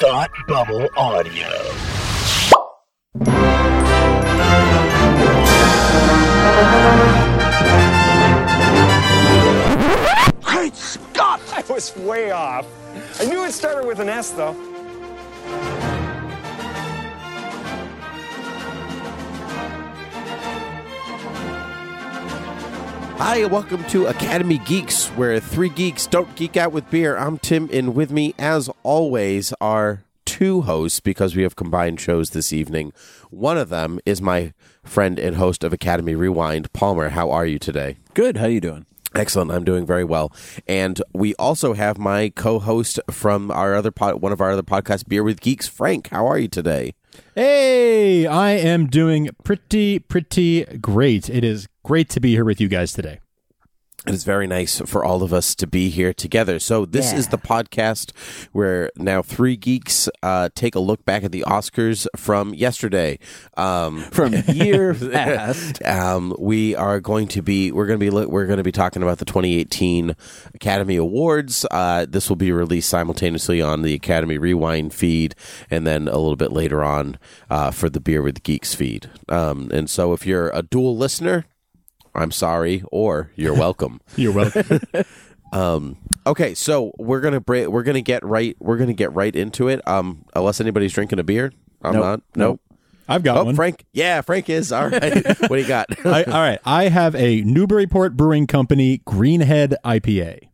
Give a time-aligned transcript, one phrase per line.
[0.00, 1.46] Thought Bubble Audio.
[10.40, 11.42] Great Scott!
[11.52, 12.66] I was way off.
[13.20, 14.56] I knew it started with an S, though.
[23.22, 27.18] Hi, welcome to Academy Geeks, where three geeks don't geek out with beer.
[27.18, 32.30] I'm Tim, and with me, as always, are two hosts because we have combined shows
[32.30, 32.94] this evening.
[33.28, 37.10] One of them is my friend and host of Academy Rewind, Palmer.
[37.10, 37.98] How are you today?
[38.14, 38.38] Good.
[38.38, 38.86] How are you doing?
[39.14, 39.50] Excellent.
[39.50, 40.32] I'm doing very well.
[40.66, 45.06] And we also have my co-host from our other pod, one of our other podcasts,
[45.06, 46.08] Beer with Geeks, Frank.
[46.08, 46.94] How are you today?
[47.34, 51.28] Hey, I am doing pretty, pretty great.
[51.28, 53.18] It is great to be here with you guys today.
[54.06, 56.60] It is very nice for all of us to be here together.
[56.60, 58.12] So this is the podcast
[58.52, 63.18] where now three geeks uh, take a look back at the Oscars from yesterday.
[63.56, 65.84] Um, From year past.
[65.84, 69.02] um, we are going to be we're going to be we're going to be talking
[69.02, 70.14] about the 2018
[70.54, 71.66] Academy Awards.
[71.72, 75.34] Uh, this will be released simultaneously on the Academy Rewind feed,
[75.70, 77.18] and then a little bit later on
[77.50, 79.10] uh, for the Beer with Geeks feed.
[79.28, 81.46] Um, and so, if you're a dual listener,
[82.14, 84.00] I'm sorry, or you're welcome.
[84.16, 84.80] You're welcome.
[85.52, 85.96] Um,
[86.28, 89.80] okay, so we're gonna we're gonna get right we're gonna get right into it.
[89.88, 91.52] Um, unless anybody's drinking a beer,
[91.82, 92.02] I'm Nope.
[92.04, 92.20] not.
[92.36, 92.60] Nope.
[93.08, 93.56] I've got Oh, one.
[93.56, 93.84] Frank.
[93.92, 95.26] Yeah, Frank is all right.
[95.40, 95.88] what do you got?
[96.06, 100.50] I, all right, I have a Newburyport Brewing Company Greenhead IPA,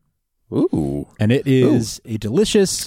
[0.50, 2.86] Ooh, and it is a delicious,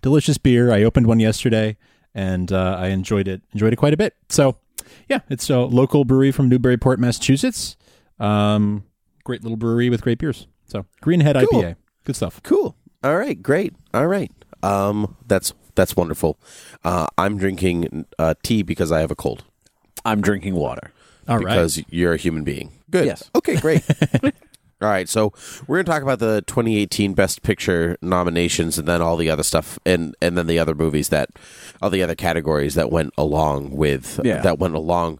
[0.00, 0.72] delicious beer.
[0.72, 1.76] I opened one yesterday,
[2.14, 3.42] and uh, I enjoyed it.
[3.52, 4.14] Enjoyed it quite a bit.
[4.30, 4.56] So,
[5.06, 7.76] yeah, it's a local brewery from Newburyport, Massachusetts.
[8.22, 8.84] Um,
[9.24, 10.46] great little brewery with great beers.
[10.66, 11.62] So, Greenhead Cool.
[11.62, 12.40] IPA, good stuff.
[12.42, 12.76] cool.
[13.04, 13.74] All right, great.
[13.92, 14.30] All right.
[14.62, 16.38] Um, that's that's wonderful.
[16.84, 19.44] Uh, I'm drinking uh, tea because I have a cold.
[20.04, 20.92] I'm drinking water.
[21.28, 21.44] All right.
[21.54, 22.72] because you're a human being.
[22.90, 23.06] Good.
[23.06, 23.30] Yes.
[23.34, 23.82] Okay, great.
[24.22, 24.30] all
[24.80, 25.32] right, so
[25.66, 29.42] we're going to talk about the 2018 Best Picture nominations, and then all the other
[29.42, 31.30] stuff, and and then the other movies that,
[31.80, 34.42] all the other categories that went along with Yeah.
[34.42, 35.18] that went along.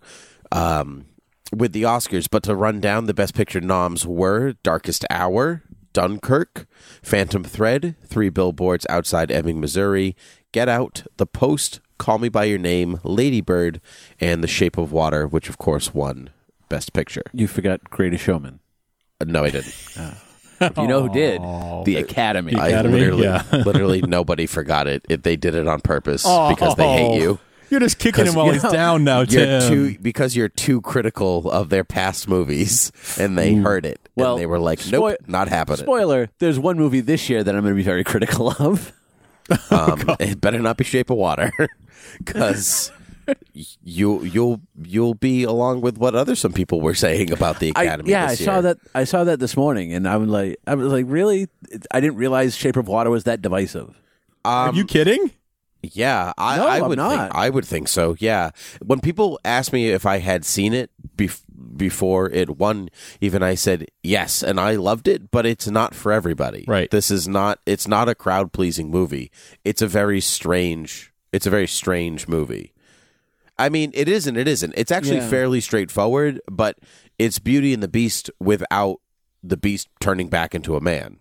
[0.50, 1.06] Um,
[1.54, 6.66] with the Oscars, but to run down the Best Picture noms were Darkest Hour, Dunkirk,
[7.02, 10.16] Phantom Thread, Three Billboards Outside Ebbing, Missouri,
[10.52, 13.80] Get Out, The Post, Call Me by Your Name, Lady Bird,
[14.20, 16.30] and The Shape of Water, which of course won
[16.68, 17.22] Best Picture.
[17.32, 18.60] You forgot Greatest Showman.
[19.20, 19.74] Uh, No, I didn't.
[20.76, 21.42] You know who did?
[21.86, 22.52] The Academy.
[22.52, 23.00] The I Academy?
[23.00, 23.42] literally, Yeah.
[23.66, 25.04] literally nobody forgot it.
[25.08, 27.40] If they did it on purpose because they hate you.
[27.72, 29.68] You're just kicking him while he's down now, You're Tim.
[29.68, 33.98] too because you're too critical of their past movies, and they heard it.
[34.14, 37.42] Well, and they were like, "Nope, spoil- not happening." Spoiler: There's one movie this year
[37.42, 38.92] that I'm going to be very critical of.
[39.70, 41.50] Um, it better not be Shape of Water,
[42.18, 42.92] because
[43.82, 47.84] you you'll you'll be along with what other some people were saying about the I,
[47.84, 48.10] Academy.
[48.10, 48.76] yeah, I saw that.
[48.94, 51.48] I saw that this morning, and I was like, I was like, really?
[51.90, 53.98] I didn't realize Shape of Water was that divisive.
[54.44, 55.30] Are you kidding?
[55.82, 57.18] Yeah, I, No, I I'm would not.
[57.18, 58.14] think I would think so.
[58.20, 58.50] Yeah,
[58.84, 61.42] when people ask me if I had seen it bef-
[61.76, 62.88] before it won,
[63.20, 66.64] even I said yes, and I loved it, but it's not for everybody.
[66.68, 66.90] Right.
[66.90, 67.58] This is not.
[67.66, 69.32] It's not a crowd pleasing movie.
[69.64, 71.12] It's a very strange.
[71.32, 72.72] It's a very strange movie.
[73.58, 74.36] I mean, it isn't.
[74.36, 74.74] It isn't.
[74.76, 75.28] It's actually Yeah.
[75.30, 76.78] fairly straightforward, but
[77.18, 78.96] it's Beauty and the Beast without
[79.42, 81.18] the Beast turning back into a man.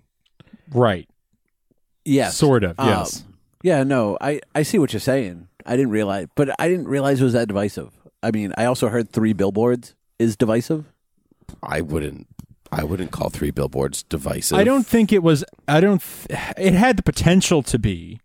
[0.71, 1.09] Right.
[2.05, 3.23] Yes, Sort of, Um, yes.
[3.63, 5.47] Yeah, no, I I see what you're saying.
[5.65, 7.91] I didn't realize, but I didn't realize it was that divisive.
[8.23, 10.85] I mean, I also heard Three Billboards is divisive.
[11.61, 12.27] I wouldn't.
[12.71, 14.57] I wouldn't call Three Billboards divisive.
[14.57, 15.43] I don't think it was.
[15.67, 16.01] I don't.
[16.01, 18.19] Th- it had the potential to be,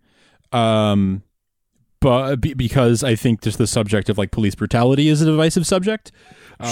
[0.53, 1.23] um,
[2.01, 5.67] but be, because I think just the subject of like police brutality is a divisive
[5.67, 6.13] subject.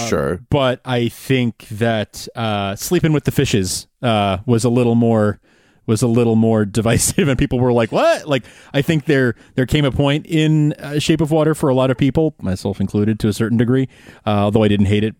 [0.07, 0.39] Sure.
[0.49, 5.39] But I think that uh, sleeping with the fishes uh, was a little more
[5.87, 9.65] was a little more divisive, and people were like, "What?" Like, I think there there
[9.65, 13.19] came a point in uh, Shape of Water for a lot of people, myself included,
[13.21, 13.87] to a certain degree,
[14.25, 15.15] uh, although I didn't hate it.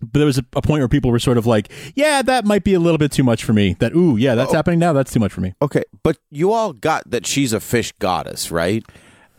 [0.00, 2.64] But there was a, a point where people were sort of like, "Yeah, that might
[2.64, 4.92] be a little bit too much for me." That, ooh, yeah, that's happening now.
[4.92, 5.54] That's too much for me.
[5.62, 8.84] Okay, but you all got that she's a fish goddess, right?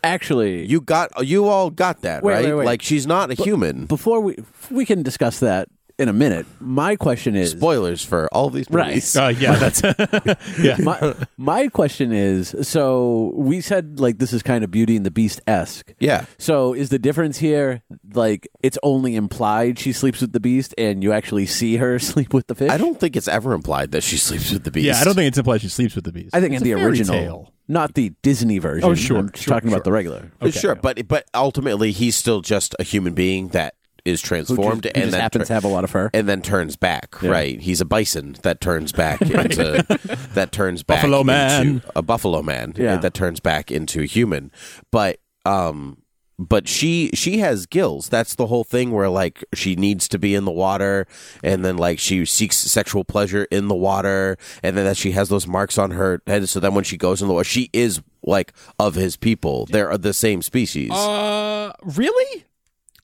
[0.06, 2.46] Actually, You got you all got that, Wait, right?
[2.46, 2.66] wait, wait.
[2.66, 3.86] Like she's not a human.
[3.86, 4.36] before we
[4.70, 5.70] we can discuss that
[6.04, 6.46] in a minute.
[6.60, 8.88] My question is Spoilers for all these Right.
[8.90, 9.16] movies.
[9.16, 9.82] Uh, yeah, that's
[10.62, 10.78] yeah.
[10.80, 15.12] my, my question is so we said like this is kind of Beauty and the
[15.12, 15.94] Beast esque.
[16.00, 16.26] Yeah.
[16.38, 17.82] So is the difference here
[18.14, 22.34] like it's only implied she sleeps with the beast and you actually see her sleep
[22.34, 22.70] with the fish?
[22.72, 24.86] I don't think it's ever implied that she sleeps with the beast.
[24.86, 26.36] yeah, I don't think it's implied she sleeps with the beast.
[26.36, 27.16] I think It's in the original.
[27.16, 27.54] tale.
[27.68, 28.90] Not the Disney version.
[28.90, 29.78] Oh, sure, I'm just sure, talking sure.
[29.78, 30.32] about the regular.
[30.52, 34.96] Sure, but but ultimately he's still just a human being that is Who transformed just,
[34.96, 36.10] who and just then happens to have a lot of fur.
[36.14, 37.22] and then turns back.
[37.22, 39.86] Right, he's a bison that turns back into
[40.34, 41.68] that turns back Buffalo man.
[41.68, 42.98] into a buffalo man Yeah.
[42.98, 44.52] that turns back into a human.
[44.92, 45.98] But um,
[46.40, 48.10] but she she has gills.
[48.10, 51.06] That's the whole thing where like she needs to be in the water,
[51.44, 55.30] and then like she seeks sexual pleasure in the water, and then that she has
[55.30, 56.50] those marks on her head.
[56.50, 59.68] So then when she goes in the water, she is like of his people.
[59.68, 60.92] They're the same species.
[60.92, 62.46] Uh, really?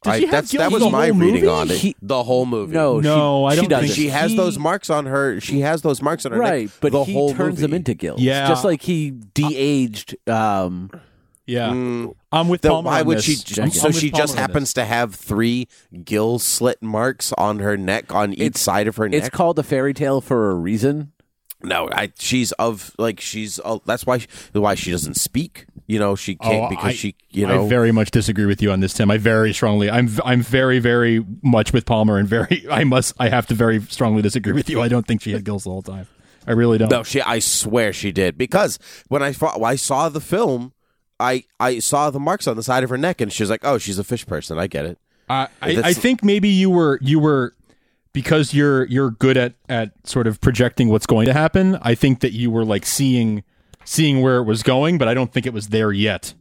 [0.03, 1.47] Did I- she have that's gills that was the my whole reading movie?
[1.47, 1.77] on it.
[1.77, 2.73] He- the whole movie.
[2.73, 3.95] no, No, I she, don't she think doesn't.
[3.95, 5.39] she has He- those marks on her.
[5.41, 6.71] She has those marks on her right, neck.
[6.79, 8.21] but the he whole turns them into gills.
[8.21, 8.47] Yeah.
[8.47, 10.15] just like he de-aged.
[10.29, 10.89] Um,
[11.45, 12.13] Yeah, Mm.
[12.31, 12.85] I'm with Then Palmer.
[12.91, 13.25] why on would this.
[13.25, 13.59] she?
[13.61, 15.67] I'm So with she Palmer just on happens to have three
[16.05, 19.17] gill slit marks on her neck, on each It's- side of her neck.
[19.23, 21.11] it's called a fairy tale for a reason.
[21.63, 23.59] no, I, she's of like she's.
[23.65, 24.19] Uh, that's why
[24.53, 25.65] why she doesn't speak.
[25.89, 27.15] You know, she oh, can't Oh, because I- she.
[27.31, 29.09] You know, I very much disagree with you on this, Tim.
[29.09, 33.29] I very strongly, I'm, I'm very, very much with Palmer, and very, I must, I
[33.29, 34.81] have to very strongly disagree with you.
[34.81, 36.07] I don't think she had gills the whole time.
[36.47, 36.89] I really don't.
[36.89, 37.21] No, she.
[37.21, 40.73] I swear she did because when I when I saw the film,
[41.19, 43.61] I I saw the marks on the side of her neck, and she was like,
[43.63, 44.97] "Oh, she's a fish person." I get it.
[45.29, 47.53] I, I, That's- I think maybe you were, you were,
[48.13, 51.77] because you're, you're good at, at sort of projecting what's going to happen.
[51.81, 53.43] I think that you were like seeing,
[53.89, 56.35] seeing where it was going, but I don't think it was there yet.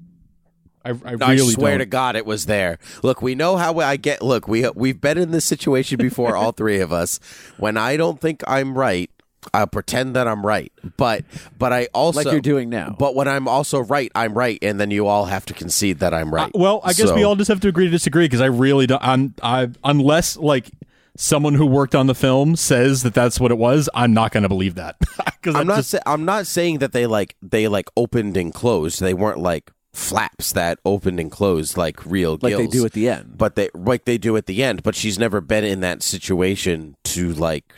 [0.85, 1.79] I, I I really swear don't.
[1.81, 2.79] to God, it was there.
[3.03, 4.21] Look, we know how I get.
[4.23, 7.19] Look, we we've been in this situation before, all three of us.
[7.57, 9.11] When I don't think I'm right,
[9.55, 10.71] I'll pretend that I'm right.
[10.99, 11.25] But
[11.59, 12.95] but I also Like you're doing now.
[12.99, 16.13] But when I'm also right, I'm right, and then you all have to concede that
[16.13, 16.49] I'm right.
[16.55, 18.47] Uh, well, I guess So- we all just have to agree to disagree because I
[18.47, 19.03] really don't.
[19.03, 20.71] I'm, I unless like
[21.21, 24.45] someone who worked on the film says that that's what it was, I'm not going
[24.45, 24.97] to believe that.
[25.41, 25.77] Because I'm not.
[25.77, 28.99] Just, sa- I'm not saying that they like they like opened and closed.
[28.99, 33.09] They weren't like flaps that opened and closed like real Like they do at the
[33.09, 33.39] end.
[33.39, 34.83] but they like they do at the end.
[34.83, 37.75] But she's never been in that situation to like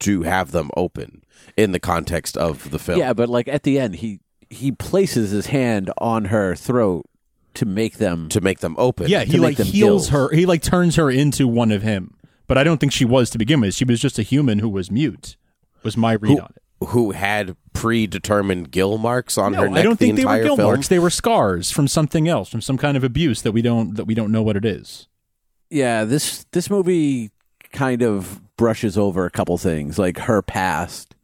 [0.00, 1.24] to have them open
[1.56, 3.00] in the context of the film.
[3.00, 7.04] Yeah, but like at the end, he he places his hand on her throat
[7.58, 8.28] to make them.
[8.30, 9.08] to make them open.
[9.08, 10.08] yeah, he like heals gills.
[10.08, 10.30] her.
[10.34, 12.14] He like turns her into one of him.
[12.46, 13.74] But I don't think she was to begin with.
[13.74, 15.36] She was just a human who was mute.
[15.82, 16.86] Was my read who, on it.
[16.88, 20.42] who had predetermined gill marks on No, her neck I don't the think they were
[20.42, 20.68] gill film.
[20.68, 20.88] marks.
[20.88, 24.06] They were scars from something else, from some kind of abuse that we don't that
[24.06, 25.08] we don't know what it is.
[25.70, 27.30] yeah, this this movie
[27.72, 31.14] kind of brushes over a couple things, like her past.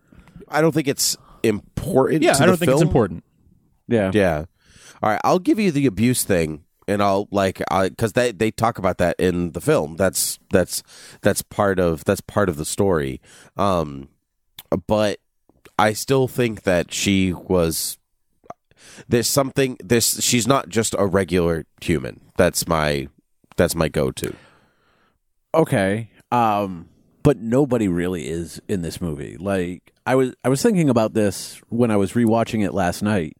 [0.48, 2.22] I don't think it's important.
[2.22, 3.24] Yeah, to I don't the think it's important.
[3.88, 4.44] Yeah, Yeah.
[5.04, 8.78] All right, I'll give you the abuse thing, and I'll like because they they talk
[8.78, 9.96] about that in the film.
[9.96, 10.82] That's that's
[11.20, 13.20] that's part of that's part of the story.
[13.54, 14.08] Um,
[14.86, 15.20] but
[15.78, 17.98] I still think that she was.
[19.06, 19.76] There's something.
[19.84, 22.22] This she's not just a regular human.
[22.38, 23.08] That's my
[23.56, 24.34] that's my go to.
[25.52, 26.08] Okay.
[26.32, 26.88] Um
[27.22, 29.36] but nobody really is in this movie.
[29.36, 33.36] Like I was I was thinking about this when I was rewatching it last night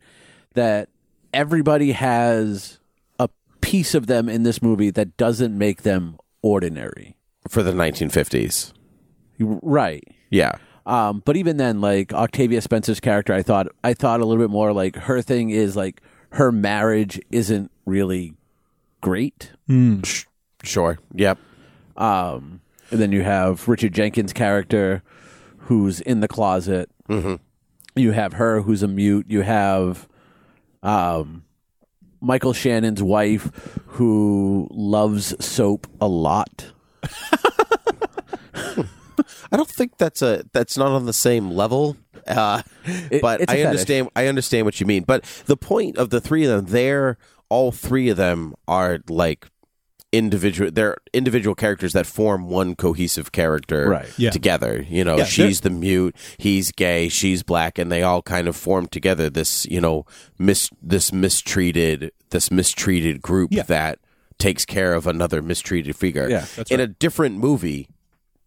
[0.54, 0.90] that
[1.34, 2.78] everybody has
[3.18, 3.28] a
[3.60, 7.16] piece of them in this movie that doesn't make them ordinary.
[7.48, 8.72] for the 1950s.
[9.38, 10.04] Right.
[10.30, 10.52] Yeah.
[10.86, 14.50] Um, but even then, like Octavia Spencer's character, I thought I thought a little bit
[14.50, 18.34] more like her thing is like her marriage isn't really
[19.00, 19.50] great.
[20.62, 20.98] Sure.
[21.14, 21.38] Yep.
[21.96, 22.60] Um,
[22.90, 25.02] and then you have Richard Jenkins' character,
[25.58, 26.90] who's in the closet.
[27.08, 27.36] Mm-hmm.
[27.96, 29.26] You have her, who's a mute.
[29.28, 30.08] You have
[30.84, 31.44] um,
[32.20, 33.50] Michael Shannon's wife,
[33.86, 36.66] who loves soap a lot.
[39.52, 41.96] I don't think that's a that's not on the same level.
[42.26, 42.62] Uh,
[43.10, 44.08] It- but I understand.
[44.16, 45.04] I understand what you mean.
[45.04, 49.46] But the point of the three of them, they're all three of them are like
[50.16, 50.70] individual.
[50.70, 54.08] They're individual characters that form one cohesive character Right.
[54.16, 54.30] Yeah.
[54.30, 54.84] together.
[54.88, 58.56] You know, Yeah, she's the mute, he's gay, she's black, and they all kind of
[58.56, 60.06] form together this you know
[60.38, 63.62] mis this mistreated this mistreated group Yeah.
[63.64, 63.98] that
[64.38, 66.28] takes care of another mistreated figure.
[66.28, 67.88] Yeah, in a different movie,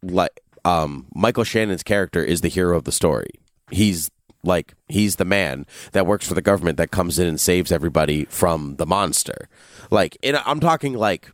[0.02, 3.30] like um, Michael Shannon's character is the hero of the story.
[3.72, 4.12] He's
[4.44, 8.26] like he's the man that works for the government that comes in and saves everybody
[8.26, 9.48] from the monster.
[9.90, 11.32] Like, in a, I'm talking like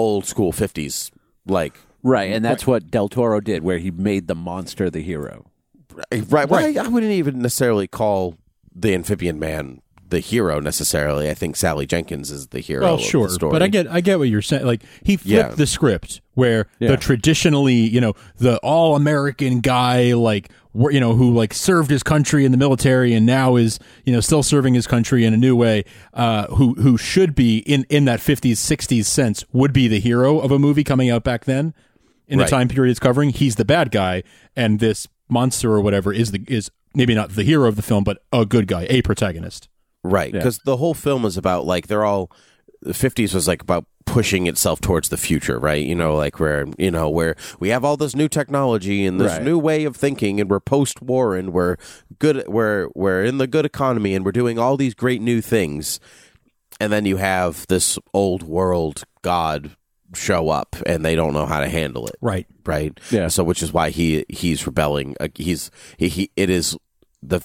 [0.00, 1.10] old school fifties.
[1.46, 5.50] Like, Right, and that's what Del Toro did, where he made the monster the hero.
[6.28, 6.48] right?
[6.48, 8.36] Well, I, I wouldn't even necessarily call
[8.74, 11.30] the Amphibian Man the hero necessarily.
[11.30, 12.82] I think Sally Jenkins is the hero.
[12.84, 13.50] Well, of sure, the story.
[13.52, 14.66] but I get I get what you're saying.
[14.66, 15.54] Like he flipped Yeah.
[15.54, 16.90] the script where Yeah.
[16.90, 22.02] the traditionally, you know, the all American guy, like you know, who like served his
[22.02, 25.36] country in the military and now is you know still serving his country in a
[25.36, 29.88] new way, uh, who who should be in in that 50s 60s sense would be
[29.88, 31.74] the hero of a movie coming out back then
[32.28, 32.44] in Right.
[32.44, 33.30] the time period it's covering.
[33.30, 34.22] He's the bad guy,
[34.54, 38.02] and this monster or whatever is the is maybe not the hero of the film,
[38.04, 39.68] but a good guy, a protagonist.
[40.02, 40.38] Right, Yeah.
[40.40, 42.30] because the whole film is about like they're all
[42.82, 45.84] the fifties was like about pushing itself towards the future, right?
[45.86, 49.32] You know, like where you know where we have all this new technology and this
[49.34, 49.42] Right.
[49.42, 51.76] new way of thinking, and we're post war and we're
[52.18, 56.00] good, we're we're in the good economy and we're doing all these great new things,
[56.80, 59.76] and then you have this old world god
[60.14, 62.46] show up and they don't know how to handle it Right.
[62.66, 62.98] right?
[63.12, 63.28] Yeah.
[63.28, 65.14] So which is why he he's rebelling.
[65.20, 66.76] Uh, he's he, he it is
[67.22, 67.42] the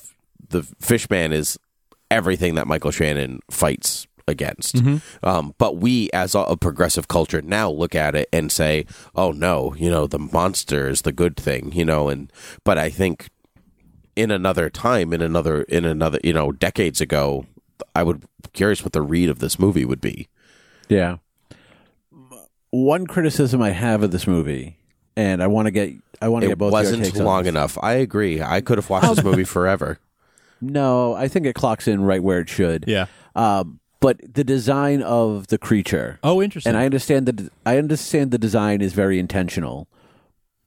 [0.49, 1.59] the Fishman is
[2.15, 4.81] everything that Michael Shannon fights against.
[5.21, 9.75] Um, but we, as a, progressive culture, now look at it and say, "Oh no,
[9.75, 12.09] you know, the monster is the good thing," you know.
[12.09, 12.31] And
[12.63, 13.29] but I think
[14.15, 17.45] in another time, in another in another, you know, decades ago,
[17.93, 20.27] I would curious what the read of this movie would be.
[20.89, 21.17] Yeah.
[22.71, 24.77] One criticism I have of this movie,
[25.15, 27.77] and I want to get I want to It get both your wasn't long enough.
[27.81, 28.41] I agree.
[28.41, 29.99] I could have watched this movie forever.
[30.61, 32.85] No, I think it clocks in right where it should.
[32.87, 33.05] Yeah.
[33.35, 36.69] Um, but the design of the creature, Oh, interesting.
[36.69, 39.87] and I understand that I understand the design is very intentional,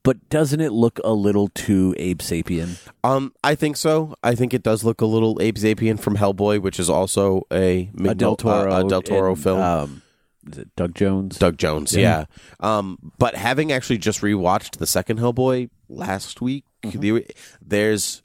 [0.02, 2.78] but doesn't it look a little too Abe Sapien?
[3.04, 4.14] Um, I think so.
[4.22, 7.90] I think it does look a little Abe Sapien from Hellboy, which is also a,
[8.04, 9.60] A Del Toro, uh, a Del Toro and, film.
[9.60, 10.02] Um,
[10.50, 11.38] is it Doug Jones?
[11.38, 12.24] Doug Jones, yeah.
[12.60, 17.26] Um, but having actually just rewatched the second Hellboy last week, the,
[17.60, 18.22] there's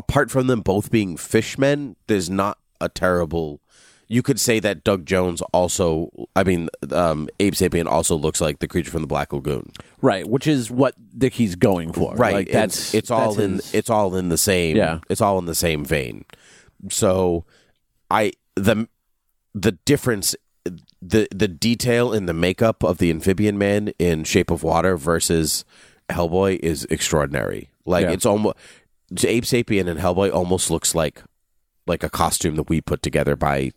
[0.00, 3.60] apart from them both being fishmen, there's not a terrible.
[4.08, 8.58] You could say that Doug Jones also, I mean, um, Abe Sapien also looks like
[8.58, 9.70] the creature from the Black Lagoon.
[10.02, 10.94] right, which is what
[11.32, 12.14] he's going for.
[12.16, 14.98] right like it's, that's it's all that's in his- it's all in the same Yeah.
[15.10, 16.24] it's all in the same vein
[16.88, 17.44] so
[18.10, 18.88] i the
[19.54, 20.34] the difference
[21.02, 25.64] the the detail in the makeup of the amphibian man in shape of water versus
[26.08, 28.12] hellboy is extraordinary like Yeah.
[28.12, 28.56] it's almost
[29.24, 31.22] Abe Sapien and hellboy almost looks like
[31.86, 33.72] like a costume that we put together by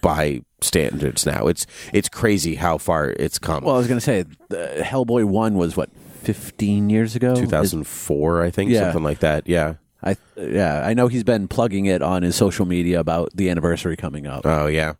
[0.00, 4.04] by standards now it's it's crazy how far it's come Well, I was going to
[4.04, 5.90] say the Hellboy one was what
[6.22, 7.34] fifteen years ago.
[7.34, 8.80] 2004 i think Yeah.
[8.84, 9.74] something like that yeah
[10.04, 13.96] I yeah, I know he's been plugging it on his social media about the anniversary
[13.96, 14.44] coming up.
[14.44, 14.94] Oh yeah.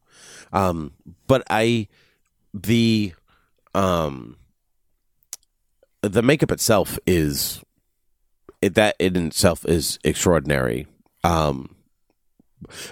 [0.53, 0.93] Um
[1.27, 1.89] but I
[2.55, 3.13] the
[3.75, 4.37] um
[6.03, 7.61] the makeup itself is
[8.63, 10.87] it, that in itself is extraordinary.
[11.25, 11.75] Um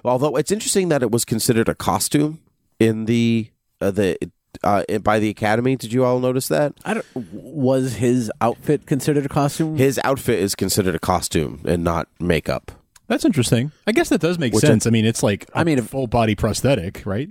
[0.05, 2.41] although it's interesting that it was considered a costume
[2.79, 3.51] in the
[3.81, 4.19] uh, the
[4.65, 7.07] uh, by the academy did you all notice that I don't.
[7.33, 9.77] Was his outfit considered a costume?
[9.77, 12.73] his outfit is considered a costume and not makeup
[13.07, 13.73] That's interesting.
[13.87, 14.87] I guess that does make Which sense.
[14.87, 17.29] I mean, it's like I I mean, mean, if- full body prosthetic, right?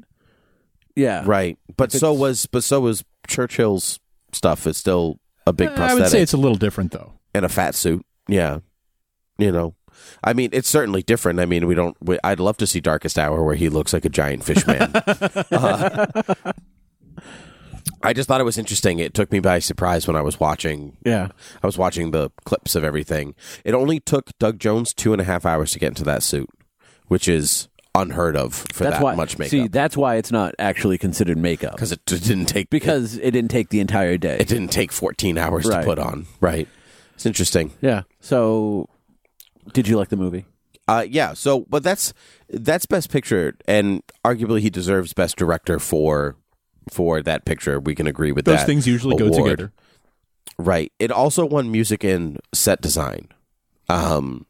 [0.96, 4.00] yeah, right but so was but so was churchill's
[4.34, 7.13] stuff it's still a big Uh, prosthetic I would say it's a little different though.
[7.34, 8.05] and a fat suit.
[8.30, 8.60] Yeah,
[9.38, 9.76] you know,
[10.24, 11.40] I mean, it's certainly different.
[11.40, 11.98] I mean, we don't.
[12.02, 14.92] We, I'd love to see Darkest Hour where he looks like a giant fish man.
[15.52, 16.06] Uh,
[18.02, 19.00] I just thought it was interesting.
[19.00, 20.96] It took me by surprise when I was watching.
[21.06, 21.30] yeah.
[21.62, 23.36] I was watching the clips of everything.
[23.66, 26.50] It only took Doug Jones two and a half hours to get into that suit,
[27.08, 29.16] which is unheard of for That's that why.
[29.16, 29.52] much makeup.
[29.52, 33.52] See, that's why it's not actually considered makeup Because it didn't take because it didn't
[33.52, 34.38] take the entire day.
[34.40, 35.80] it didn't take fourteen hours Right.
[35.82, 36.26] to put on.
[36.40, 36.70] Right.
[37.20, 37.74] It's interesting.
[37.82, 38.04] yeah.
[38.22, 38.88] So,
[39.74, 40.46] did you like the movie?
[40.88, 41.34] Uh, yeah.
[41.34, 42.14] So, but that's
[42.48, 46.38] that's best picture, and arguably he deserves best director for
[46.90, 47.78] for that picture.
[47.78, 48.66] We can agree with Those that.
[48.66, 49.74] things usually go together.
[50.58, 50.94] right?
[50.98, 53.28] It also won music and set design.
[53.90, 54.46] Um,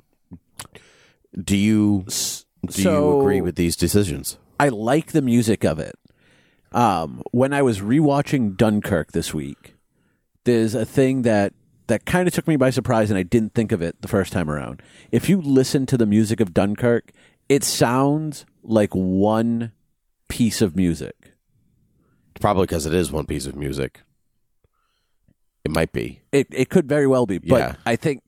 [1.43, 2.05] do you
[2.67, 4.37] do you agree with these decisions?
[4.59, 5.95] I like the music of it.
[6.71, 9.73] Um, when I was rewatching Dunkirk this week,
[10.43, 11.53] there's a thing that
[11.89, 14.31] that kind of took me by surprise, and I didn't think of it the first
[14.31, 14.81] time around.
[15.11, 17.11] If you listen to the music of Dunkirk,
[17.49, 19.73] it sounds like one
[20.27, 21.33] piece of music.
[22.39, 24.01] Probably because it is one piece of music.
[25.65, 26.21] It might be.
[26.31, 27.75] It it could very well be, but Yeah.
[27.85, 28.23] I think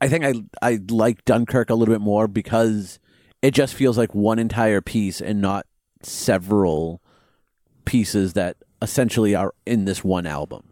[0.00, 3.00] I think I I like Dunkirk a little bit more because
[3.40, 5.66] it just feels like one entire piece and not
[6.02, 7.02] several
[7.84, 10.71] pieces that essentially are in this one album.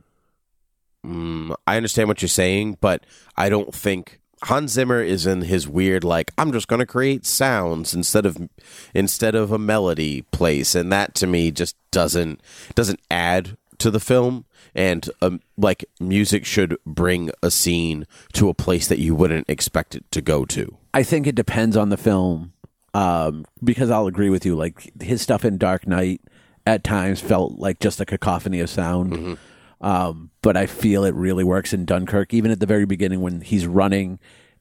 [1.05, 3.05] Mm, I understand what you're saying, but
[3.37, 7.27] I don't think Hans Zimmer is in his weird like I'm just going to create
[7.27, 8.49] sounds instead of
[8.95, 12.41] instead of a melody place, and that to me just doesn't
[12.75, 14.45] doesn't add to the film.
[14.75, 19.95] And um, like music should bring a scene to a place that you wouldn't expect
[19.95, 20.77] it to go to.
[20.95, 22.53] I think it depends on the film,
[22.95, 24.55] um, because I'll agree with you.
[24.55, 26.21] Like his stuff in Dark Knight
[26.67, 29.39] at times felt like just a cacophony of sound.
[29.81, 33.41] Um, but I feel it really works in Dunkirk, even at the very beginning when
[33.41, 34.19] he's running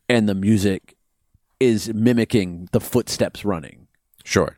[0.07, 0.95] and the music
[1.59, 3.87] is mimicking the footsteps running.
[4.23, 4.57] Sure.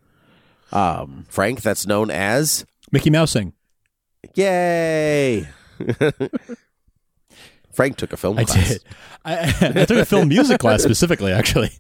[0.71, 3.53] Um, Frank, that's known as Mickey Mousing.
[4.35, 5.47] Yay!
[7.73, 8.69] Frank took a film I class.
[8.69, 8.83] did.
[9.25, 11.71] I, I took a film music class specifically, actually.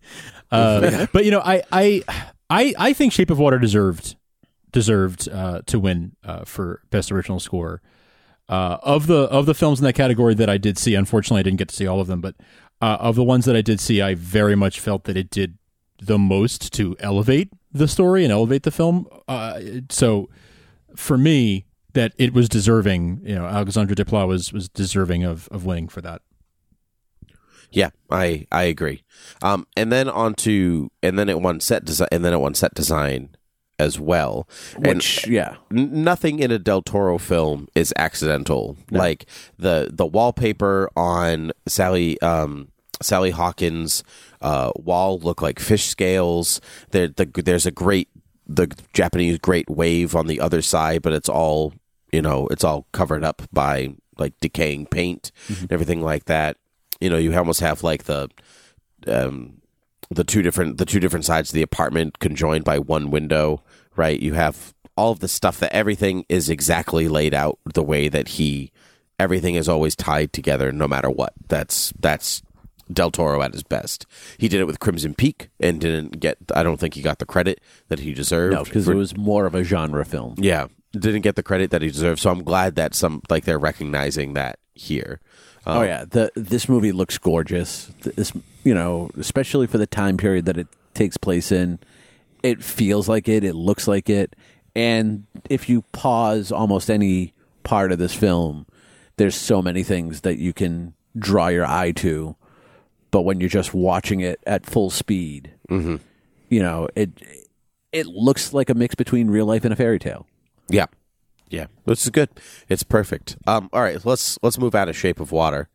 [0.53, 2.03] Uh, but you know, I, I,
[2.49, 4.17] I, I think Shape of Water deserved
[4.73, 7.81] deserved uh, to win uh, for best original score.
[8.51, 11.43] Uh, of the of the films in that category that I did see, unfortunately, I
[11.43, 12.19] didn't get to see all of them.
[12.19, 12.35] But
[12.81, 15.57] uh, of the ones that I did see, I very much felt that it did
[16.01, 19.07] the most to elevate the story and elevate the film.
[19.25, 20.29] Uh, so,
[20.97, 23.21] for me, that it was deserving.
[23.23, 26.21] You know, Alexandre Desplat was was deserving of of winning for that.
[27.71, 29.03] Yeah, I I agree.
[29.41, 32.53] Um, and then on to and then it won set design and then it won
[32.53, 33.29] set design
[33.81, 34.47] as well.
[34.77, 35.55] Which, yeah.
[35.71, 38.77] Nothing in a Del Toro film is accidental.
[38.91, 39.25] Like
[39.57, 42.69] the the wallpaper on Sally um,
[43.01, 44.03] Sally Hawkins'
[44.41, 46.61] uh, wall look like fish scales.
[46.91, 48.09] There, the, there's a great
[48.47, 51.73] the Japanese Great Wave on the other side, but it's all
[52.11, 56.57] you know, it's all covered up by like decaying paint and everything like that.
[56.99, 58.29] You know, you almost have like the
[59.07, 59.60] um,
[60.11, 63.63] the two different the two different sides of the apartment conjoined by one window,
[63.95, 64.19] right?
[64.19, 68.27] You have all of the stuff that everything is exactly laid out the way that
[68.27, 68.71] he
[69.19, 71.33] everything is always tied together no matter what.
[71.47, 72.41] That's that's
[72.91, 74.05] Del Toro at his best.
[74.37, 77.25] He did it with Crimson Peak and didn't get I don't think he got the
[77.25, 78.53] credit that he deserved.
[78.53, 80.35] No, because it was more of a genre film.
[80.37, 82.19] yeah, didn't get the credit that he deserved.
[82.19, 85.21] So I'm glad that some like they're recognizing that here.
[85.65, 87.91] Um, Oh yeah, the this movie looks gorgeous.
[88.01, 88.31] This,
[88.63, 91.79] you know, especially for the time period that it takes place in,
[92.43, 93.43] it feels like it.
[93.43, 94.35] It looks like it.
[94.75, 98.65] And if you pause almost any part of this film,
[99.17, 102.35] there's so many things that you can draw your eye to.
[103.11, 105.51] But when you're just watching it at full speed,
[106.49, 107.09] you know it.
[107.91, 110.25] It looks like a mix between real life and a fairy tale.
[110.69, 110.85] Yeah,
[111.51, 112.29] yeah, this is good.
[112.69, 113.37] It's perfect.
[113.45, 115.69] Um, all right, let's let's move out of Shape of Water.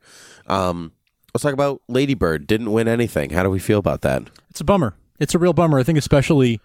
[0.47, 0.93] Um,
[1.35, 2.47] let's talk about Lady Bird.
[2.47, 3.31] Didn't win anything.
[3.31, 4.23] How do we feel about that?
[4.51, 4.95] It's a bummer.
[5.21, 5.79] It's a real bummer.
[5.79, 6.61] I think especially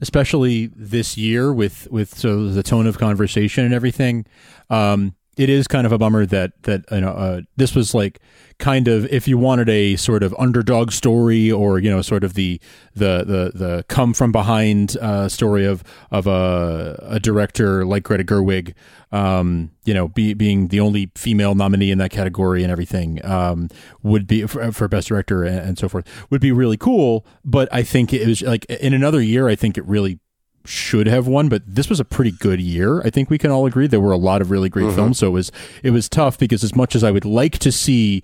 [0.00, 4.26] especially this year with with so the tone of conversation and everything.
[4.68, 8.20] Um, it is kind of a bummer that that you know uh, this was like
[8.58, 12.34] kind of if you wanted a sort of underdog story or you know sort of
[12.34, 12.58] the
[12.94, 18.24] the the the come from behind uh, story of of a, a director like Greta
[18.24, 18.72] Gerwig,
[19.12, 23.68] um, you know, be, being the only female nominee in that category and everything um,
[24.02, 27.26] would be for, for best director and, and so forth would be really cool.
[27.44, 30.18] But I think it was like in another year, I think it really
[30.66, 33.00] should have won, but this was a pretty good year.
[33.02, 35.18] I think we can all agree there were a lot of really great films.
[35.18, 35.52] So it was
[35.82, 38.22] it was tough because as much as I would like to see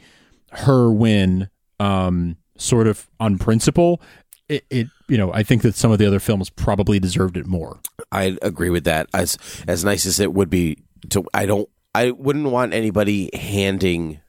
[0.52, 1.48] her win,
[1.80, 4.00] um, sort of on principle,
[4.48, 7.46] it, it you know I think that some of the other films probably deserved it
[7.46, 7.80] more.
[8.10, 9.08] I agree with that.
[9.14, 10.78] As as nice as it would be
[11.10, 11.68] to, I don't.
[11.94, 14.20] I wouldn't want anybody handing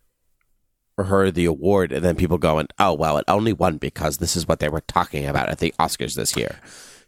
[0.97, 4.47] her the award and then people going, "Oh well, it only won because this is
[4.47, 6.59] what they were talking about at the Oscars this year."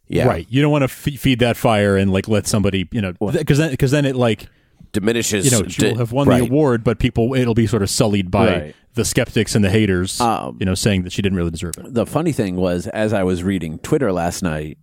[0.07, 0.45] Yeah, Right.
[0.49, 3.57] You don't want to f- feed that fire and like let somebody you know because
[3.57, 4.47] then because then it like
[4.91, 5.45] diminishes.
[5.45, 6.39] you know she'll di- have won right.
[6.39, 8.75] the award, but people it'll be sort of sullied by Right.
[8.93, 11.93] the skeptics and the haters, Um, you know, saying that she didn't really deserve it.
[11.93, 14.77] the funny thing was, as I was reading Twitter last night,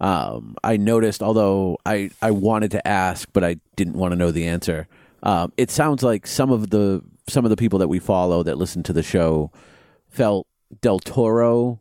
[0.00, 4.30] um, I noticed, although I, I wanted to ask, but I didn't want to know
[4.30, 4.88] the answer.
[5.22, 8.58] Um, it sounds like some of the some of the people that we follow that
[8.58, 9.50] listen to the show
[10.08, 10.46] felt
[10.82, 11.80] Del Toro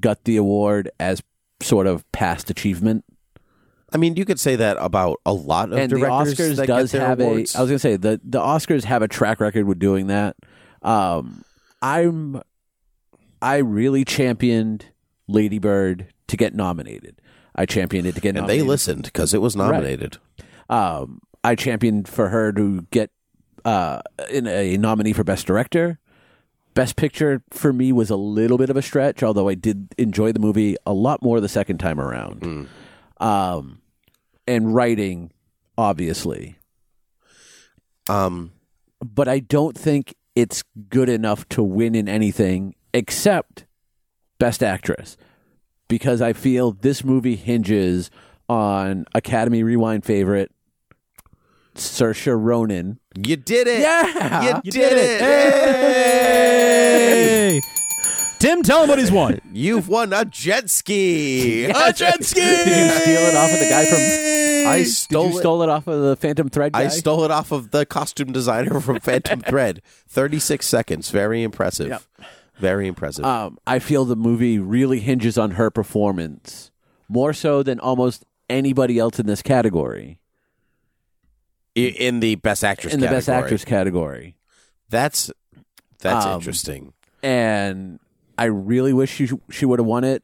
[0.00, 1.22] got the award as
[1.62, 3.04] sort of past achievement,
[3.92, 6.66] I mean, you could say that about a lot of and the directors Oscars that
[6.66, 7.54] does get their have awards.
[7.54, 7.58] a.
[7.58, 10.36] I was gonna say the the Oscars have a track record with doing that.
[10.82, 11.44] Um,
[11.82, 12.40] I'm
[13.42, 14.86] I really championed
[15.26, 17.20] Lady Bird to get nominated.
[17.54, 20.18] I championed it to get and they listened because it was nominated.
[20.68, 23.10] Um, I championed for her to get
[23.64, 25.98] uh, in a nominee for Best Director.
[26.74, 30.32] Best Picture for me was a little bit of a stretch, although I did enjoy
[30.32, 32.68] the movie a lot more the second time around.
[33.18, 33.80] Um,
[34.46, 35.32] and writing,
[35.76, 36.56] obviously,
[38.08, 38.52] Um,
[39.04, 42.74] but I don't think it's good enough to win in anything.
[42.94, 43.66] except
[44.38, 45.16] Best Actress,
[45.88, 48.10] because I feel this movie hinges
[48.48, 50.50] on Academy Rewind favorite
[51.76, 52.98] Saoirse Ronan.
[53.16, 53.80] You did it.
[53.80, 55.20] Yeah, You, did, it.
[55.20, 56.59] Hey!
[58.50, 59.40] Tim, tell him what he's won.
[59.52, 61.64] You've won a jet ski.
[61.70, 62.40] A jet ski!
[62.40, 64.70] Did you steal it off of the guy from?
[64.70, 65.40] I Did stole you it.
[65.40, 66.80] stole it off of the Phantom Thread guy?
[66.82, 69.82] I stole it off of the costume designer from Phantom Thread.
[70.08, 71.10] 36 seconds.
[71.10, 71.88] Very impressive.
[71.88, 72.02] Yep.
[72.58, 73.24] Very impressive.
[73.24, 76.70] um, I feel the movie really hinges on her performance
[77.08, 80.18] more so than almost anybody else in this category.
[81.74, 83.44] In the best actress in the best category.
[83.44, 84.36] actress category.
[84.90, 85.30] That's
[86.00, 86.92] that's Um, interesting.
[87.22, 87.98] And
[88.40, 90.22] I really wish she she would have won it.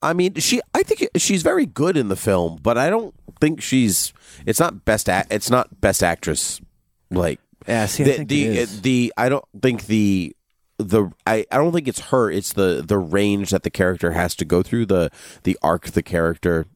[0.00, 3.60] I mean, she I think she's very good in the film, but I don't think
[3.60, 4.14] she's
[4.46, 6.62] it's not best act it's not best actress
[7.10, 10.34] like Yeah, see, I the the, the I don't think the
[10.78, 14.34] the I, I don't think it's her it's the the range that the character has
[14.36, 15.10] to go through the
[15.42, 16.66] the arc the character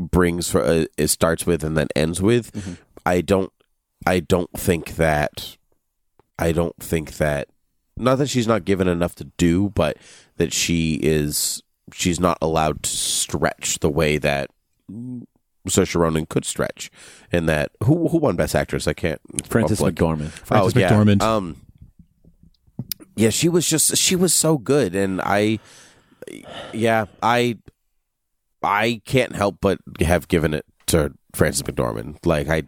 [0.00, 2.72] brings for uh, it starts with and then ends with Mm-hmm.
[3.04, 3.52] I don't
[4.06, 5.58] I don't think that
[6.38, 7.48] I don't think that
[7.96, 9.96] not that she's not given enough to do but
[10.36, 14.50] that she is she's not allowed to stretch the way that
[15.68, 16.90] Saoirse Ronan could stretch
[17.32, 20.30] and that who who won best actress I can't Frances oh, like- McDormand.
[20.30, 20.90] Frances oh, yeah.
[20.90, 21.22] McDormand.
[21.22, 21.56] Um,
[23.16, 25.58] yeah, she was just she was so good, and I,
[26.72, 27.56] yeah, I,
[28.62, 32.24] I can't help but have given it to Frances McDormand.
[32.26, 32.64] Like I,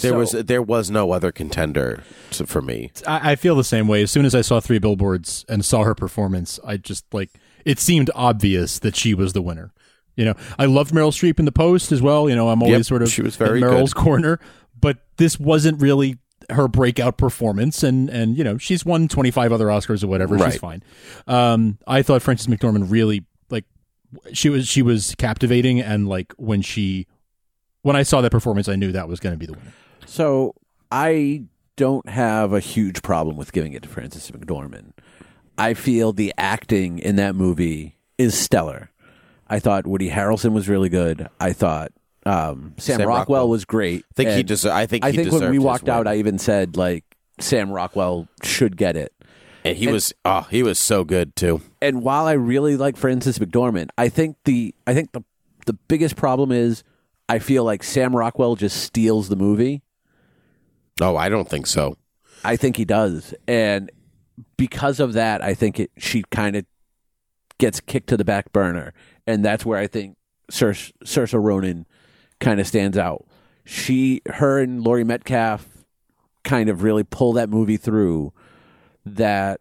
[0.00, 2.90] there So- was there was no other contender to, for me.
[3.06, 4.02] I, I feel the same way.
[4.02, 7.30] As soon as I saw Three Billboards and saw her performance, I just like
[7.64, 9.72] it seemed obvious that she was the winner.
[10.16, 12.28] You know, I loved Meryl Streep in the post as well.
[12.28, 14.02] You know, I'm always Yep, sort of she was very Meryl's good.
[14.02, 14.40] corner,
[14.80, 16.18] but this wasn't really
[16.50, 17.82] her breakout performance.
[17.82, 20.36] And and you know, she's won 25 other Oscars or whatever.
[20.36, 20.52] Right.
[20.52, 20.82] She's fine.
[21.26, 23.64] Um, I thought Frances McDormand really like
[24.32, 27.06] she was she was captivating, and like when she
[27.82, 29.72] when I saw that performance, I knew that was going to be the winner.
[30.06, 30.54] So
[30.90, 31.44] I
[31.76, 34.92] don't have a huge problem with giving it to Frances McDormand.
[35.58, 38.90] I feel the acting in that movie is stellar.
[39.48, 41.28] I thought Woody Harrelson was really good.
[41.40, 41.92] I thought
[42.24, 43.48] um, Sam, Sam Rockwell, Rockwell.
[43.48, 44.04] was great.
[44.10, 44.74] I think he And deserved.
[44.74, 46.06] I think I he think when we walked out.
[46.06, 47.04] I even said like
[47.38, 49.12] Sam Rockwell should get it.
[49.64, 51.60] and he was oh he was so good too.
[51.80, 55.22] And while I really like Frances McDormand, I think the I think the
[55.66, 56.82] the biggest problem is
[57.28, 59.82] I feel like Sam Rockwell just steals the movie.
[61.00, 61.96] Oh, I don't think so.
[62.44, 63.90] I think he does, and
[64.56, 66.64] because of that, I think it, she kind of
[67.58, 68.92] gets kicked to the back burner,
[69.26, 70.16] and that's where I think
[70.50, 70.72] Cer-
[71.04, 71.86] Saoirse Ronan
[72.40, 73.26] kind of stands out.
[73.64, 75.66] She, her, and Laurie Metcalf
[76.44, 78.32] kind of really pull that movie through.
[79.04, 79.60] That,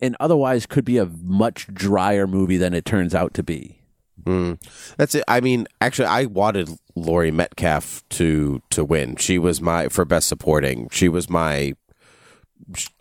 [0.00, 3.80] and otherwise, could be a much drier movie than it turns out to be.
[4.24, 4.60] Mm.
[4.96, 5.24] That's it.
[5.28, 9.16] I mean, actually, I wanted Laurie Metcalf to to win.
[9.16, 10.88] She was my for best supporting.
[10.90, 11.72] She was my.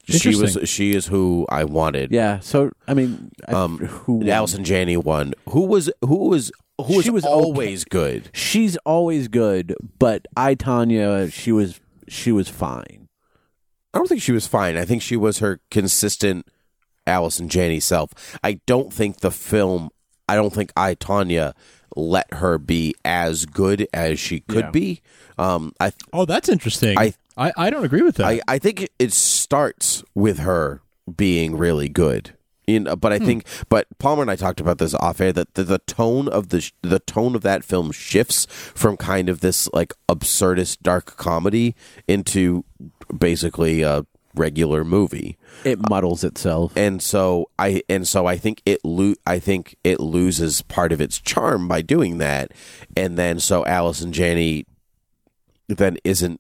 [0.07, 0.57] She was.
[0.65, 2.11] She is who I wanted.
[2.11, 2.39] Yeah.
[2.39, 4.27] So I mean, I- Um, who?
[4.29, 5.33] Allison Janney won.
[5.49, 7.31] Who was who was who was, She was okay.
[7.33, 8.29] always good.
[8.33, 13.07] she's always good, but I Tonya, she was she was fine.
[13.93, 14.77] I don't think she was fine.
[14.77, 16.47] I think she was her consistent
[17.05, 18.11] Allison Janney self.
[18.43, 19.89] I don't think the film.
[20.27, 21.53] I don't think I Tonya
[21.95, 24.71] let her be as good as she could Yeah.
[24.71, 25.01] be.
[25.37, 26.97] Um, I Oh, that's interesting.
[26.97, 28.25] I- I, I, don't agree with that.
[28.27, 30.81] I, I think it starts with her
[31.15, 32.35] being really good.
[32.67, 35.55] You know, but I think, but Palmer and I talked about this off air that
[35.55, 39.39] the, the tone of the sh- the tone of that film shifts from kind of
[39.39, 41.73] this like absurdist dark comedy
[42.07, 42.63] into
[43.17, 46.75] basically a regular movie It muddles itself.
[46.77, 51.01] and so I and so I think it lo- I think it loses part of
[51.01, 52.51] its charm by doing that,
[52.95, 54.65] and then so Allison Janney
[55.67, 56.39] then isn't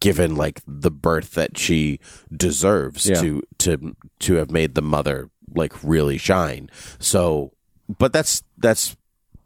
[0.00, 1.98] given like the birth that she
[2.34, 3.20] deserves Yeah.
[3.20, 6.68] to to to have made the mother like really shine.
[6.98, 7.52] So,
[7.98, 8.96] but that's that's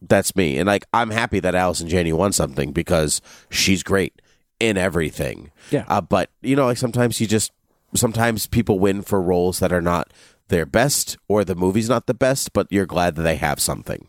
[0.03, 4.21] that's me, and like I'm happy that Allison Janney won something because she's great
[4.61, 5.51] in everything.
[5.71, 5.85] Yeah.
[5.89, 7.53] Uh, but you know, like sometimes you just
[7.95, 10.13] sometimes people win for roles that are not
[10.49, 14.09] their best or the movie's not the best, but you're glad that they have something.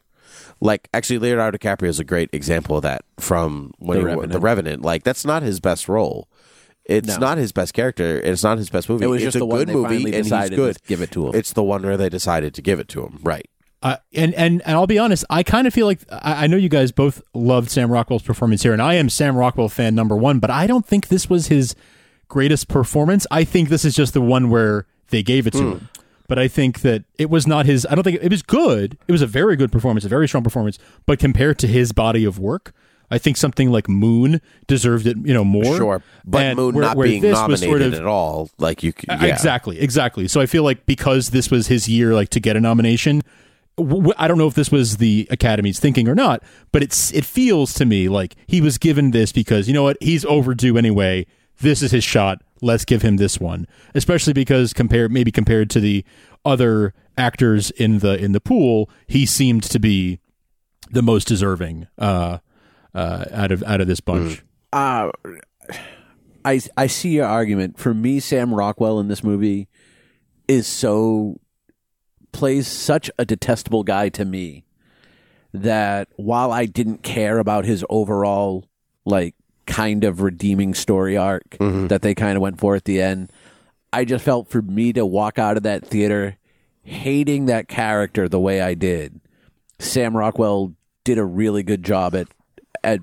[0.61, 4.31] Like actually, Leonardo DiCaprio is a great example of that from when The he- Revenant.
[4.33, 4.81] the Revenant.
[4.81, 6.27] Like that's not his best role.
[6.85, 7.17] It's No.
[7.17, 8.19] not his best character.
[8.19, 9.05] It's not his best movie.
[9.05, 10.77] It was it's just a the good movie, and he's good.
[10.87, 11.35] give it to him.
[11.35, 13.19] It's the one where they decided to give it to him.
[13.21, 13.47] Right.
[13.81, 16.57] Uh, and and and I'll be honest, I kind of feel like I, I know
[16.57, 20.15] you guys both loved Sam Rockwell's performance here, and I am Sam Rockwell fan number
[20.17, 21.75] one, but I don't think this was his
[22.27, 23.25] greatest performance.
[23.31, 25.71] I think this is just the one where they gave it to Hmm.
[25.71, 25.89] him.
[26.27, 27.87] But I think that it was not his.
[27.89, 28.97] I don't think it was good.
[29.07, 30.77] It was a very good performance, a very strong performance.
[31.07, 32.71] But compared to his body of work,
[33.09, 35.17] I think something like Moon deserved it.
[35.23, 35.75] You know more.
[35.77, 38.93] Sure, but And Moon where- not where being nominated sort of- at all, like you,
[39.07, 39.25] Uh, yeah.
[39.25, 40.27] Exactly, exactly.
[40.27, 43.23] So I feel like because this was his year, like to get a nomination.
[44.17, 47.73] I don't know if this was the Academy's thinking or not, but it's it feels
[47.75, 51.25] to me like he was given this because you know what he's overdue anyway.
[51.61, 52.41] This is his shot.
[52.61, 56.05] Let's give him this one, especially because compared maybe compared to the
[56.45, 60.19] other actors in the in the pool, he seemed to be
[60.91, 62.39] the most deserving uh,
[62.93, 64.43] uh, out of out of this bunch.
[64.73, 65.11] uh,
[66.45, 67.77] I I see your argument.
[67.77, 69.67] For me, Sam Rockwell in this movie
[70.47, 71.39] is so
[72.31, 74.63] plays such a detestable guy to me
[75.53, 78.65] that while I didn't care about his overall
[79.05, 81.87] like kind of redeeming story arc mm-hmm.
[81.87, 83.31] that they kind of went for at the end,
[83.91, 86.37] I just felt for me to walk out of that theater
[86.83, 89.19] hating that character the way I did.
[89.79, 92.27] Sam Rockwell did a really good job at
[92.83, 92.99] at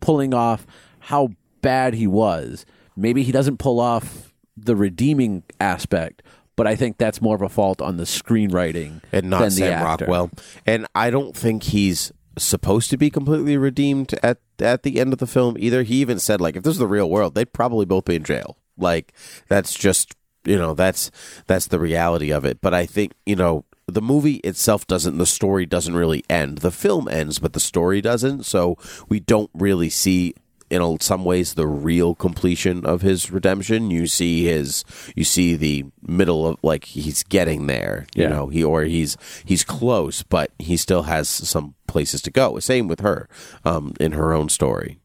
[0.00, 0.66] pulling off
[1.00, 1.30] how
[1.62, 2.66] bad he was.
[2.96, 6.22] Maybe he doesn't pull off the redeeming aspect,
[6.56, 9.66] but I think that's more of a fault on the screenwriting and not than Sam
[9.66, 10.04] the actor.
[10.06, 10.30] Rockwell.
[10.64, 15.18] And I don't think he's supposed to be completely redeemed at at the end of
[15.18, 15.82] the film either.
[15.82, 18.24] He even said like if this is the real world, they'd probably both be in
[18.24, 18.56] jail.
[18.76, 19.12] Like
[19.48, 20.14] that's just
[20.44, 21.10] you know that's
[21.46, 22.60] that's the reality of it.
[22.60, 26.58] But I think you know the movie itself doesn't the story doesn't really end.
[26.58, 28.44] The film ends, but the story doesn't.
[28.44, 28.76] So
[29.08, 30.34] we don't really see
[30.70, 33.90] in some ways the real completion of his redemption.
[33.90, 38.06] You see his you see the middle of like he's getting there.
[38.14, 38.28] You Yeah.
[38.30, 42.58] know he or he's he's close, but he still has some places to go.
[42.58, 43.28] Same with her
[43.64, 44.98] um, in her own story.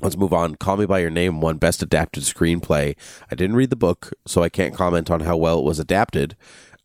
[0.00, 0.54] Let's move on.
[0.56, 2.94] Call Me by Your Name won Best Adapted Screenplay.
[3.30, 6.36] I didn't read the book, so I can't comment on how well it was adapted.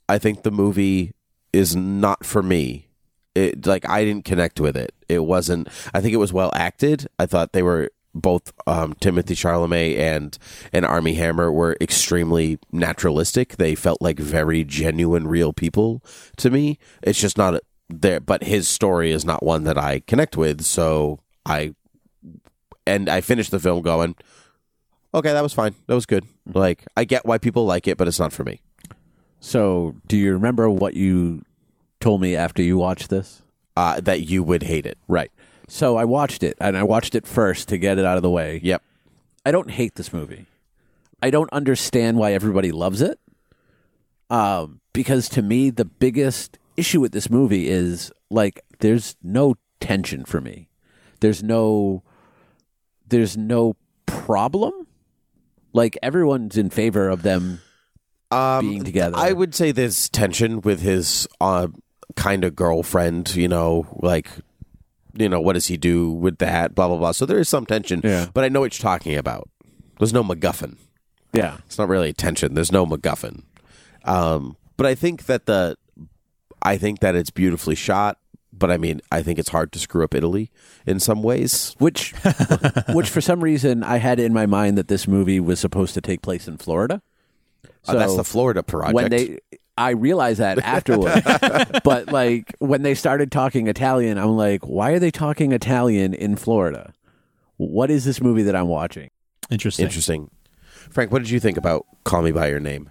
[0.09, 1.13] I think the movie
[1.51, 2.87] is not for me.
[3.35, 4.93] It like I didn't connect with it.
[5.09, 5.67] It wasn't.
[5.93, 7.07] I think it was well acted.
[7.17, 10.37] I thought they were both um, Timothée Chalamet and
[10.71, 13.57] and Armie Hammer were extremely naturalistic.
[13.57, 16.03] They felt like very genuine, real people
[16.37, 16.77] to me.
[17.01, 18.19] It's just not there.
[18.19, 20.61] But his story is not one that I connect with.
[20.63, 21.73] So I
[22.85, 24.15] and I finished the film going,
[25.13, 25.73] okay, that was fine.
[25.87, 26.25] That was good.
[26.45, 28.61] Like I get why people like it, but it's not for me.
[29.39, 31.43] So, do you remember what you
[32.03, 33.41] told me after you watched this?
[33.75, 34.97] Uh, that you would hate it.
[35.07, 35.31] Right.
[35.67, 38.29] So I watched it, and I watched it first to get it out of the
[38.29, 38.59] way.
[38.61, 38.83] Yep.
[39.45, 40.45] I don't hate this movie.
[41.21, 43.19] I don't understand why everybody loves it.
[44.29, 50.25] Um, because to me, the biggest issue with this movie is like there's no tension
[50.25, 50.67] for me.
[51.21, 52.03] There's no,
[53.07, 54.87] there's no problem.
[55.71, 57.61] Like everyone's in favor of them
[58.31, 59.15] Um, being together.
[59.17, 61.67] I would say there's tension with his uh,
[62.15, 63.35] kind of girlfriend.
[63.35, 64.29] You know, like
[65.15, 66.75] you know, what does he do with that?
[66.75, 67.11] Blah blah blah.
[67.11, 68.01] So there is some tension.
[68.03, 68.27] Yeah.
[68.33, 69.49] But I know what you're talking about.
[69.99, 70.77] There's no MacGuffin.
[71.33, 71.57] yeah.
[71.65, 72.55] It's not really tension.
[72.55, 73.43] There's no MacGuffin.
[74.03, 75.77] Um, but I think that the,
[76.61, 78.17] I think that it's beautifully shot.
[78.51, 80.51] But I mean, I think it's hard to screw up Italy
[80.85, 81.75] in some ways.
[81.79, 82.13] Which,
[82.93, 86.01] which for some reason I had in my mind that this movie was supposed to
[86.01, 87.01] take place in Florida.
[87.87, 88.93] Uh, that's the Florida project.
[88.93, 89.39] when they
[89.77, 91.23] I realized that afterward.
[91.83, 96.35] but like when they started talking Italian, I'm like, why are they talking Italian in
[96.35, 96.93] Florida?
[97.57, 99.09] What is this movie that I'm watching?
[99.49, 99.85] Interesting.
[99.85, 100.31] Interesting.
[100.89, 102.89] Frank, what did you think about Call Me by Your Name?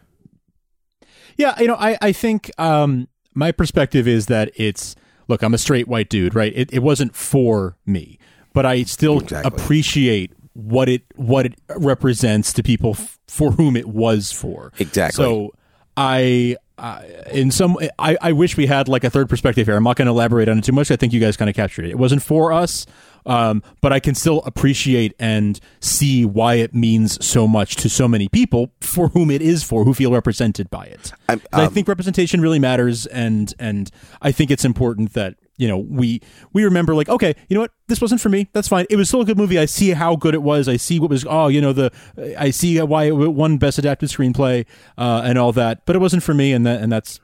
[1.37, 4.95] Yeah, you know, I, I think um, my perspective is that it's
[5.29, 6.53] look, I'm a straight white dude, right?
[6.55, 8.19] It, it wasn't for me,
[8.53, 9.49] but I still Exactly.
[9.49, 14.73] appreciate what it what it represents to people f- for whom it was for.
[14.79, 15.25] Exactly.
[15.25, 15.53] So
[15.97, 16.57] I.
[16.79, 17.01] Uh,
[17.31, 19.77] in some, I, I wish we had like a third perspective here.
[19.77, 20.91] I'm not going to elaborate on it too much.
[20.91, 21.91] I think you guys kind of captured it.
[21.91, 22.87] It wasn't for us,
[23.25, 28.09] um, but I can still appreciate and see why it means so much to so
[28.09, 31.13] many people for whom it is for, who feel represented by it.
[31.29, 33.89] I'm- I um, think representation really matters, and and
[34.21, 36.21] I think it's important that you know we
[36.53, 38.49] we remember like okay, you know what, this wasn't for me.
[38.53, 38.87] That's fine.
[38.91, 39.59] It was still a good movie.
[39.59, 40.69] I see how good it was.
[40.69, 41.91] I see what was oh you know the
[42.39, 44.67] I see why it won best adapted screenplay
[44.99, 47.21] uh, and all that, but it wasn't for me, and that and that's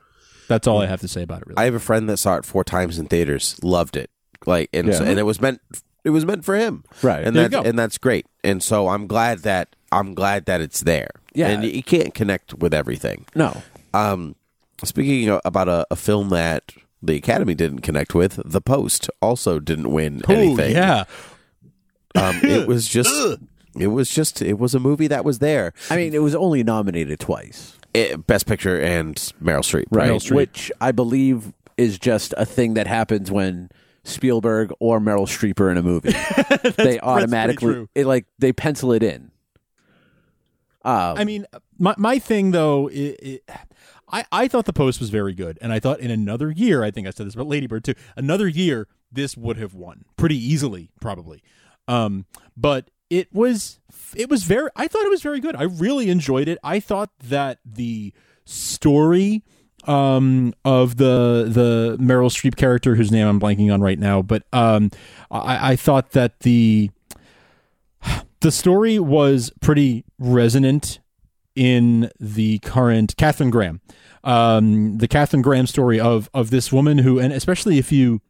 [0.47, 1.47] that's all I have to say about it.
[1.47, 1.57] Really.
[1.57, 4.09] I have a friend that saw it four times in theaters, loved it,
[4.45, 5.61] like, and so- and it was meant,
[6.03, 7.23] it was meant for him, Right.
[7.23, 8.25] And There that's and that's great.
[8.43, 11.09] And so I'm glad that I'm glad that it's there.
[11.33, 11.49] Yeah.
[11.49, 13.25] and you can't connect with everything.
[13.35, 13.61] No.
[13.93, 14.35] Um,
[14.83, 19.91] speaking about a, a film that the Academy didn't connect with, The Post also didn't
[19.91, 20.73] win oh anything.
[20.73, 21.05] yeah,
[22.15, 23.39] um, it was just
[23.77, 25.73] It was just it was a movie that was there.
[25.89, 29.85] I mean, it was only nominated twice, It, Best Picture and Meryl Streep.
[29.91, 30.09] right?
[30.09, 30.35] Meryl Streep.
[30.35, 33.69] Which I believe is just a thing that happens when
[34.03, 36.13] Spielberg or Meryl Streep are in a movie.
[36.77, 37.89] they automatically true.
[37.95, 39.31] it like they pencil it in.
[40.83, 41.45] Um, I mean,
[41.77, 43.49] my my thing though, it, it,
[44.11, 46.91] I I thought the post was very good, and I thought in another year, I
[46.91, 47.95] think I said this about Ladybird too.
[48.15, 51.41] Another year, this would have won pretty easily, probably.
[51.87, 53.79] Um, but it was
[54.15, 54.69] it was very.
[54.75, 55.55] I thought it was very good.
[55.55, 56.57] I really enjoyed it.
[56.63, 58.13] I thought that the
[58.45, 59.43] story
[59.85, 64.43] um of the the Meryl Streep character whose name I'm blanking on right now but
[64.51, 64.91] um
[65.31, 66.91] I, I thought that the
[68.41, 70.99] the story was pretty resonant
[71.59, 73.81] in the current Katharine Graham,
[74.23, 78.21] um, the Katharine Graham story of of this woman who, and especially if you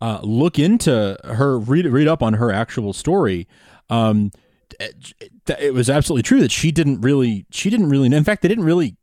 [0.00, 3.46] uh, look into her, read read up on her actual story.
[3.90, 4.32] Um,
[4.80, 8.06] it, was absolutely true that she didn't really, she didn't really.
[8.06, 8.96] In fact, they didn't really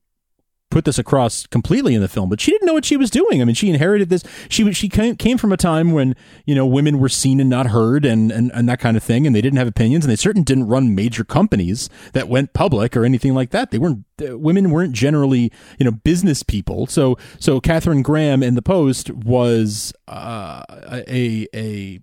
[0.73, 3.41] put this across completely in the film, but she didn't know what she was doing.
[3.41, 4.23] I mean, she inherited this.
[4.49, 8.05] She she came, from a time when you know women were seen and not heard,
[8.05, 10.43] and, and and that kind of thing, and they didn't have opinions, and they certainly
[10.43, 13.71] didn't run major companies that went public or anything like that.
[13.71, 16.87] They weren't women weren't generally you know business people.
[16.87, 20.63] So so Katharine Graham in the Post was uh,
[21.07, 21.99] a a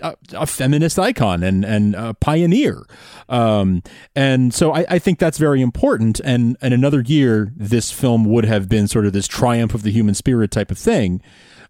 [0.00, 2.84] a, a feminist icon and and a pioneer,
[3.28, 3.82] um,
[4.14, 6.20] and so I, I think that's very important.
[6.20, 9.90] And and another year, this film would have been sort of this triumph of the
[9.90, 11.22] human spirit type of thing.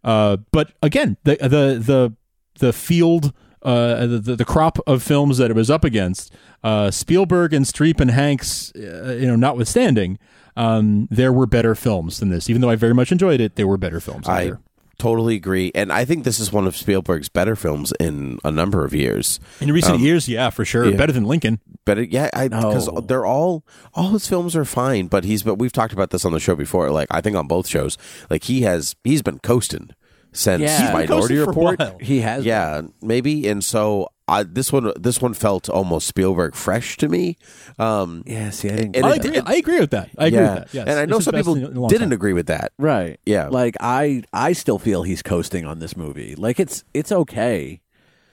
[0.03, 2.17] Uh, but again, the the the
[2.59, 3.33] the field.
[3.63, 6.31] Uh, the, the crop of films that it was up against,
[6.63, 10.19] uh, Spielberg and Streep and Hanks, uh, you know, notwithstanding,
[10.55, 12.51] um, there were better films than this.
[12.51, 14.29] Even though I very much enjoyed it, there were better films.
[14.29, 14.61] I there.
[14.99, 18.85] Totally agree, and I think this is one of Spielberg's better films in a number
[18.85, 19.41] of years.
[19.61, 20.97] in recent um, years, yeah, for sure, yeah.
[20.97, 21.61] better than Lincoln.
[21.85, 23.01] Better, yeah, I because No.
[23.01, 26.33] they're all all his films are fine, but he's but we've talked about this on
[26.33, 26.91] the show before.
[26.91, 27.99] Like I think on both shows,
[28.31, 29.91] like he has he's been coasting
[30.35, 30.93] since Yeah.
[30.93, 32.03] Minority coasting for a Report.
[32.03, 36.97] he has Yeah, maybe, and so I, this one this one felt almost Spielberg fresh
[36.99, 37.37] to me.
[37.79, 38.97] Um, Yeah, see, I didn't.
[38.97, 40.11] And I it- agree, I agree with that.
[40.19, 40.75] I agree yeah, with that.
[40.75, 40.89] Yes.
[40.89, 42.13] and I know It's some people in a long didn't time.
[42.13, 42.73] agree with that.
[42.79, 43.19] Right.
[43.27, 43.49] Yeah.
[43.49, 46.35] Like I I still feel he's coasting on this movie.
[46.37, 47.81] Like it's it's okay.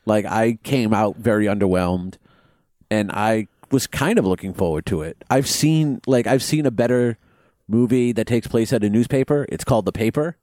[0.05, 2.15] Like I came out very underwhelmed
[2.89, 5.23] and I was kind of looking forward to it.
[5.29, 7.17] I've seen like I've seen a better
[7.67, 9.45] movie that takes place at a newspaper.
[9.49, 10.37] It's called The Paper.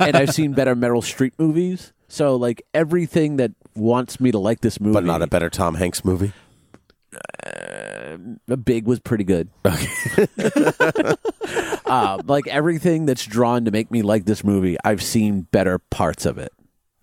[0.00, 1.92] And I've seen better Meryl Streep movies.
[2.08, 5.74] So like everything that wants me to like this movie but not a better Tom
[5.74, 6.32] Hanks movie.
[8.46, 9.48] The Big was pretty good.
[11.86, 16.26] uh, like everything that's drawn to make me like this movie, I've seen better parts
[16.26, 16.52] of it.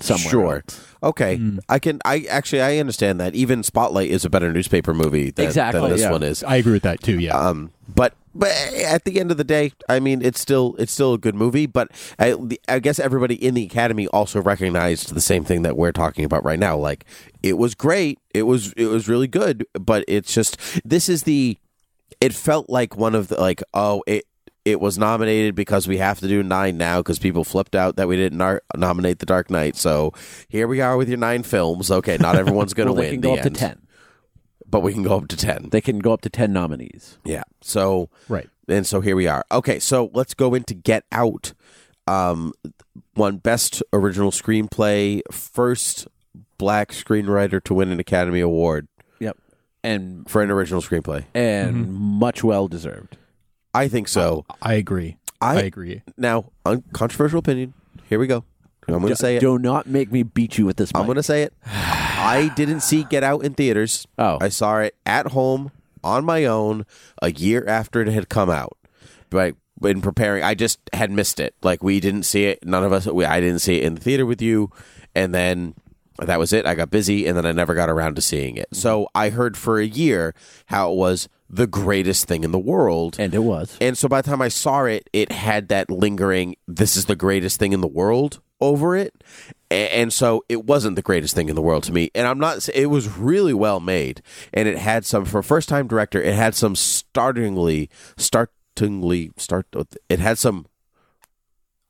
[0.01, 0.55] Somewhere Sure.
[0.67, 0.81] else.
[1.03, 1.57] Okay, Hmm.
[1.69, 1.99] I can.
[2.05, 3.33] I actually I understand that.
[3.35, 6.11] Even Spotlight is a better newspaper movie than, Exactly, than this yeah.
[6.11, 6.43] one is.
[6.43, 7.19] I agree with that too.
[7.19, 7.37] Yeah.
[7.37, 8.49] Um, but but
[8.85, 11.65] at the end of the day, I mean, it's still it's still a good movie.
[11.65, 12.35] But I,
[12.69, 16.43] I guess everybody in the Academy also recognized the same thing that we're talking about
[16.45, 16.77] right now.
[16.77, 17.05] Like
[17.41, 21.57] it was great, it was it was really good, but it's just this is the.
[22.19, 24.25] It felt like one of the like oh it.
[24.63, 28.07] It was nominated because we have to do nine now because people flipped out that
[28.07, 29.75] we didn't nar- nominate The Dark Knight.
[29.75, 30.13] So
[30.49, 31.89] here we are with your nine films.
[31.89, 33.09] Okay, not everyone's going to Well, win.
[33.09, 33.81] they can the go up end, to ten.
[34.69, 35.69] but we can go up to ten.
[35.71, 37.17] They can go up to ten nominees.
[37.25, 37.43] Yeah.
[37.61, 38.49] So Right.
[38.67, 39.43] And so here we are.
[39.51, 41.53] Okay, so let's go into Get Out.
[42.07, 42.53] Um,
[43.15, 46.07] won Best Original Screenplay, first
[46.57, 48.87] black screenwriter to win an Academy Award
[49.19, 49.37] Yep.
[49.83, 51.25] And for an original screenplay.
[51.33, 51.93] and Mm-hmm.
[52.19, 53.17] much well deserved.
[53.73, 54.45] I think so.
[54.61, 55.17] I agree.
[55.39, 56.03] I- I, agree.
[56.17, 57.73] Now, uncontroversial opinion.
[58.09, 58.43] Here we go.
[58.87, 59.39] I'm going to say it.
[59.39, 60.91] Do not make me beat you with this.
[60.93, 61.53] I'm going to say it.
[61.65, 64.05] I didn't see Get Out in theaters.
[64.17, 64.37] Oh.
[64.41, 65.71] I saw it at home
[66.03, 66.85] on my own
[67.21, 68.77] a year after it had come out.
[69.29, 71.55] But in preparing, I just had missed it.
[71.63, 72.65] Like we didn't see it.
[72.65, 73.05] None of us.
[73.07, 74.69] We, I didn't see it in the theater with you,
[75.15, 75.73] and then
[76.19, 76.65] that was it.
[76.67, 78.67] I got busy, and then I never got around to seeing it.
[78.73, 80.35] So I heard for a year
[80.67, 83.77] how it was the greatest thing in the world, and it was.
[83.81, 87.15] and so by the time I saw it, it had that lingering, this is the
[87.15, 89.13] greatest thing in the world over it.
[89.69, 92.11] And so it wasn't the greatest thing in the world to me.
[92.13, 94.21] And I'm not, it was really well made.
[94.53, 99.67] And it had some, for a first time director, it had some startlingly, startlingly, start,
[100.09, 100.67] it had some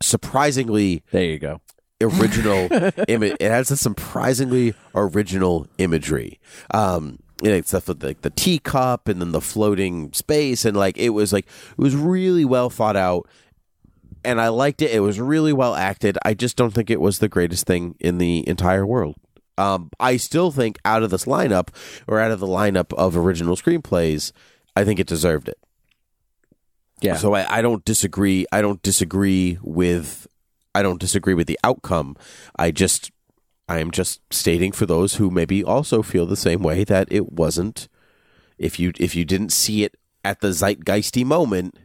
[0.02, 1.62] surprisingly There you go.
[2.02, 2.68] original
[3.08, 3.36] image.
[3.40, 6.40] It has some surprisingly original imagery.
[6.74, 10.98] Um, you know, stuff with like the teacup and then the floating space, and like
[10.98, 13.28] it was like it was really well thought out,
[14.24, 14.92] and I liked it.
[14.92, 16.18] It was really well acted.
[16.24, 19.16] I just don't think it was the greatest thing in the entire world.
[19.58, 21.70] Um, I still think out of this lineup,
[22.08, 24.32] or out of the lineup of original screenplays,
[24.76, 25.58] I think it deserved it.
[27.02, 27.18] Yeah.
[27.18, 28.46] So I, I don't disagree.
[28.52, 30.28] I don't disagree with.
[30.74, 32.16] I don't disagree with the outcome.
[32.56, 33.12] I just,
[33.68, 37.32] I am just stating for those who maybe also feel the same way that it
[37.32, 37.88] wasn't.
[38.58, 39.96] If you if you didn't see it
[40.26, 41.76] at the zeitgeisty moment,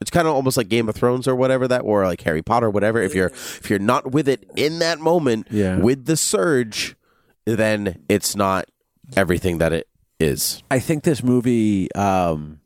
[0.00, 2.68] it's kind of almost like Game of Thrones or whatever that, or like Harry Potter,
[2.68, 3.00] whatever.
[3.00, 5.78] If you're if you're not with it in that moment, Yeah.
[5.78, 6.96] with the surge,
[7.44, 8.68] then it's not
[9.16, 9.86] everything that it
[10.20, 10.62] is.
[10.70, 12.60] I think this movie um,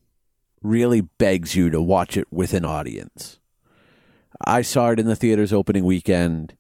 [0.62, 3.38] really begs you to watch it with an audience.
[4.44, 6.55] I saw it in the theaters opening weekend,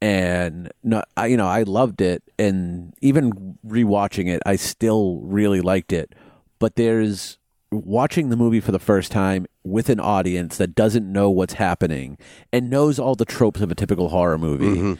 [0.00, 5.60] and no, I, you know I loved it, and even rewatching it, I still really
[5.60, 6.14] liked it.
[6.58, 7.38] But there's
[7.70, 12.18] watching the movie for the first time with an audience that doesn't know what's happening
[12.52, 14.94] and knows all the tropes of a typical horror movie, mm-hmm.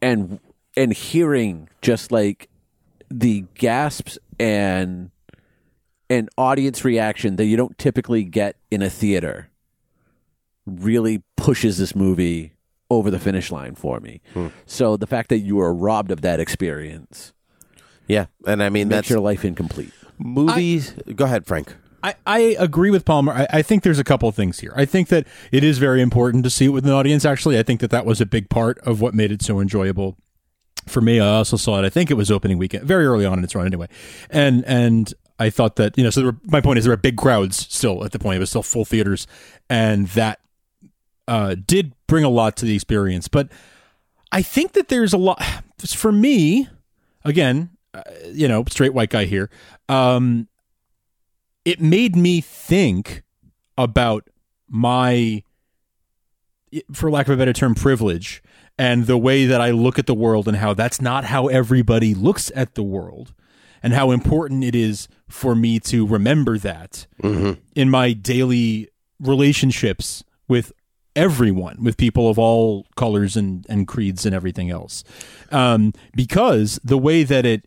[0.00, 0.40] and
[0.76, 2.48] and hearing just like
[3.10, 5.10] the gasps and
[6.08, 9.48] an audience reaction that you don't typically get in a theater
[10.66, 12.55] really pushes this movie
[12.90, 14.20] over the finish line for me.
[14.34, 14.48] Hmm.
[14.66, 17.32] So the fact that you were robbed of that experience
[18.06, 19.92] Yeah, and I mean that's your life incomplete.
[20.18, 20.94] movies.
[21.14, 21.74] go ahead, Frank.
[22.02, 23.32] I, I agree with Palmer.
[23.32, 24.72] I, I think there's a couple of things here.
[24.76, 27.24] I think that it is very important to see it with an audience.
[27.24, 30.16] Actually, I think that that was a big part of what made it so enjoyable
[30.86, 31.18] for me.
[31.18, 31.84] I also saw it.
[31.84, 33.88] I think it was opening weekend, very early on in its run, anyway.
[34.30, 36.10] And and I thought that you know.
[36.10, 38.36] So there were, my point is there were big crowds still at the point.
[38.36, 39.26] It was still full theaters,
[39.68, 40.38] and that
[41.28, 43.28] uh, did bring a lot to the experience.
[43.28, 43.48] But
[44.32, 45.42] I think that there's a lot
[45.86, 46.68] for me.
[47.24, 49.50] Again, uh, you know, straight white guy here.
[49.88, 50.48] Um,
[51.64, 53.24] it made me think
[53.76, 54.28] about
[54.68, 55.42] my
[56.92, 58.42] for lack of a better term privilege
[58.78, 62.14] and the way that I look at the world and how that's not how everybody
[62.14, 63.32] looks at the world
[63.82, 67.06] and how important it is for me to remember that
[67.74, 68.88] in my daily
[69.20, 70.72] relationships with
[71.16, 75.02] everyone with people of all colors and, and creeds and everything else.
[75.50, 77.64] Um, because the way that it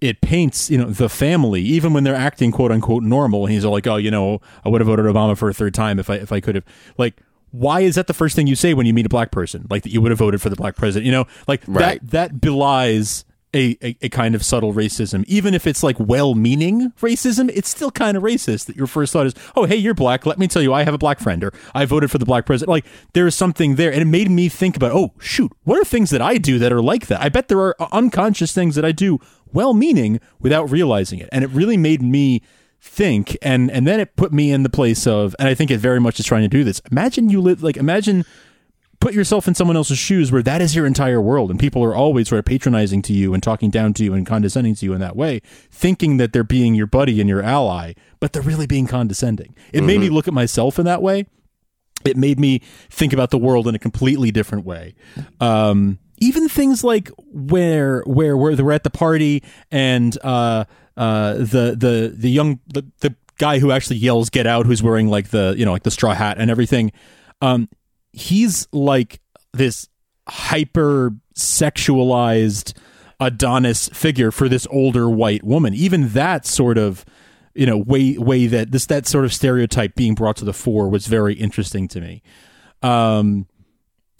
[0.00, 3.66] it paints you know the family even when they're acting quote unquote normal and he's
[3.66, 6.08] all like oh you know i would have voted obama for a third time if
[6.08, 6.64] i if i could have
[6.96, 7.20] like
[7.50, 9.66] why is that the first thing you say when you meet a black person?
[9.68, 11.26] Like that you would have voted for the black president you know?
[11.48, 12.00] Like Right.
[12.00, 13.24] that that belies
[13.54, 15.24] a, a, a kind of subtle racism.
[15.26, 19.26] Even if it's like well-meaning racism it's still kind of racist that your first thought
[19.26, 20.26] is oh hey you're black.
[20.26, 22.46] Let me tell you i have a black friend or i voted for the black
[22.46, 22.70] president.
[22.70, 23.92] Like there is something there.
[23.92, 26.72] And it made me think about oh shoot what are things that i do that
[26.72, 27.20] are like that?
[27.20, 29.18] I bet there are uh, unconscious things that i do
[29.52, 31.28] well-meaning without realizing it.
[31.32, 32.42] And it really made me
[32.80, 35.76] think and and then it put me in the place of and i think it
[35.76, 36.80] very much is trying to do this.
[36.90, 38.24] Imagine you live like imagine
[39.00, 41.94] put yourself in someone else's shoes where that is your entire world and people are
[41.94, 44.92] always sort of patronizing to you and talking down to you and condescending to you
[44.92, 45.40] in that way
[45.70, 49.82] thinking that they're being your buddy and your ally but they're really being condescending it
[49.82, 51.24] made me look at myself in that way
[52.04, 54.94] it made me think about the world in a completely different way.
[55.40, 60.64] Um, even things like where where where they're at the party and uh,
[60.96, 65.08] uh, the the the young the, the guy who actually yells "Get out!" who's wearing
[65.08, 66.92] like the you know like the straw hat and everything.
[67.42, 67.68] Um,
[68.12, 69.20] he's like
[69.52, 69.88] this
[70.28, 72.74] hyper sexualized
[73.18, 75.74] Adonis figure for this older white woman.
[75.74, 77.04] Even that sort of
[77.54, 80.88] you know way way that this that sort of stereotype being brought to the fore
[80.88, 82.22] was very interesting to me.
[82.82, 83.46] Um,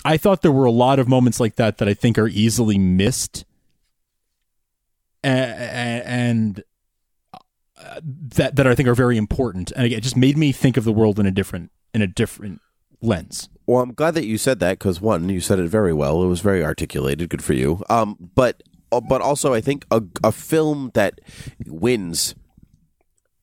[0.05, 2.79] I thought there were a lot of moments like that that I think are easily
[2.79, 3.45] missed,
[5.23, 6.63] and
[7.33, 9.73] uh, that that I think are very important.
[9.73, 12.07] And again, it just made me think of the world in a different in a
[12.07, 12.61] different
[13.01, 13.49] lens.
[13.71, 16.25] Well, I'm glad that you said that because one, you said it very well.
[16.25, 17.29] It was very articulated.
[17.31, 17.85] Good for you.
[17.89, 21.21] Um, but uh, but also, I think a, a film that
[21.69, 22.35] wins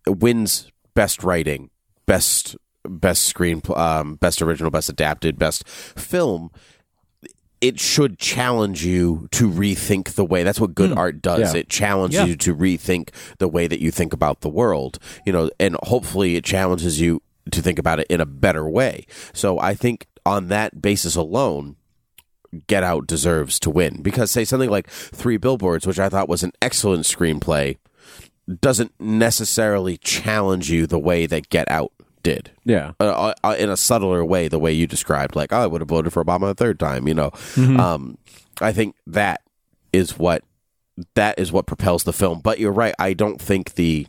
[0.06, 1.70] wins best writing,
[2.06, 6.52] best best screen, um, best original, best adapted, best film.
[7.62, 10.44] It should challenge you to rethink the way.
[10.44, 11.54] That's what good art does.
[11.54, 11.62] Yeah.
[11.62, 12.26] It challenges Yeah.
[12.26, 15.00] you to rethink the way that you think about the world.
[15.26, 17.22] You know, and hopefully, it challenges you
[17.52, 19.06] to think about it in a better way.
[19.34, 21.78] So I think on that basis alone,
[22.68, 26.44] Get Out deserves to win because say something like Three Billboards, which I thought was
[26.44, 27.78] an excellent screenplay,
[28.62, 31.92] doesn't necessarily challenge you the way that Get Out
[32.24, 32.52] did.
[32.66, 32.92] Yeah.
[33.00, 35.90] Uh, uh, in a subtler way, the way you described, like, oh, I would have
[35.90, 37.08] voted for Obama a third time.
[37.08, 38.18] You know, um,
[38.62, 39.42] I think that
[39.94, 40.44] is what
[41.16, 42.40] that is what propels the film.
[42.40, 42.96] But you're right.
[43.00, 44.08] I don't think the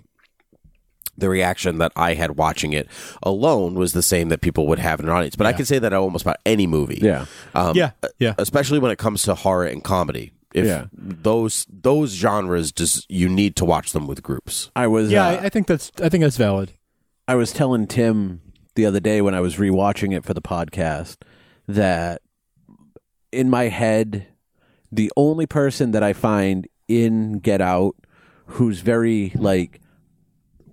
[1.19, 2.89] the reaction that I had watching it
[3.23, 5.37] alone was the same that people would have in an audience.
[5.37, 7.01] But I can say that almost about any movie.
[7.03, 7.27] Yeah.
[7.55, 8.35] Um, yeah, yeah.
[8.39, 10.33] especially when it comes to horror and comedy.
[10.55, 10.87] If Yeah.
[10.93, 14.71] those those genres, just you need to watch them with groups.
[14.75, 16.73] I was Yeah, uh, I, I think that's I think that's valid.
[17.27, 18.41] I was telling Tim
[18.75, 21.19] the other day when I was rewatching it for the podcast
[21.67, 22.23] that
[23.31, 24.27] in my head,
[24.91, 27.97] the only person that I find in Get Out
[28.47, 29.81] who's very like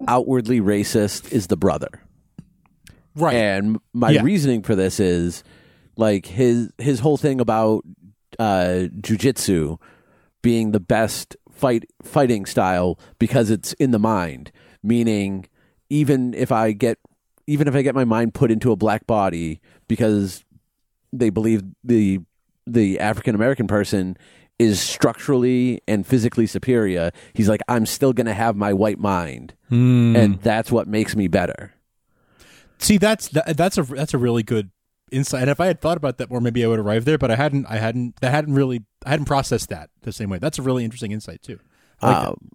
[0.08, 1.90] outwardly racist is the brother.
[3.16, 3.36] Right.
[3.36, 4.22] And my Yeah.
[4.24, 5.44] reasoning for this is
[5.98, 7.84] like his his whole thing about
[8.38, 9.80] uh jujitsu
[10.42, 14.52] being the best fight fighting style because it's in the mind.
[14.84, 15.48] Meaning
[15.90, 16.98] even if I get
[17.48, 20.44] even if I get my mind put into a black body because
[21.14, 22.20] they believe the
[22.68, 24.18] the African American person
[24.58, 29.54] is structurally and physically superior, he's like, I'm still gonna have my white mind.
[30.16, 31.74] And that's what makes me better.
[32.78, 34.70] See, that's that, that's a that's a really good
[35.12, 35.42] insight.
[35.42, 37.18] And if I had thought about that more, maybe I would arrive there.
[37.18, 37.66] But I hadn't.
[37.68, 38.18] I hadn't.
[38.22, 38.84] That hadn't really.
[39.06, 40.38] I hadn't processed that the same way.
[40.40, 41.60] That's a really interesting insight too.
[42.02, 42.50] Like um,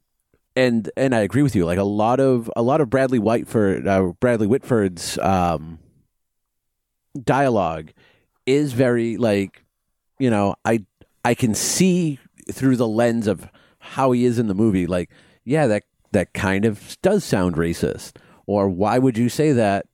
[0.57, 1.65] and and I agree with you.
[1.65, 5.79] Like a lot of a lot of Bradley Whiteford, uh, Bradley Whitford's um,
[7.23, 7.93] dialogue
[8.47, 9.65] is very like,
[10.19, 10.85] you know, I
[11.25, 12.19] I can see
[12.53, 13.49] through the lens of
[13.79, 14.87] how he is in the movie.
[14.87, 15.11] Like,
[15.45, 18.17] yeah, that that kind of does sound racist.
[18.47, 19.87] Or why would you say that?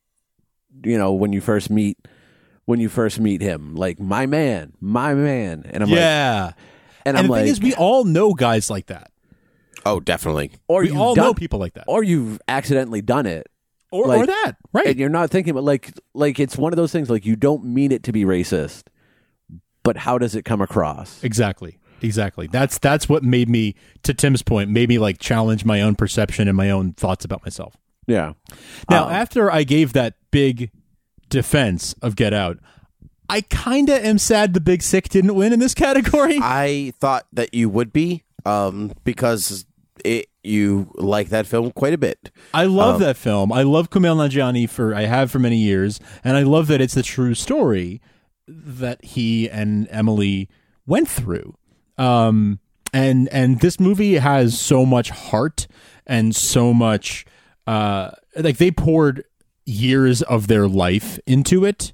[0.85, 1.99] You know, when you first meet
[2.64, 6.47] when you first meet him, like my man, my man, and I'm like, yeah.
[6.47, 6.55] and
[7.05, 9.11] And, I'm the like, thing is, we all know guys like that.
[9.85, 10.51] Oh, definitely.
[10.66, 13.47] or we you've all done, know people like that, or you've accidentally done it,
[13.93, 14.89] or, like- or that, right?
[14.89, 17.64] and you're not thinking about like like it's one of those things like you don't
[17.64, 18.83] mean it to be racist
[19.87, 21.78] but how does it come across Exactly.
[22.03, 22.49] Exactly.
[22.49, 26.49] That's that's what made me, to Tim's point, made me like challenge my own perception
[26.49, 27.76] and my own thoughts about myself.
[28.09, 28.32] yeah
[28.91, 30.70] Now, Um, after I gave that big
[31.30, 32.59] defense of Get Out,
[33.30, 36.39] I kind of am sad the Big Sick didn't win in this category.
[36.43, 39.66] I thought that you would be, um, because
[40.05, 42.30] it you like that film quite a bit.
[42.53, 43.53] I love that film.
[43.53, 46.95] I love Kumail Nanjiani for I have for many years, and I love that it's
[46.95, 48.01] the true story
[48.49, 50.49] that he and Emily
[50.87, 51.57] went through.
[51.99, 52.61] Um,
[52.93, 55.67] and and this movie has so much heart
[56.07, 57.27] and so much
[57.67, 59.25] uh, like they poured
[59.65, 61.93] years of their life into it.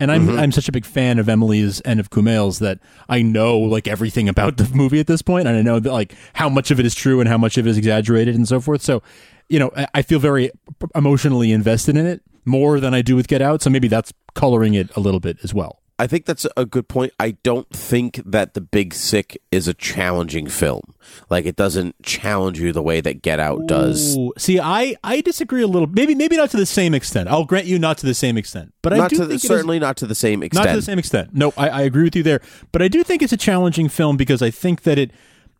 [0.00, 3.56] And I'm I'm such a big fan of Emily's and of Kumail's that I know
[3.56, 6.72] like everything about the movie at this point, and I know that like how much
[6.72, 8.82] of it is true and how much of it is exaggerated and so forth.
[8.82, 9.00] So,
[9.48, 10.50] you know, I feel very
[10.96, 13.62] emotionally invested in it more than I do with Get Out.
[13.62, 15.81] So maybe that's coloring it a little bit as well.
[16.02, 17.12] I think that's a good point.
[17.20, 20.82] I don't think that The Big Sick is a challenging film.
[21.30, 24.16] Like it doesn't challenge you the way that Get Out does.
[24.16, 25.86] Ooh, see, I I disagree a little.
[25.86, 27.28] Maybe maybe not to the same extent.
[27.28, 29.42] I'll grant you not to the same extent, but I do the, think it is-
[29.42, 30.66] certainly not to the same extent.
[30.66, 31.34] Not to the same extent.
[31.34, 32.40] No, I, I agree with you there.
[32.72, 35.12] But I do think it's a challenging film because I think that it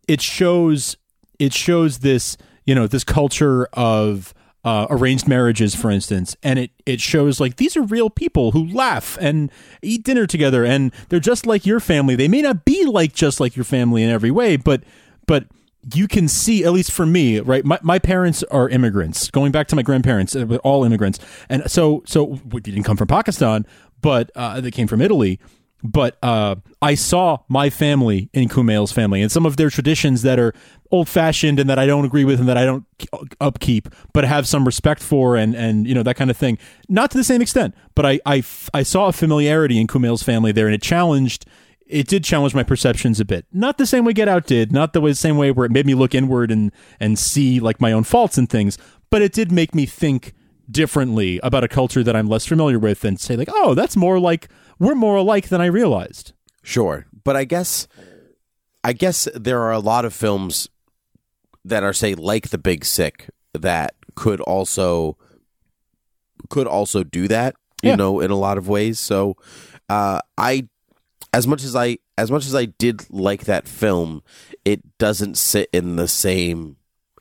[0.09, 0.97] it shows
[1.39, 2.35] it shows this
[2.65, 4.33] you know this culture of
[4.63, 8.65] uh, arranged marriages, for instance, and it it shows like these are real people who
[8.65, 9.51] laugh and
[9.81, 12.15] eat dinner together, and they're just like your family.
[12.15, 14.83] They may not be like just like your family in every way, but
[15.25, 15.45] but
[15.93, 19.67] you can see at least for me right my, my parents are immigrants going back
[19.67, 23.65] to my grandparents uh, all immigrants and so so we didn't come from pakistan
[24.01, 25.41] but uh, they came from italy
[25.83, 30.39] but uh, I saw my family in Kumail's family and some of their traditions that
[30.39, 30.53] are
[30.91, 32.85] old fashioned and that I don't agree with and that I don't
[33.41, 36.57] upkeep, but have some respect for and and you know that kind of thing.
[36.87, 40.53] Not to the same extent, but I I, I saw a familiarity in Kumail's family
[40.53, 41.45] there, and it challenged.
[41.85, 43.45] It did challenge my perceptions a bit.
[43.51, 44.71] Not the same way Get Out did.
[44.71, 47.81] Not the way, same way where it made me look inward and and see like
[47.81, 48.77] my own faults and things.
[49.09, 50.33] But it did make me think
[50.71, 54.17] differently about a culture that I'm less familiar with and say like, oh, that's more
[54.17, 54.47] like
[54.79, 56.33] we're more alike than I realized.
[56.63, 57.87] Sure, but I guess
[58.83, 60.67] I guess there are a lot of films
[61.65, 65.17] that are say like The Big Sick that could also
[66.49, 67.95] could also do that, you Yeah.
[67.95, 68.99] know, in a lot of ways.
[68.99, 69.35] So
[69.89, 70.67] uh I
[71.33, 74.21] as much as I as much as I did like that film,
[74.65, 76.77] it doesn't sit in the same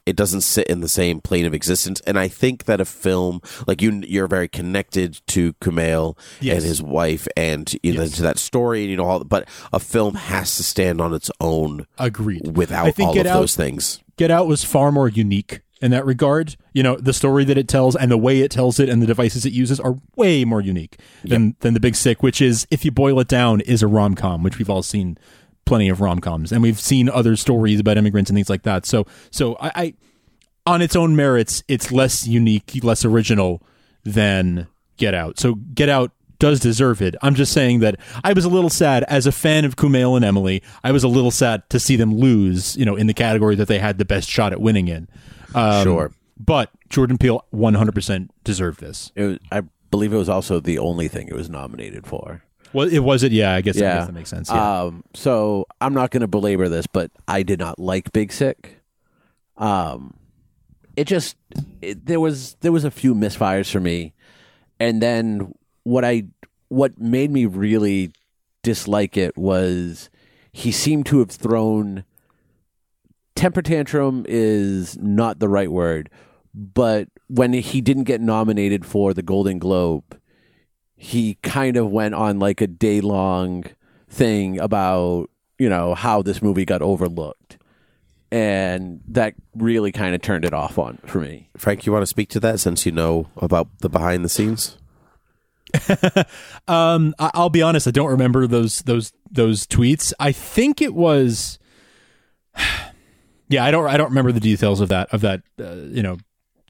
[0.07, 3.41] it doesn't sit in the same plane of existence and i think that a film
[3.67, 6.57] like you you're very connected to kumail Yes.
[6.59, 8.17] and his wife and you know Yes.
[8.17, 11.31] to that story and you know all but a film has to stand on its
[11.41, 12.57] own Agreed.
[12.57, 15.61] without I think all Get of Out- those things Get Out was far more unique
[15.81, 16.55] in that regard.
[16.75, 19.07] You know, the story that it tells and the way it tells it and the
[19.07, 22.85] devices it uses are way more unique than than The Big Sick, which is, if
[22.85, 25.19] you boil it down, is a rom com, which we've all seen
[25.65, 28.87] plenty of rom coms, and we've seen other stories about immigrants and things like that.
[28.87, 29.95] So, so I, I
[30.67, 33.63] on its own merits, it's less unique, less original
[34.05, 35.39] than Get Out.
[35.39, 37.15] So Get Out does deserve it.
[37.23, 40.25] I'm just saying that I was a little sad as a fan of Kumail and
[40.25, 40.63] Emily.
[40.83, 43.69] I was a little sad to see them lose, you know, in the category that
[43.69, 45.09] they had the best shot at winning in.
[45.55, 46.13] Um, Sure.
[46.39, 49.13] But Jordan Peele 100% deserved this.
[49.15, 52.43] It was, I believe it was also the only thing it was nominated for.
[52.73, 53.33] Well, it was it.
[53.33, 54.51] Yeah, I guess, I Yeah, guess that makes sense.
[54.51, 54.83] Yeah.
[54.83, 58.81] Um, so I'm not going to belabor this, but I did not like Big Sick.
[59.57, 60.15] Um,
[60.97, 61.37] it just
[61.81, 64.13] it, there was there was a few misfires for me,
[64.81, 65.55] and then
[65.85, 66.25] what I
[66.69, 68.13] what made me really
[68.63, 70.09] dislike it was
[70.53, 72.05] he seemed to have thrown
[73.35, 76.11] temper tantrum is not the right word,
[76.55, 80.19] but when he didn't get nominated for the Golden Globe,
[81.05, 83.65] he kind of went on like a day long
[84.09, 85.29] thing about,
[85.59, 87.59] you know, how this movie got overlooked.
[88.31, 91.51] And that really kind of turned it off on for me.
[91.57, 94.79] Frank, you want to speak to that since you know about the behind the scenes?
[96.69, 97.89] Um, I- I'll be honest.
[97.89, 100.13] I don't remember those those those tweets.
[100.21, 101.59] I think it was.
[103.49, 103.87] Yeah, I don't.
[103.87, 105.43] I don't remember the details of that of that.
[105.61, 106.17] Uh, you know,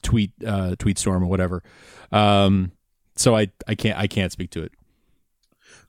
[0.02, 1.62] tweet uh, tweet storm or whatever.
[2.10, 2.72] Um,
[3.16, 4.72] so I I can't I can't speak to it.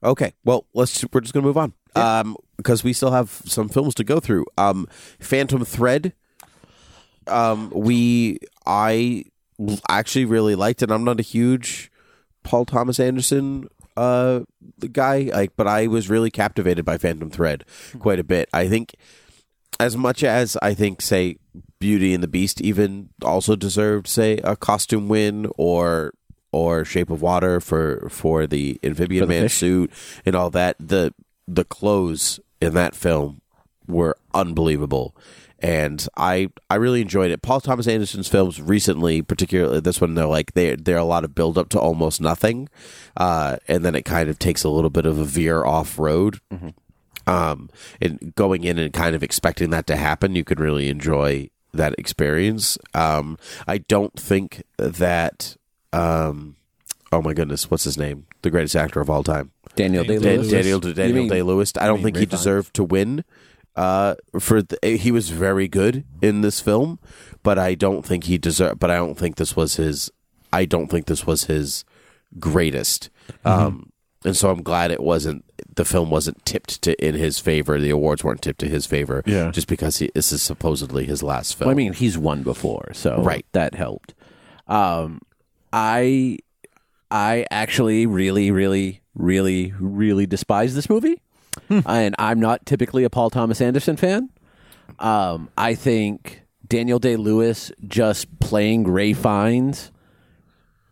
[0.04, 3.96] Okay, well, let's we're just gonna move on um, because we still have some films
[3.96, 4.46] to go through.
[4.58, 4.88] Um,
[5.20, 6.14] Phantom Thread.
[7.28, 9.26] Um, we I
[9.90, 10.92] actually really liked it.
[10.92, 11.92] I'm not a huge
[12.44, 14.42] Paul Thomas Anderson uh
[14.92, 17.64] guy, like, but I was really captivated by Phantom Thread
[18.00, 18.50] quite a bit.
[18.52, 18.96] I think
[19.80, 21.38] as much as I think, say,
[21.80, 26.14] Beauty and the Beast even also deserved, say, a costume win or
[26.54, 29.58] or Shape of Water for for the amphibian For the man fish.
[29.58, 29.92] suit
[30.26, 30.78] and all that.
[30.80, 31.14] The
[31.48, 33.42] the clothes in that film
[33.88, 35.14] were unbelievable.
[35.60, 37.42] And I, I really enjoyed it.
[37.42, 41.34] Paul Thomas Anderson's films recently, particularly this one, they're like they they're a lot of
[41.36, 42.68] build up to almost nothing,
[43.16, 46.40] uh, and then it kind of takes a little bit of a veer off road
[47.28, 47.70] um,
[48.02, 51.96] and going in and kind of expecting that to happen, you could really enjoy that
[51.98, 52.78] experience.
[52.94, 55.56] Um, I don't think that.
[55.94, 56.56] Um,
[57.12, 58.26] oh my goodness, what's his name?
[58.42, 60.50] The greatest actor of all time, Daniel Day Lewis.
[60.50, 61.72] Daniel Daniel Day Lewis.
[61.80, 62.40] I don't mean think Ray he Fiennes?
[62.42, 63.24] deserved to win.
[63.76, 67.00] Uh, for the, he was very good in this film,
[67.42, 68.80] but I don't think he deserved.
[68.80, 70.12] But I don't think this was his.
[70.52, 71.84] I don't think this was his
[72.40, 73.10] greatest.
[73.44, 73.48] Mm-hmm.
[73.48, 73.90] Um,
[74.26, 75.44] and so I'm glad it wasn't.
[75.76, 77.80] The film wasn't tipped to in his favor.
[77.80, 79.24] The awards weren't tipped to his favor.
[79.26, 79.50] Yeah.
[79.52, 81.68] just because he, this is supposedly his last film.
[81.68, 83.46] Well, I mean, he's won before, so Right.
[83.54, 84.14] that helped.
[84.68, 85.20] Um,
[85.74, 86.38] I,
[87.10, 91.20] I actually really, really, really, really despise this movie,
[91.86, 94.30] and I'm not typically a Paul Thomas Anderson fan.
[95.00, 99.92] Um, I think Daniel Day Lewis just playing Ralph Fiennes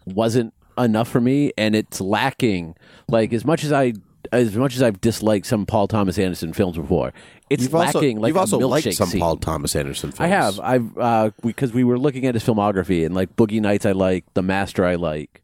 [0.05, 2.75] wasn't enough for me, and it's lacking.
[3.07, 3.93] Like as much as I.
[4.31, 7.11] As much as I've disliked some Paul Thomas Anderson films before,
[7.51, 9.21] it's you've also lacking like you've also liked some scene.
[9.21, 10.19] Paul Thomas Anderson films.
[10.19, 10.59] I have.
[10.59, 13.85] I've uh, because we were looking at his filmography and like Boogie Nights.
[13.85, 14.85] I like The Master.
[14.85, 15.41] I like.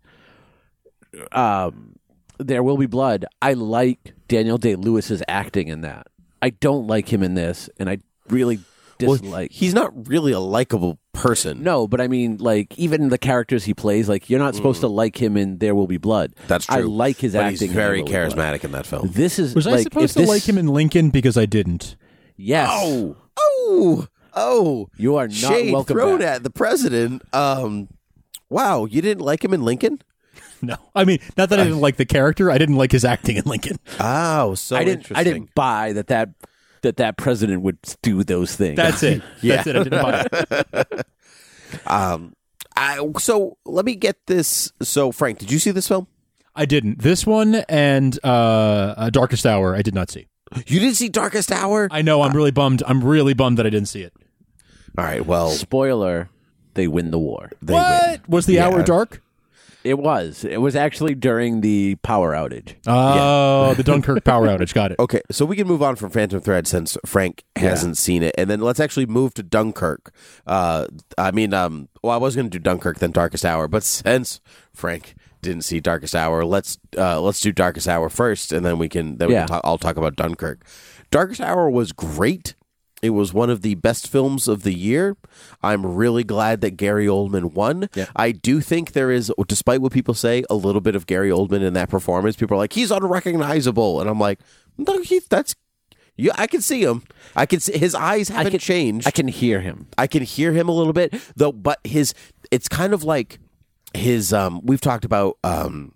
[1.31, 1.95] Um,
[2.37, 3.25] There Will Be Blood.
[3.41, 6.07] I like Daniel Day Lewis's acting in that.
[6.41, 7.97] I don't like him in this, and I
[8.29, 8.59] really
[9.01, 9.51] Well, dislike.
[9.51, 11.61] he's not really a likable person.
[11.63, 14.87] no, but I mean, like even the characters he plays, like you're not supposed to
[14.87, 16.33] like him in There Will Be Blood.
[16.47, 16.75] That's true.
[16.77, 17.51] I like his but acting.
[17.51, 18.55] He's in very There Will Be Blood.
[18.59, 19.09] charismatic in that film.
[19.11, 21.95] This is Was like, I supposed to this- like him in Lincoln because I didn't?
[22.37, 22.69] Yes.
[22.71, 24.89] Oh, oh, oh!
[24.97, 26.35] You are not Shade welcome thrown back.
[26.37, 27.23] at the president.
[27.33, 27.87] Um,
[28.49, 30.01] wow, you didn't like him in Lincoln?
[30.59, 32.49] No, I mean not that I didn't like the character.
[32.49, 33.77] I didn't like his acting in Lincoln.
[33.99, 35.01] Oh, so I didn't.
[35.01, 35.17] interesting.
[35.17, 36.29] I didn't buy that that
[36.81, 38.75] that that president would do those things.
[38.77, 39.21] That's it.
[39.43, 39.75] That's it.
[39.75, 41.07] I didn't buy it.
[41.85, 42.33] Um,
[42.77, 44.71] I, so let me get this.
[44.81, 46.07] So, Frank, did you see this film?
[46.55, 46.99] I didn't.
[47.01, 48.27] This one and uh,
[48.97, 50.27] uh, Darkest Hour, I did not see.
[50.65, 51.89] You didn't see Darkest Hour?
[51.91, 52.21] I know.
[52.21, 52.83] I'm really bummed.
[52.87, 54.13] I'm really bummed that I didn't see it.
[54.97, 55.25] All right.
[55.25, 56.29] Well, Spoiler:
[56.73, 57.51] They win the war.
[57.61, 58.21] they what win.
[58.29, 58.67] was the Yeah.
[58.67, 59.21] hour dark?
[59.87, 60.43] It was.
[60.43, 62.75] It was actually during the power outage.
[62.85, 64.73] Oh, the Dunkirk power outage.
[64.73, 64.99] Got it.
[64.99, 68.49] Okay, so we can move on from Phantom Thread since Frank hasn't seen it, and
[68.49, 70.13] then let's actually move to Dunkirk.
[70.45, 73.83] Uh, I mean, um, well, I was going to do Dunkirk then Darkest Hour, but
[73.83, 74.41] since
[74.73, 78.89] Frank didn't see Darkest Hour, let's uh, let's do Darkest Hour first, and then we
[78.89, 79.41] can then we Yeah.
[79.41, 80.65] can talk, I'll talk about Dunkirk.
[81.11, 82.55] Darkest Hour was great.
[83.01, 85.15] It was one of the best films of the year.
[85.61, 87.89] I'm really glad that Gary Oldman won.
[87.93, 88.05] Yeah.
[88.15, 91.61] I do think there is, despite what people say, a little bit of Gary Oldman
[91.61, 92.35] in that performance.
[92.35, 94.39] People are like, he's unrecognizable, and I'm like,
[94.77, 95.55] no, he, that's.
[96.19, 97.03] Yeah, I can see him.
[97.35, 99.07] I can see his eyes haven't can- changed.
[99.07, 99.87] I can hear him.
[99.99, 102.15] I can hear him a little bit though, but his
[102.49, 103.37] it's kind of like
[103.93, 105.93] his um we've talked about um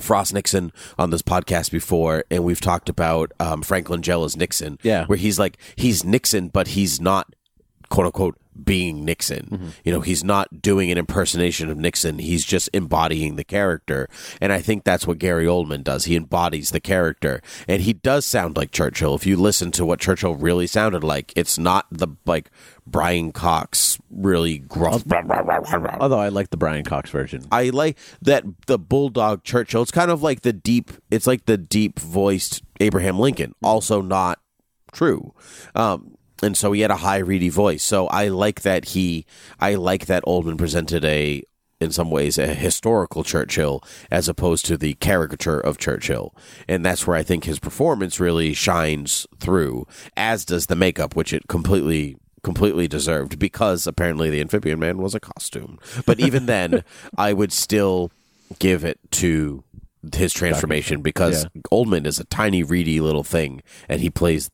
[0.00, 4.78] Frost Nixon on this podcast before, and we've talked about um, Frank Langella's Nixon.
[4.82, 5.06] Yeah.
[5.06, 7.34] where he's like he's Nixon, but he's not
[7.90, 9.48] quote unquote being Nixon.
[9.50, 9.68] Mm-hmm.
[9.84, 12.18] You know, he's not doing an impersonation of Nixon.
[12.18, 14.08] He's just embodying the character.
[14.40, 16.04] And I think that's what Gary Oldman does.
[16.04, 17.42] He embodies the character.
[17.66, 19.14] And he does sound like Churchill.
[19.14, 22.50] If you listen to what Churchill really sounded like, it's not the like
[22.86, 25.04] Brian Cox really gruff.
[26.00, 27.44] Although I like the Brian Cox version.
[27.50, 29.82] I like that the bulldog Churchill.
[29.82, 30.90] It's kind of like the deep.
[31.10, 33.54] It's like the deep voiced Abraham Lincoln.
[33.62, 34.40] Also not
[34.92, 35.34] true.
[35.74, 36.11] Um,
[36.42, 37.82] and so he had a high reedy voice.
[37.82, 39.26] So I like that he.
[39.60, 41.42] I like that Oldman presented a.
[41.80, 46.32] In some ways, a historical Churchill as opposed to the caricature of Churchill.
[46.68, 51.32] And that's where I think his performance really shines through, as does the makeup, which
[51.32, 55.78] it completely completely deserved because apparently the amphibian man was a costume.
[56.06, 56.84] But even then,
[57.18, 58.12] I would still
[58.58, 59.64] give it to
[60.14, 64.50] his transformation because Oldman is a tiny, reedy little thing, and he plays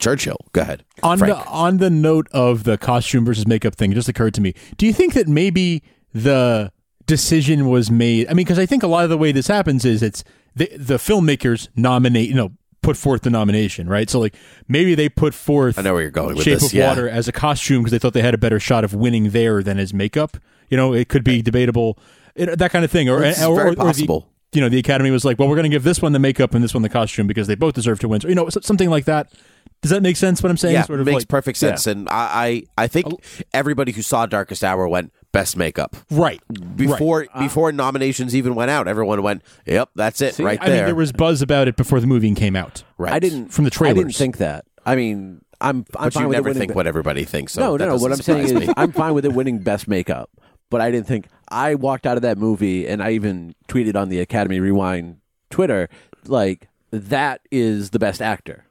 [0.00, 0.38] Churchill.
[0.52, 0.84] Go ahead.
[1.02, 1.34] on Frank.
[1.36, 4.54] the on the note of the costume versus makeup thing, it just occurred to me.
[4.76, 5.82] Do you think that maybe
[6.14, 6.72] the
[7.06, 8.26] decision was made?
[8.28, 10.24] I mean, because I think a lot of the way this happens is it's
[10.54, 14.08] the the filmmakers nominate, you know, put forth the nomination, right?
[14.08, 14.34] So like
[14.68, 16.88] maybe they put forth I know where you're going with Shape this, of yeah.
[16.88, 19.62] Water as a costume because they thought they had a better shot of winning there
[19.62, 20.36] than as makeup.
[20.68, 21.98] You know, it could be debatable,
[22.34, 24.28] it, that kind of thing, or It's or, very or, or the- possible.
[24.52, 26.54] you know, the Academy was like, well, we're going to give this one the makeup
[26.54, 28.20] and this one the costume because they both deserve to win.
[28.20, 29.32] So, you know, something like that.
[29.80, 30.42] Does that make sense?
[30.42, 30.74] What I'm saying?
[30.74, 31.86] yeah, sort of makes like, perfect sense.
[31.86, 33.06] And I, I, I think
[33.52, 36.40] everybody who saw Darkest Hour went best makeup right
[36.74, 38.88] before uh, before nominations even went out.
[38.88, 42.00] Everyone went, "Yep, that's it, right I there." mean, there was buzz about it before
[42.00, 42.82] the movie came out.
[42.98, 43.12] right.
[43.12, 43.98] I didn't From the trailers.
[43.98, 44.64] I didn't think that.
[44.84, 47.24] I mean, I'm I'm but fine you with never it winning think be- what everybody
[47.24, 47.52] thinks.
[47.52, 47.96] So no, no, no.
[47.96, 48.74] What I'm saying surprise is.
[48.76, 50.30] I'm fine with it winning best makeup.
[50.70, 54.10] But I didn't think I walked out of that movie, and I even tweeted on
[54.10, 55.18] the Academy Rewind
[55.50, 55.88] Twitter,
[56.26, 58.64] like that is the best actor.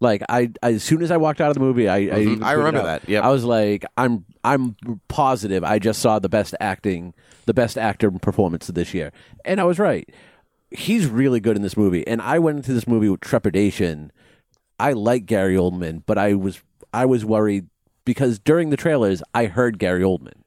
[0.00, 2.44] Like I, I as soon as I walked out of the movie, I, I, Mm-hmm.
[2.44, 4.76] I tweeted remember that, Yeah, I was like, I'm, I'm
[5.08, 5.64] positive.
[5.64, 7.14] I just saw the best acting,
[7.46, 9.12] the best actor performance of this year,
[9.44, 10.08] and I was right.
[10.70, 14.12] He's really good in this movie, and I went into this movie with trepidation.
[14.78, 16.62] I like Gary Oldman, but I was
[16.94, 17.66] I was worried
[18.04, 20.42] because during the trailers I heard Gary Oldman.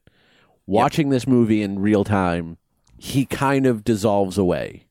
[0.68, 2.58] Watching this movie in real time,
[2.98, 4.86] he kind of dissolves away.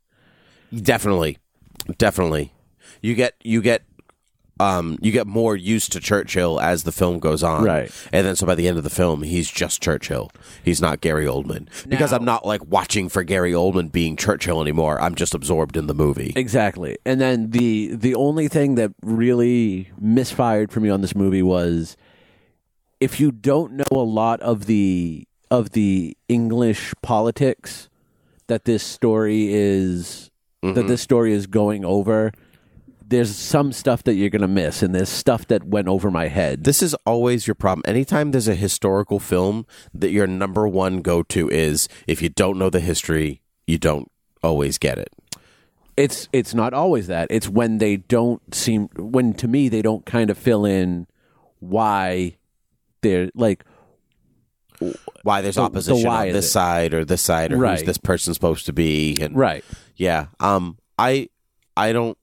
[0.77, 1.39] Definitely,
[1.97, 2.53] definitely.
[3.01, 3.83] You get you get
[4.61, 7.91] um you get more used to Churchill as the film goes on, Right.
[8.13, 10.31] And then so by the end of the film, he's just Churchill.
[10.63, 14.61] He's not Gary Oldman because Now- I'm not like watching for Gary Oldman being Churchill
[14.61, 15.01] anymore.
[15.01, 16.33] I'm just absorbed in the movie.
[16.37, 16.99] Exactly.
[17.07, 21.97] And then the the only thing that really misfired for me on this movie was
[23.01, 27.89] if you don't know a lot of the of the English politics
[28.47, 30.31] that this story is
[30.63, 32.33] that this story is going over,
[33.11, 36.29] there's some stuff that you're going to miss and there's stuff that went over my
[36.29, 36.65] head.
[36.65, 37.83] This is always your problem.
[37.87, 42.57] Anytime there's a historical film, that your number one go to is if you don't
[42.59, 44.11] know the history, you don't
[44.43, 45.11] always get it.
[45.97, 47.27] it's it's not always that.
[47.31, 51.07] It's when they don't seem when to me they don't kind of fill in
[51.59, 52.37] why
[53.03, 53.65] they're like
[55.25, 56.51] Why there's The- the opposition why on this it.
[56.51, 59.65] side or this side or who's this person supposed to be and right.
[59.97, 60.27] Yeah.
[60.39, 60.79] Um.
[60.99, 61.29] I.
[61.77, 62.17] I don't.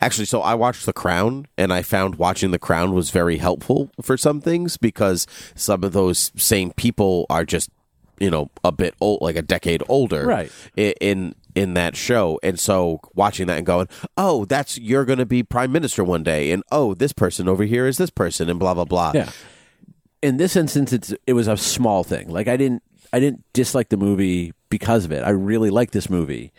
[0.00, 3.90] Actually, so I watched The Crown, and I found watching The Crown was very helpful
[4.02, 7.70] for some things because some of those same people are just,
[8.18, 10.52] you know, a bit old, like a decade older, Right.
[10.76, 15.26] In in that show, and so watching that and going, oh, that's you're going to
[15.26, 18.58] be prime minister one day, and oh, this person over here is this person, and
[18.58, 19.12] blah blah blah.
[19.14, 19.30] Yeah.
[20.22, 22.28] In this instance, it's it was a small thing.
[22.28, 25.24] Like I didn't I didn't dislike the movie because of it.
[25.24, 26.52] I really liked this movie,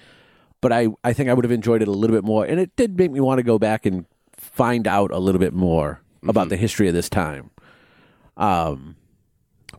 [0.62, 2.46] but I I think I would have enjoyed it a little bit more.
[2.46, 4.06] And it did make me want to go back and
[4.38, 7.50] find out a little bit more about the history of this time.
[8.38, 8.96] Um,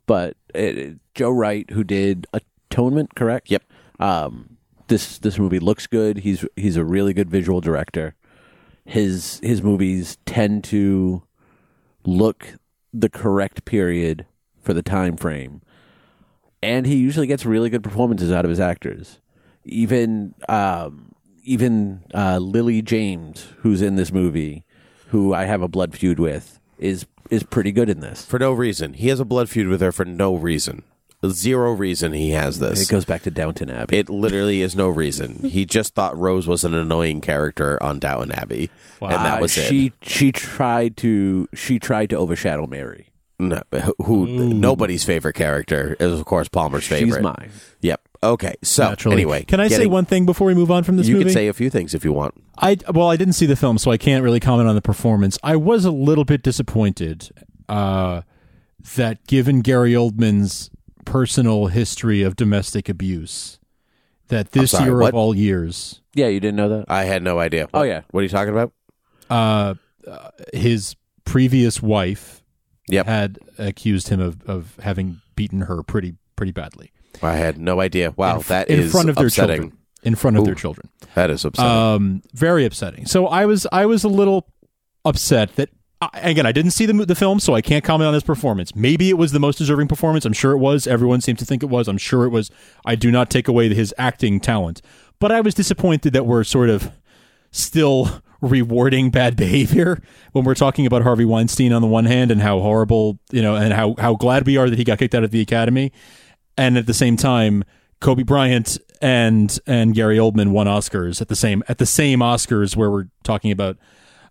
[0.06, 3.50] but it, it- Joe Wright, who did Atonement, correct?
[3.50, 3.64] Yep.
[4.00, 4.56] Um,
[4.88, 6.18] this this movie looks good.
[6.18, 8.14] He's he's a really good visual director.
[8.86, 11.22] His his movies tend to
[12.04, 12.54] look
[12.94, 14.24] the correct period
[14.60, 15.60] for the time frame,
[16.62, 19.20] and he usually gets really good performances out of his actors.
[19.64, 24.64] Even um, even uh, Lily James, who's in this movie,
[25.08, 28.24] who I have a blood feud with, is is pretty good in this.
[28.24, 30.82] For no reason, he has a blood feud with her for no reason,
[31.26, 32.12] zero reason.
[32.12, 32.82] He has this.
[32.82, 33.96] It goes back to Downton Abbey.
[33.98, 35.48] It literally is no reason.
[35.48, 38.68] He just thought Rose was an annoying character on Downton Abbey,
[39.00, 39.68] and that Uh, was it.
[39.68, 43.06] she she tried to she tried to overshadow Mary.
[43.38, 43.94] No, who,
[44.26, 47.16] who nobody's favorite character is of course Palmer's favorite.
[47.16, 47.50] She's mine.
[47.80, 48.00] Yep.
[48.22, 48.54] Okay.
[48.62, 49.14] So Naturally.
[49.16, 51.24] anyway, can I say one thing before we move on from this You movie?
[51.24, 52.34] can say a few things if you want.
[52.58, 55.38] I well, I didn't see the film, so I can't really comment on the performance.
[55.42, 57.30] I was a little bit disappointed
[57.68, 58.22] uh,
[58.96, 60.70] that, given Gary Oldman's
[61.04, 63.58] personal history of domestic abuse,
[64.28, 65.08] that this sorry, year what?
[65.08, 66.84] of all years, Yeah, you didn't know that?
[66.88, 67.68] I had no idea.
[67.74, 68.02] Oh, yeah.
[68.12, 68.72] What are you talking about?
[69.30, 69.74] uh,
[70.06, 72.41] uh, his previous wife
[72.88, 73.06] Yep.
[73.06, 76.90] had accused him of, of having beaten her pretty pretty badly
[77.22, 78.12] I had no idea.
[78.16, 79.56] Wow, in, that in is front of their upsetting.
[79.60, 79.78] children.
[80.02, 80.88] In front of their children.
[81.14, 81.70] That is upsetting.
[81.70, 83.06] um, very upsetting.
[83.06, 84.48] So I was I was a little
[85.04, 85.68] upset that
[86.00, 88.74] I- again I didn't see the the film, so I can't comment on his performance.
[88.74, 90.24] Maybe it was the most deserving performance.
[90.24, 90.86] I'm sure it was.
[90.88, 91.86] Everyone seems to think it was.
[91.86, 92.50] I'm sure it was.
[92.84, 94.82] I do not take away his acting talent,
[95.20, 96.90] but I was disappointed that we're sort of
[97.52, 102.42] still rewarding bad behavior when we're talking about Harvey Weinstein on the one hand and
[102.42, 105.24] how horrible you know and how how glad we are that he got kicked out
[105.24, 105.92] of the academy,
[106.58, 107.64] and at the same time
[108.00, 112.76] Kobe Bryant and and Gary Oldman won Oscars at the same at the same Oscars
[112.76, 113.78] where we're talking about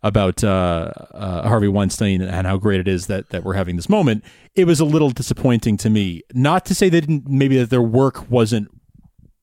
[0.03, 3.89] about uh, uh, Harvey Weinstein and how great it is that that we're having this
[3.89, 4.23] moment.
[4.55, 6.23] It was a little disappointing to me.
[6.33, 8.69] Not to say they didn't maybe that their work wasn't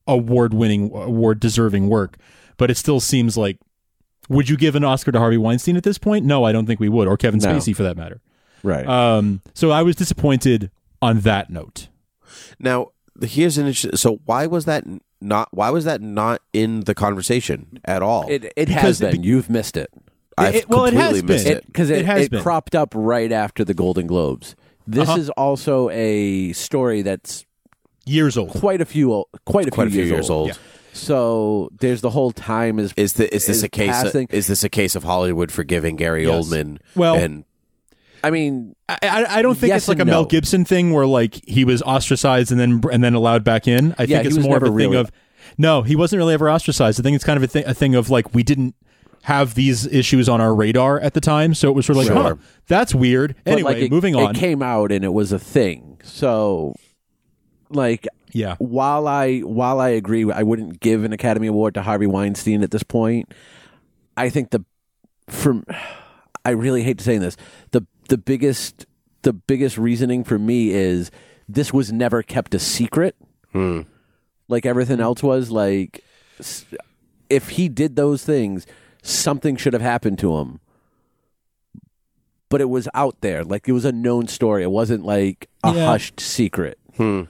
[0.07, 2.17] award winning award deserving work,
[2.57, 3.59] but it still seems like
[4.29, 6.25] would you give an Oscar to Harvey Weinstein at this point?
[6.25, 7.49] No, I don't think we would, or Kevin No.
[7.49, 8.21] Spacey for that matter.
[8.63, 8.87] Right.
[8.87, 10.71] Um, so I was disappointed
[11.01, 11.89] on that note.
[12.59, 12.89] now,
[13.23, 13.97] here's an interesting.
[13.97, 14.85] So why was that
[15.21, 15.49] not?
[15.53, 18.29] Why was that not in the conversation at all?
[18.29, 19.23] it it because has it been.
[19.23, 19.91] You've missed it.
[20.37, 21.57] I've it- well, it has missed been.
[21.59, 21.67] it.
[21.67, 22.43] Because it, It has it been.
[22.43, 24.55] cropped up right after the Golden Globes.
[24.87, 25.19] This Uh-huh.
[25.21, 27.45] is also a story that's
[28.07, 28.51] Years old.
[28.51, 30.49] quite a few quite a Quite a few few years old.
[30.49, 30.55] Yeah.
[30.93, 34.03] So there's the whole time is Is the is this is a case?
[34.03, 36.49] Of, is this a case of Hollywood forgiving Gary Yes.
[36.49, 36.79] Oldman?
[36.97, 37.45] Well- and
[38.25, 40.25] I mean I, I, I don't think Yes it's like a and Mel.
[40.25, 43.95] Gibson thing where like he was ostracized and then and then allowed back in.
[43.99, 45.13] I Yeah, think it's more of a never thing of
[45.57, 47.01] no, he wasn't really ever ostracized.
[47.01, 48.75] I think it's kind of a, thing a thing of like we didn't
[49.23, 52.13] have these issues on our radar at the time, so it was sort of like,
[52.13, 52.23] Sure.
[52.23, 52.37] huh,
[52.67, 53.35] that's weird.
[53.45, 54.35] but, Anyway, like, it, moving on.
[54.35, 56.01] It came out and it was a thing.
[56.05, 56.75] So
[57.71, 62.07] like yeah, while I while I agree I wouldn't give an Academy Award to Harvey
[62.07, 63.33] Weinstein at this point,
[64.17, 64.65] I think the
[65.29, 65.65] from
[66.45, 67.37] I really hate saying this
[67.73, 68.87] the the biggest
[69.23, 71.11] the biggest reasoning for me is
[71.49, 73.17] this was never kept a secret.
[74.51, 76.05] Like everything else was like
[77.29, 78.67] if he did those things
[79.03, 80.61] something should have happened to him.
[82.51, 83.45] But it was out there.
[83.45, 84.63] Like it was a known story.
[84.63, 85.87] It wasn't like a Yeah.
[85.87, 86.79] hushed secret.
[86.97, 87.23] Hmm,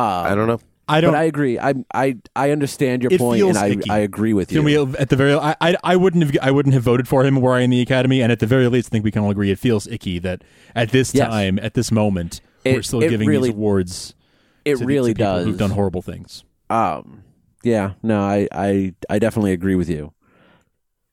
[0.00, 0.60] I don't know.
[0.88, 1.12] I don't.
[1.12, 1.56] but I agree.
[1.58, 3.90] I I I understand your It point, feels and I icky.
[3.90, 4.58] I agree with you.
[4.58, 5.34] Can we at the very?
[5.34, 7.80] I, I I wouldn't have I wouldn't have voted for him were I in the
[7.80, 10.18] academy, and at the very least, I think we can all agree it feels icky
[10.18, 10.42] that
[10.74, 11.28] at this Yes.
[11.28, 14.14] time, at this moment, we're still it giving really- these awards.
[14.64, 15.44] it to, really to people does.
[15.46, 16.42] Who've done horrible things.
[16.70, 17.22] um,
[17.62, 20.12] yeah, no, I I I definitely agree with you.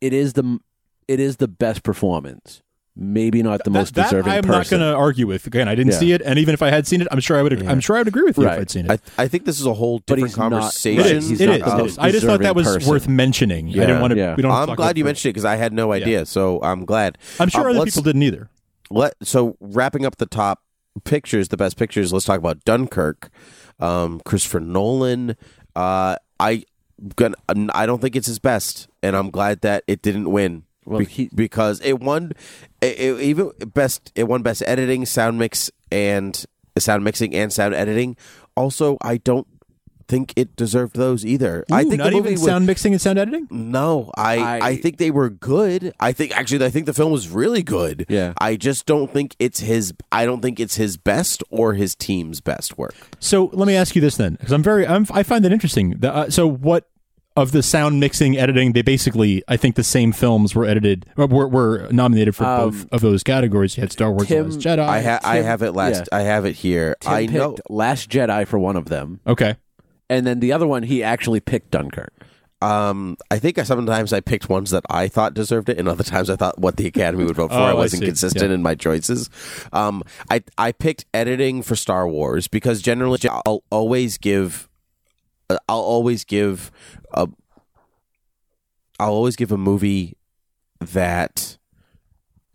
[0.02, 0.60] It is the
[1.08, 2.64] it is the best performance.
[3.00, 4.50] Maybe not the most that, that I'm person.
[4.52, 5.46] not going to argue with.
[5.46, 6.00] Again, I didn't Yeah.
[6.00, 7.62] see it, and even if I had seen it, I'm sure I would.
[7.68, 9.02] I'm sure I would agree with you if I'd seen it.
[9.18, 11.00] I I think this is a whole different he's not- conversation.
[11.06, 11.30] it is.
[11.30, 11.62] he's It not is.
[11.62, 11.98] the It most is.
[12.00, 12.90] I just thought that was person.
[12.90, 13.70] worth mentioning.
[13.70, 14.18] I didn't want to.
[14.18, 14.36] Yeah.
[14.36, 14.52] We don't.
[14.52, 16.26] I'm glad you mentioned it because I had no idea.
[16.26, 17.18] So I'm glad.
[17.40, 18.50] I'm sure Um, other people didn't either.
[18.90, 20.64] Let so wrapping up the top
[21.04, 22.12] pictures, the best pictures.
[22.12, 23.30] Let's talk about Dunkirk.
[23.80, 25.36] Um, Christopher Nolan.
[25.76, 26.64] Uh, I
[27.16, 27.36] gonna,
[27.76, 30.64] I don't think it's his best, and I'm glad that it didn't win.
[30.86, 32.32] Well, Be- he- because it won,
[32.82, 36.46] it, it- even best it won best editing, sound mix, and
[36.78, 38.16] sound mixing and sound editing.
[38.56, 39.48] Also, I don't
[40.08, 41.66] think it deserved those either.
[41.70, 43.46] I think not the movie even was- sound mixing and sound editing.
[43.52, 45.94] no, I, I I- think they were good.
[46.00, 48.06] I think actually I think the film was really good.
[48.08, 48.32] Yeah.
[48.40, 52.40] I just don't think it's his I don't think it's his best or his team's
[52.40, 52.96] best work.
[53.20, 55.90] So let me ask you this then, because I'm very, I'm, I find that interesting.
[56.00, 56.88] The, uh, so what
[57.38, 58.74] of the sound mixing, editing?
[58.74, 62.72] They basically, I think the same films were edited, or were, were nominated for Um,
[62.72, 63.78] both of those categories.
[63.78, 64.80] You had Star Wars: The Tim- Last Jedi.
[64.80, 66.18] I ha- I have it last yeah.
[66.18, 66.96] I have it here.
[67.00, 69.56] Tim I picked know Last Jedi for one of them, okay,
[70.10, 72.12] and then the other one he actually picked Dunkirk.
[72.60, 76.04] um I think I, sometimes I picked ones that I thought deserved it and other
[76.04, 77.58] times I thought what the academy would vote for.
[77.58, 78.08] Oh, I I wasn't see.
[78.08, 78.56] consistent Yeah.
[78.56, 79.30] in my choices.
[79.72, 84.68] Um I I picked editing for Star Wars because generally I'll always give
[85.52, 86.72] uh, I'll always give
[87.14, 87.28] a
[89.00, 90.18] I'll always give a movie
[90.80, 91.58] that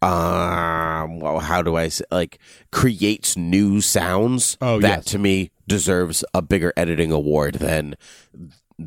[0.00, 2.38] um well, how do I say like
[2.72, 5.05] creates new sounds Oh, that yes.
[5.07, 7.94] to me deserves a bigger editing award than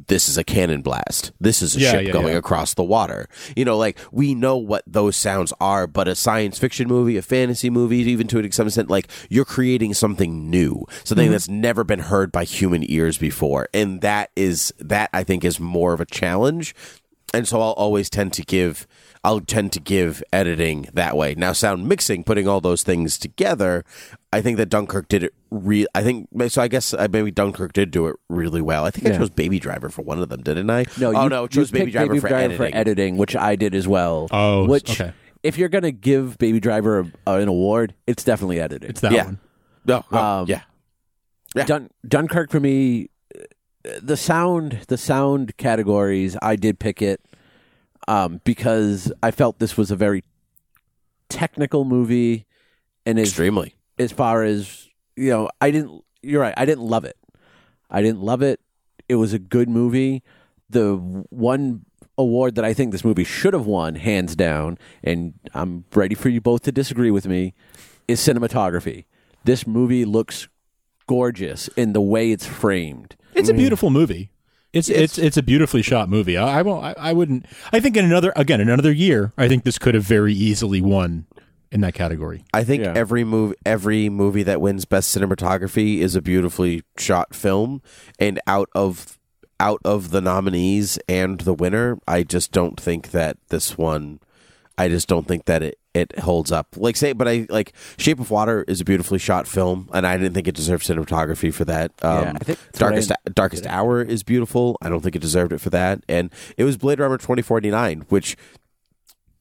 [0.08, 1.32] this is a cannon blast.
[1.40, 2.38] This is a Yeah, ship yeah, going yeah.
[2.38, 3.28] across the water.
[3.56, 7.22] You know, like we know what those sounds are, but a science fiction movie, a
[7.22, 11.32] fantasy movie, even to some extent, like you're creating something new, something mm-hmm.
[11.32, 15.60] that's never been heard by human ears before, and that is that I think is
[15.60, 16.76] more of a challenge.
[17.34, 18.88] And so I'll always tend to give
[19.26, 21.34] I'll tend to give editing that way.
[21.34, 23.84] Now sound mixing, putting all those things together,
[24.36, 27.72] I think that Dunkirk did it re I think so I guess uh, maybe Dunkirk
[27.72, 28.84] did do it really well.
[28.84, 30.86] I think I chose Baby Driver for one of them, didn't I?
[31.00, 32.58] No, oh you, no, you chose Baby Driver, Baby for, Driver editing.
[32.58, 34.28] for editing, which I did as well.
[34.32, 35.14] Oh, which okay.
[35.42, 38.90] if you're gonna give Baby Driver a, uh, an award, it's definitely editing.
[38.90, 39.26] It's that Yeah.
[39.26, 39.40] one.
[39.86, 40.62] No, no, Um, yeah.
[41.56, 41.66] Yeah.
[41.66, 47.22] Dun- Dunkirk for me, uh, the sound, the sound categories, I did pick it
[48.10, 50.26] um, because I felt this was a very
[51.30, 52.46] technical movie,
[53.06, 53.76] and as Extremely.
[53.98, 56.04] As far as you know, I didn't.
[56.22, 56.54] You're right.
[56.58, 57.18] I didn't love it.
[57.90, 58.60] I didn't love it.
[59.08, 60.24] It was a good movie.
[60.70, 61.86] The one
[62.18, 66.30] award that I think this movie should have won, hands down, and I'm ready for
[66.30, 67.54] you both to disagree with me,
[68.08, 69.06] is cinematography.
[69.44, 70.48] This movie looks
[71.08, 73.16] gorgeous in the way it's framed.
[73.36, 73.58] It's a mm.
[73.58, 74.32] beautiful movie.
[74.74, 76.36] It's it's it's a beautifully shot movie.
[76.36, 76.84] I, I won't.
[76.84, 77.46] I, I wouldn't.
[77.72, 80.82] I think in another again in another year, I think this could have very easily
[80.82, 81.28] won
[81.72, 82.44] in that category.
[82.54, 82.94] I think Yeah.
[82.96, 87.82] every movie every movie that wins best cinematography is a beautifully shot film
[88.20, 89.18] and out of
[89.60, 94.20] out of the nominees and the winner, I just don't think that this one
[94.78, 96.68] I just don't think that it it holds up.
[96.76, 100.18] Like say but I like Shape of Water is a beautifully shot film and I
[100.18, 101.92] didn't think it deserved cinematography for that.
[102.04, 104.78] Um Yeah, I think that's what Darkest I- Darkest Hour is beautiful.
[104.82, 106.04] I don't think it deserved it for that.
[106.10, 108.36] And it was Blade Runner 2049 which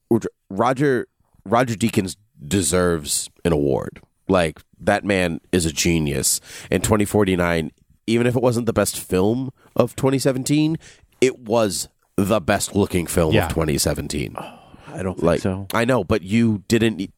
[0.07, 1.07] which Roger
[1.45, 2.15] Roger Deakins
[2.45, 4.01] deserves an award.
[4.27, 6.41] Like that man is a genius.
[6.71, 7.71] And 2049,
[8.07, 10.77] even if it wasn't the best film of 2017,
[11.21, 13.45] it was the best looking film Yeah.
[13.45, 14.35] of 2017.
[14.37, 15.67] I don't think like so.
[15.73, 17.11] I know, but you didn't.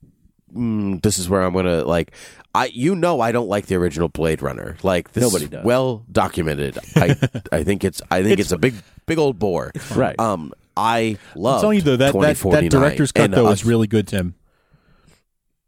[0.56, 2.14] Mm, this is where I'm gonna like.
[2.56, 4.78] I you know I don't like the original Blade Runner.
[4.82, 5.64] Like this Nobody does.
[5.64, 6.78] well documented.
[6.96, 7.16] I
[7.52, 8.74] I think it's I think it's, It's- a big
[9.06, 9.72] big old bore.
[9.94, 10.20] Right.
[10.20, 10.54] Um.
[10.78, 11.56] I love.
[11.56, 14.36] I'm telling you though that that, that director's cut though us- is really good, Tim.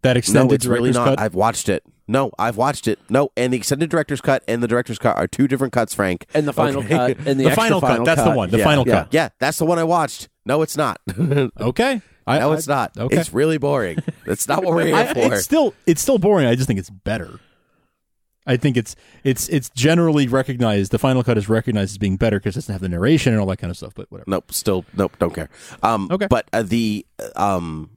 [0.01, 1.17] That No, extended it's really director's not.
[1.17, 1.19] cut.
[1.19, 1.83] I've watched it.
[2.07, 2.97] No, I've watched it.
[3.09, 6.25] No, and the extended director's cut and the director's cut are two different cuts, Frank.
[6.33, 6.89] and the final Okay.
[6.89, 8.93] cut and the, The extra final cut, that's the one, the yeah, final yeah.
[8.93, 9.07] cut.
[9.13, 10.29] Yeah, that's the one I watched.
[10.45, 10.99] No, it's not.
[11.17, 12.97] no, okay, I, it's not.
[12.97, 13.97] Okay, It's really boring.
[14.25, 15.33] That's not what we're here I- for.
[15.33, 16.47] it's still it's still boring.
[16.47, 17.39] I just think it's better.
[18.49, 20.91] I think it's it's it's generally recognized.
[20.91, 23.39] The final cut is recognized as being better because it doesn't have the narration and
[23.39, 23.93] all that kind of stuff.
[23.95, 24.29] But whatever.
[24.29, 25.49] Nope, still nope, don't care.
[25.83, 26.27] Um, Okay.
[26.27, 27.91] but uh, the um,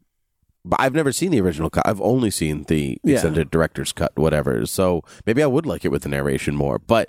[0.64, 1.86] but I've never seen the original cut.
[1.88, 3.14] I've only seen the Yeah.
[3.14, 4.64] extended director's cut, whatever.
[4.66, 6.78] So maybe I would like it with the narration more.
[6.78, 7.08] But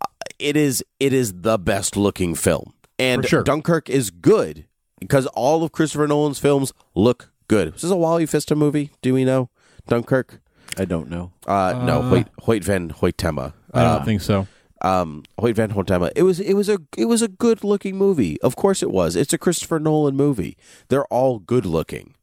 [0.00, 0.06] uh,
[0.38, 3.42] it is it is the best looking film, and sure.
[3.42, 4.66] Dunkirk is good
[5.00, 7.68] because all of Christopher Nolan's films look good.
[7.74, 8.92] This is this a Wally Pfister movie?
[9.02, 9.50] Do we know
[9.88, 10.40] Dunkirk?
[10.78, 11.32] I don't know.
[11.46, 13.52] Uh, no, Hoyt, Hoyt van Hoytema.
[13.72, 14.46] I don't Uh, think so.
[14.82, 16.10] um Hoyt van Hoytema.
[16.16, 18.40] It was it was a it was a good looking movie.
[18.40, 19.16] Of course it was.
[19.16, 20.56] It's a Christopher Nolan movie.
[20.88, 22.14] They're all good looking,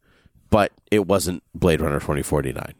[0.49, 2.73] but it wasn't Blade Runner twenty forty nine.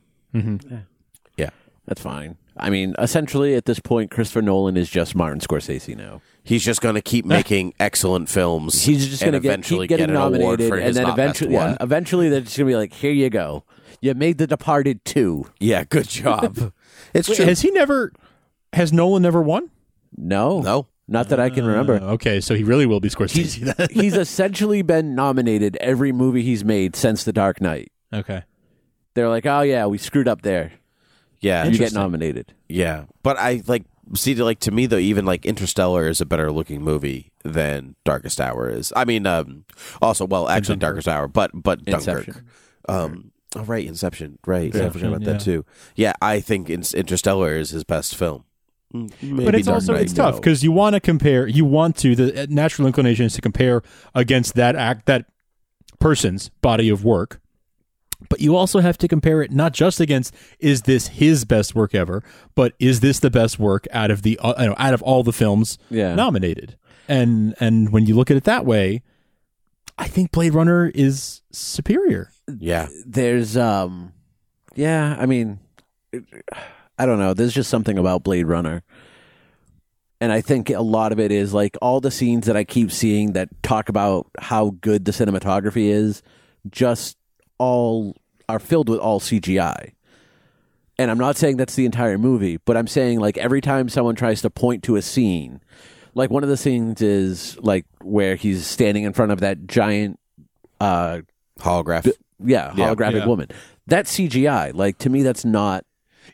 [1.37, 1.49] Yeah,
[1.85, 2.37] That's fine.
[2.59, 6.21] I mean, essentially, at this point, Christopher Nolan is just Martin Scorsese now.
[6.43, 8.83] he's just going to keep making excellent films.
[8.83, 10.85] He's just and going to get eventually keep getting get an award nominated, for and
[10.87, 11.77] his then not best eventually, yeah, one.
[11.81, 13.63] eventually, they're just going to be like, "Here you go.
[14.01, 15.49] You made The Departed two.
[15.59, 16.73] Yeah, good job.
[17.13, 17.45] it's Wait, true.
[17.45, 18.11] has he never?
[18.73, 19.69] Has Nolan never won?
[20.15, 21.95] No, no, not that I can remember.
[21.95, 23.73] Uh, okay, so he really will be Scorsese.
[23.75, 23.87] then.
[23.91, 27.91] he's essentially been nominated every movie he's made since The Dark Knight.
[28.13, 28.43] okay.
[29.13, 30.73] They're like, "Oh yeah, we screwed up there.
[31.39, 33.05] yeah, You get nominated." yeah.
[33.23, 33.83] But I like
[34.13, 38.39] see like to me though, even like Interstellar is a better looking movie than Darkest
[38.39, 38.93] Hour is.
[38.95, 39.65] I mean, um,
[40.03, 42.27] also well, actually Darkest Hour, but but Dunkirk.
[42.27, 42.47] Inception.
[42.87, 44.39] Um, oh, right, Inception.
[44.45, 45.33] Right, yeah, I forgot about yeah.
[45.33, 45.65] that too.
[45.95, 48.43] Yeah, I think Interstellar is his best film.
[48.93, 50.39] Mm, Maybe but it's also Knight, it's tough no.
[50.39, 51.47] because you want to compare.
[51.47, 53.81] You want to the uh, natural inclination is to compare
[54.15, 55.25] against that act that
[55.99, 57.41] person's body of work.
[58.29, 61.93] But you also have to compare it not just against is this his best work
[61.93, 62.23] ever,
[62.55, 65.77] but is this the best work out of the uh, out of all the films
[65.89, 66.15] Yeah.
[66.15, 66.77] nominated?
[67.07, 69.03] And and when you look at it that way,
[69.97, 72.31] I think Blade Runner is superior.
[72.59, 74.13] Yeah, There's, um,
[74.75, 75.59] yeah, I mean,
[76.97, 77.33] I don't know.
[77.33, 78.83] There's just something about Blade Runner.
[80.19, 82.91] And I think a lot of it is like all the scenes that I keep
[82.91, 86.23] seeing that talk about how good the cinematography is,
[86.71, 87.17] just
[87.59, 88.15] all
[88.49, 89.91] are filled with all CGI.
[90.97, 94.15] And I'm not saying that's the entire movie, but I'm saying like every time someone
[94.15, 95.61] tries to point to a scene,
[96.15, 100.19] Like one of the scenes is like where he's standing in front of that giant,
[100.81, 101.21] uh,
[101.59, 102.11] Holograph.
[102.43, 102.89] Yeah, Yeah.
[102.93, 103.25] holographic Yeah.
[103.27, 103.47] woman.
[103.87, 104.71] That's CGI.
[104.73, 105.85] Like to me, that's not.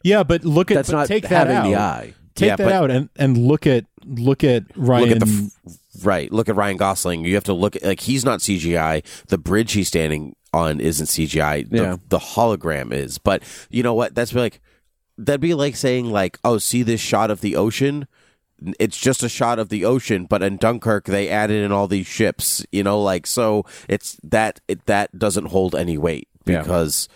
[0.04, 1.64] Yeah, but look at That's but not take that having out.
[1.66, 2.14] the eye.
[2.36, 5.04] Take Yeah, that but- out and and look at look at Ryan.
[5.10, 6.32] Look at the f- right.
[6.34, 7.24] Look at Ryan Gosling.
[7.26, 9.04] You have to look at like he's not CGI.
[9.28, 11.64] The bridge he's standing on isn't CGI.
[11.70, 11.96] The, Yeah.
[12.10, 13.18] the hologram is.
[13.20, 14.16] But you know what?
[14.16, 14.60] That's like
[15.18, 18.08] that'd be like saying like, oh, see this shot of the ocean.
[18.80, 22.08] It's just a shot of the ocean, but in Dunkirk they added in all these
[22.08, 22.66] ships.
[22.72, 26.62] You know, like so it's that it, that doesn't hold any weight Yeah.
[26.62, 27.10] because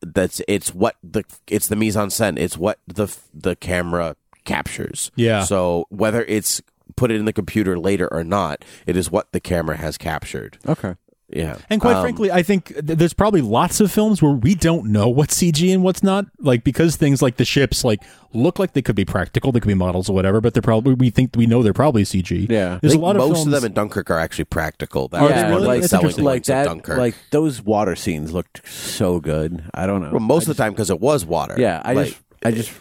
[0.00, 2.38] that's it's what the it's the mise en scène.
[2.38, 5.10] It's what the the camera captures.
[5.16, 5.44] Yeah.
[5.44, 6.60] So whether it's
[6.96, 10.58] put it in the computer later or not, it is what the camera has captured.
[10.66, 10.94] Okay.
[11.34, 11.56] Yeah.
[11.68, 14.86] And quite Um, frankly, I think th- there's probably lots of films where we don't
[14.92, 16.26] know what's CG and what's not.
[16.38, 18.00] Like because things like the ships like
[18.32, 20.94] look like they could be practical, they could be models or whatever, but they're probably
[20.94, 22.48] we think we know they're probably CG.
[22.48, 22.74] Yeah.
[22.74, 23.46] I there's a lot of most films.
[23.48, 25.08] of them in Dunkirk are actually practical.
[25.08, 25.62] That Are they one really?
[25.62, 26.24] of Like, the That's selling interesting.
[26.24, 26.98] like points of that, Dunkirk.
[26.98, 29.64] like those water scenes looked so good.
[29.74, 30.10] I don't know.
[30.12, 31.56] well, most of the time because it was water.
[31.58, 32.72] yeah, I Like, just, I just,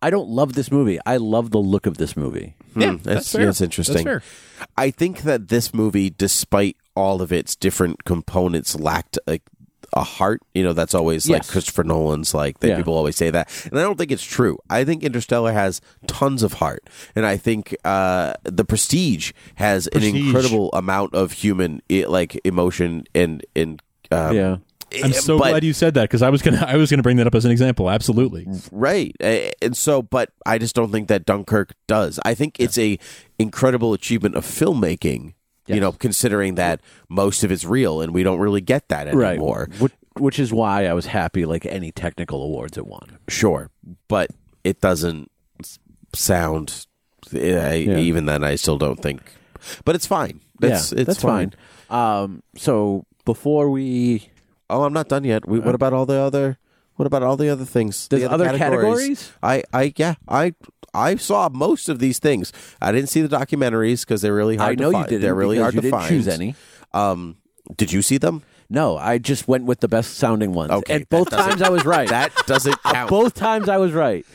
[0.00, 0.98] I don't love this movie.
[1.04, 2.54] I love the look of this movie.
[2.80, 4.04] Yeah, Hmm, that's that's, that's interesting.
[4.04, 4.24] That's.
[4.76, 9.42] I think that this movie, despite all of its different components, lacked like
[9.94, 10.42] a heart.
[10.52, 12.34] You know, that's always like Christopher Nolan's.
[12.34, 12.76] Like that Yeah.
[12.76, 14.58] people always say that, and I don't think it's true.
[14.68, 20.02] I think Interstellar has tons of heart, and I think uh, the Prestige has an
[20.02, 23.80] incredible amount of human like emotion and and.
[24.10, 24.56] Um, Yeah.
[25.04, 27.16] I'm so but- glad you said that because I was gonna I was gonna bring
[27.18, 27.90] that up as an example.
[27.90, 28.46] Absolutely.
[28.72, 29.14] Right.
[29.22, 32.18] Uh, And so, but I just don't think that Dunkirk does.
[32.24, 32.98] I think it's a
[33.38, 35.34] incredible achievement of filmmaking,
[35.66, 39.68] you know, considering that most of it's real and we don't really get that anymore.
[39.78, 41.44] Which, which is why I was happy.
[41.44, 43.18] Like any technical awards it won.
[43.28, 43.70] Sure.
[44.08, 44.30] But
[44.64, 45.30] it doesn't
[46.14, 46.86] sound,
[47.34, 49.20] I, even then, I still don't think.
[49.84, 50.40] But it's fine.
[50.60, 51.52] That's, yeah, it's that's fine.
[51.90, 54.30] Um, so before we,
[54.70, 55.48] Oh, I'm not done yet.
[55.48, 56.58] We, what about all the other?
[56.96, 58.06] What about all the other things?
[58.06, 59.32] Uh, There's the other categories?
[59.42, 60.54] I, I, yeah, I,
[60.92, 62.52] I saw most of these things.
[62.82, 64.80] I didn't see the documentaries because they're really hard.
[64.80, 65.08] I know to you find.
[65.10, 65.22] didn't.
[65.22, 66.08] They're really hard you to didn't find.
[66.08, 66.54] choose any.
[66.92, 67.36] Um,
[67.76, 68.42] did you see them?
[68.70, 70.70] No, I just went with the best sounding ones.
[70.70, 72.06] Okay, and both times I was right.
[72.08, 73.08] That doesn't uh, count.
[73.10, 74.26] both times I was right.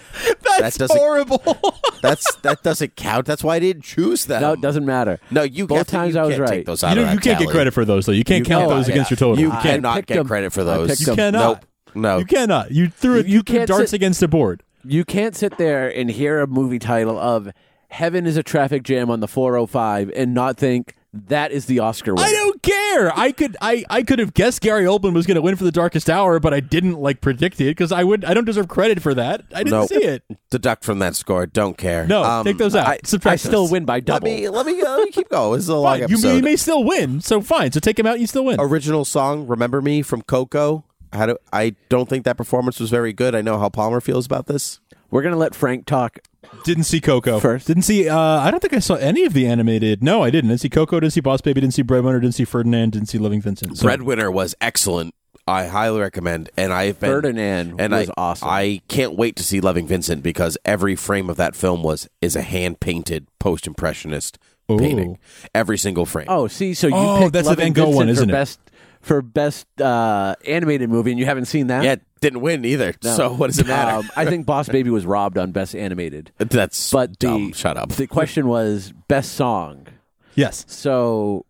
[0.59, 1.41] That's doesn't- horrible.
[2.01, 3.25] That's that doesn't count.
[3.27, 4.41] That's why I didn't choose them.
[4.41, 5.19] No, it doesn't matter.
[5.31, 6.55] No, you both have to- times you I was can't right.
[6.57, 7.53] Take those out you of know, you that can't get tally.
[7.55, 8.11] credit for those though.
[8.11, 8.69] You can't You count can't.
[8.71, 8.93] those Yeah.
[8.95, 9.39] against your total.
[9.39, 9.63] You You can't.
[9.63, 10.27] cannot picked get them.
[10.27, 10.88] credit for I those.
[10.89, 11.15] picked You them.
[11.15, 11.47] cannot.
[11.61, 11.65] Nope.
[11.95, 12.17] No.
[12.17, 12.71] You cannot.
[12.71, 13.27] You threw it.
[13.27, 14.63] You You, threw can't darts sit- against the board.
[14.84, 17.49] You can't sit there and hear a movie title of
[17.89, 22.16] "Heaven is a traffic jam on the 405" and not think that is the Oscar
[22.16, 22.28] winner.
[22.28, 23.18] I don't care.
[23.18, 25.72] I could I, I could have guessed Gary Oldman was going to win for the
[25.72, 29.01] Darkest Hour, but I didn't like predict it because I would I don't deserve credit
[29.01, 29.41] for that.
[29.53, 29.86] I didn't No.
[29.86, 30.24] see it.
[30.49, 31.45] Deduct from that score.
[31.45, 32.07] Don't care.
[32.07, 32.88] No, Um, take those out.
[32.88, 33.72] I, Subtract I still those.
[33.72, 34.26] win by let double.
[34.28, 35.53] me let me, let me keep going.
[35.53, 35.99] This is a long Fine.
[35.99, 36.28] You, episode.
[36.30, 37.72] may- you may still win, so fine.
[37.72, 38.20] So take him out.
[38.20, 38.57] You still win.
[38.59, 40.84] Original song, "Remember Me" from Coco.
[41.11, 43.36] How do I don't think that performance was very good.
[43.36, 44.80] I know how Palmer feels about this.
[45.11, 46.18] We're gonna let Frank talk.
[46.64, 47.68] Didn't see Coco First.
[47.68, 48.08] Didn't see.
[48.08, 50.04] Uh, I don't think I saw any of the animated.
[50.04, 50.49] No, I didn't.
[50.49, 50.99] Didn't see Coco.
[50.99, 51.62] Didn't see Boss Baby.
[51.62, 52.20] Didn't see Breadwinner.
[52.20, 52.91] Didn't see Ferdinand.
[52.93, 53.78] Didn't see Living Vincent.
[53.78, 55.14] So, Breadwinner was excellent.
[55.45, 58.47] I highly recommend, and I've been Ferdinand and was I, awesome.
[58.49, 62.38] I can't wait to see Loving Vincent because every frame of that film was is
[62.38, 64.39] a hand painted post impressionist
[64.70, 65.20] painting.
[65.54, 66.28] Every single frame.
[66.30, 68.34] Oh, see, so you Oh, picked that's the Loving Van Gogh Vincent one, isn't it?
[68.34, 68.60] Best
[69.01, 71.84] for best uh, animated movie, and you haven't seen that.
[71.84, 72.95] yeah, didn't win either.
[73.03, 73.15] No.
[73.15, 73.97] So what does it matter?
[73.99, 77.53] Um, I think Boss Baby was robbed on best animated, That's but the dumb.
[77.53, 77.89] Shut up.
[77.89, 79.86] The question was best song.
[80.34, 81.45] yes, So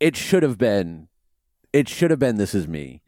[0.00, 1.06] it should have been.
[1.72, 3.00] It should have been "This Is Me."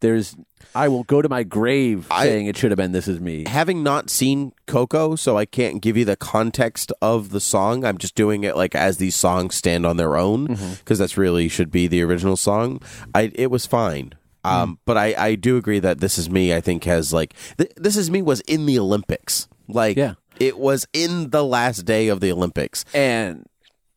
[0.00, 0.34] There's.
[0.74, 3.44] I will go to my grave I- saying it should have been "This Is Me."
[3.46, 7.84] Having not seen Coco, so I can't give you the context of the song.
[7.84, 10.72] I'm just doing it like as these songs stand on their own Mm-hmm.
[10.74, 12.80] because that's really should be the original song.
[13.14, 14.14] I it was fine.
[14.44, 14.50] Mm.
[14.50, 16.54] Um, but I, I do agree that this is me.
[16.54, 19.48] I think has like th- this is me was in the Olympics.
[19.68, 20.14] Like Yeah.
[20.38, 22.84] it was in the last day of the Olympics.
[22.94, 23.46] and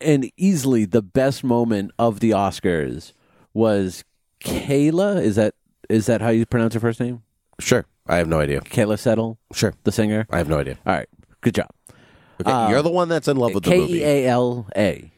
[0.02, 3.14] and easily the best moment of the Oscars
[3.54, 4.04] was
[4.44, 5.22] Kayla.
[5.22, 5.56] Is that
[5.90, 7.24] is that how you pronounce her first name?
[7.60, 8.60] Sure, I have no idea.
[8.62, 10.26] Keala Settle, Sure, the singer.
[10.30, 10.78] I have no idea.
[10.86, 11.08] All right,
[11.42, 11.70] good job.
[12.42, 14.00] Okay, you're the one that's in love with the movie.
[14.00, 15.10] E A L A.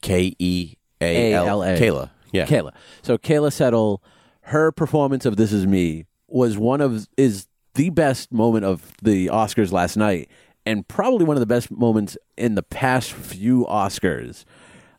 [0.00, 1.78] K E A L A-L-A.
[1.78, 2.10] Kayla.
[2.32, 2.46] Yeah.
[2.46, 2.72] Kayla.
[3.02, 4.02] So Keala Settle,
[4.44, 9.26] her performance of "This Is Me" was one of is the best moment of the
[9.28, 10.28] Oscars last night,
[10.66, 14.44] and probably one of the best moments in the past few Oscars.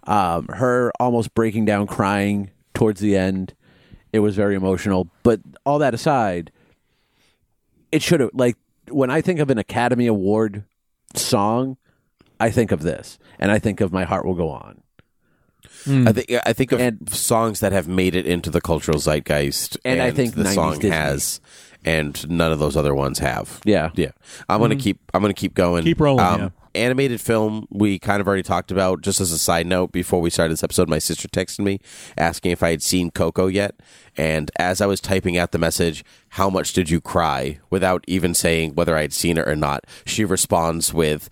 [0.08, 3.54] Um, her almost breaking down, crying towards the end.
[4.14, 5.10] It was very emotional.
[5.24, 6.52] But all that aside,
[7.92, 8.58] it should have like
[8.90, 10.64] when I think of an Academy Award
[11.16, 11.78] song,
[12.40, 14.82] I think of this, and I think of My Heart Will Go On.
[15.88, 19.78] I think I think of And- songs that have made it into the cultural zeitgeist,
[19.86, 20.90] And I think the 90s song Disney.
[20.90, 21.40] has,
[21.84, 23.60] and none of those other ones have.
[23.66, 23.90] Yeah.
[23.96, 24.12] yeah.
[24.50, 25.00] I'm gonna keep.
[25.14, 25.84] I'm gonna keep going.
[25.84, 26.50] Keep rolling, Um, yeah.
[26.74, 29.00] Animated film, we kind of already talked about.
[29.02, 31.80] Just as a side note, before we started this episode, my sister texted me
[32.18, 33.76] asking if I had seen Coco yet.
[34.18, 38.34] And as I was typing out the message, "How much did you cry?" without even
[38.34, 41.30] saying whether I had seen it or not, she responds with,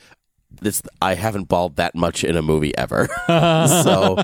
[0.61, 3.07] this I haven't bawled that much in a movie ever.
[3.27, 4.17] so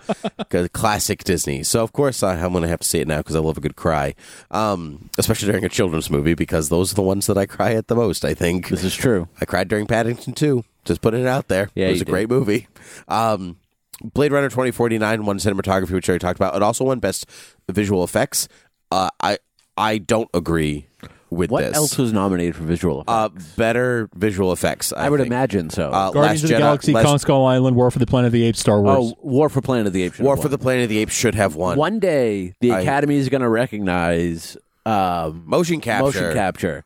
[0.74, 1.64] classic Disney.
[1.64, 3.58] So of course I, I'm going to have to see it now because I love
[3.58, 4.16] a good cry,
[4.52, 7.88] um, especially during a children's movie because those are the ones that I cry at
[7.88, 8.26] the most.
[8.26, 9.28] I think This is true.
[9.42, 10.64] I cried during Paddington 2.
[10.86, 11.70] Just putting it out there.
[11.76, 12.12] Yeah, it was a did.
[12.12, 12.68] great movie.
[13.08, 13.58] Um,
[14.02, 16.56] Blade Runner 2049 won cinematography, which I talked about.
[16.56, 17.26] It also won best
[17.68, 18.48] visual effects.
[18.92, 19.40] Uh, I
[19.78, 20.88] I don't agree
[21.30, 21.76] with What this.
[21.76, 23.12] else was nominated for visual effects?
[23.12, 24.92] uh, better visual effects.
[24.94, 25.28] I, I would think.
[25.28, 25.90] imagine so.
[25.90, 28.28] Uh, Guardians Last of the Jedi- Galaxy, Last- Kong Skull Island, War for the Planet
[28.28, 29.14] of the Apes, Star Wars.
[29.14, 30.20] oh, War for Planet of the Apes.
[30.20, 31.78] War for the Planet of the Apes should have won.
[31.78, 36.06] One day, the I- Academy is going to recognize um, Motion capture.
[36.06, 36.84] motion capture,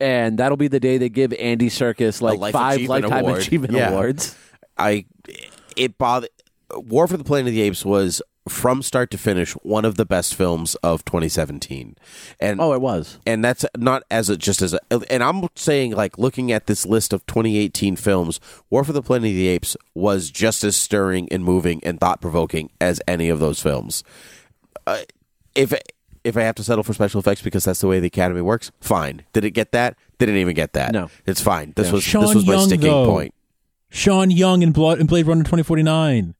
[0.00, 3.40] and that'll be the day they give Andy Serkis like Life five Achievement lifetime Award.
[3.40, 3.90] achievement Yeah.
[3.90, 4.36] awards.
[4.76, 5.04] I
[5.76, 6.30] it bothered.
[6.74, 10.04] War for the Planet of the Apes was from start to finish one of the
[10.04, 11.96] best films of 2017,
[12.40, 13.18] and Oh, it was.
[13.26, 14.80] and that's not as a, just as a
[15.10, 19.30] and I'm saying like looking at this list of 2018 films, War for the Planet
[19.30, 23.38] of the Apes was just as stirring and moving and thought provoking as any of
[23.40, 24.04] those films.
[24.86, 24.98] Uh,
[25.54, 25.72] if
[26.22, 28.70] if I have to settle for special effects because that's the way the Academy works,
[28.80, 29.22] fine.
[29.32, 29.96] Did it get that?
[30.18, 30.92] Didn't even get that.
[30.92, 31.08] No.
[31.26, 31.72] it's fine.
[31.76, 33.06] This was Sean this was my sticking though.
[33.06, 33.34] point.
[33.90, 36.34] Sean Young in, Blood, in Blade Runner 2049.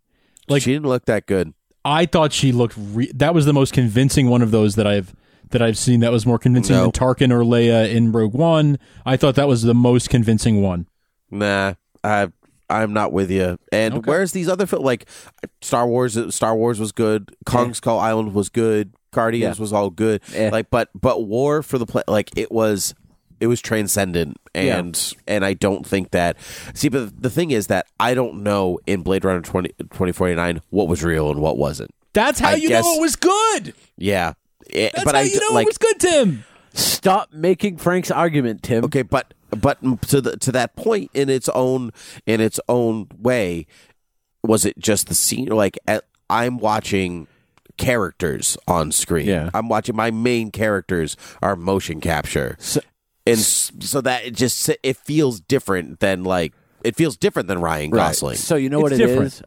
[0.48, 1.54] Like- she didn't look that good.
[1.84, 2.74] I thought she looked.
[2.76, 5.14] Re- that was the most convincing one of those that I've
[5.50, 6.00] that I've seen.
[6.00, 6.82] That was more convincing No.
[6.82, 8.78] than Tarkin or Leia in Rogue One.
[9.04, 10.86] I thought that was the most convincing one.
[11.30, 12.28] Nah, I
[12.70, 13.58] I'm not with you.
[13.70, 14.84] And where's these other films?
[14.84, 15.06] Like
[15.60, 16.18] Star Wars.
[16.34, 17.34] Star Wars was good.
[17.44, 18.92] Kong Skull Island was good.
[19.12, 19.62] Guardians Yeah.
[19.62, 20.22] was all good.
[20.34, 20.48] Eh.
[20.50, 22.94] Like, but but War for the Pla- like it was
[23.44, 24.38] it was transcendent.
[24.54, 26.36] And and I don't think that.
[26.74, 30.88] See, but the thing is that I don't know in Blade Runner 20, 2049 what
[30.88, 31.90] was real and what wasn't.
[32.14, 33.74] That's how I you guess- know it was good.
[33.98, 34.34] Yeah,
[34.72, 36.44] Eh, That's but how I you know like it was good, Tim.
[36.72, 38.84] Stop making Frank's argument, Tim.
[38.84, 41.90] Okay, but but to the to that point in its own
[42.26, 43.66] in its own way,
[44.42, 45.46] was it just the scene?
[45.48, 47.26] Like at, I'm watching
[47.76, 49.26] characters on screen.
[49.26, 49.50] Yeah.
[49.52, 52.80] I'm watching my main characters are motion capture, So-
[53.26, 56.52] and so that it just it feels different than like
[56.82, 58.08] it feels different than Ryan Right.
[58.08, 58.36] Gosling.
[58.36, 59.32] So you know what It's it different.
[59.32, 59.42] is.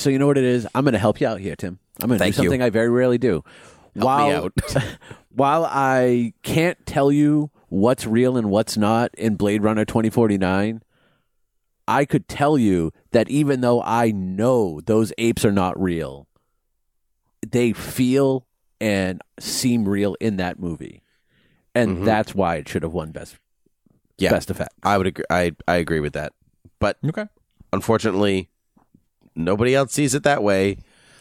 [0.00, 0.66] So you know what it is.
[0.74, 1.78] I'm going to help you out here, Tim.
[2.00, 2.44] I'm going to do Thank you.
[2.44, 3.42] something I very rarely do.
[3.96, 4.52] Help while, me out.
[5.30, 10.82] while I can't tell you what's real and what's not in Blade Runner 2049,
[11.88, 16.28] I could tell you that even though I know those apes are not real,
[17.50, 18.46] they feel
[18.80, 21.02] and seem real in that movie.
[21.78, 22.04] And Mhm.
[22.04, 23.36] that's why it should have won best
[24.18, 24.30] Yeah.
[24.30, 24.72] best effect.
[24.82, 25.24] I would agree.
[25.30, 26.32] I I agree with that,
[26.80, 27.26] but Okay.
[27.72, 28.48] unfortunately,
[29.36, 30.78] nobody else sees it that way.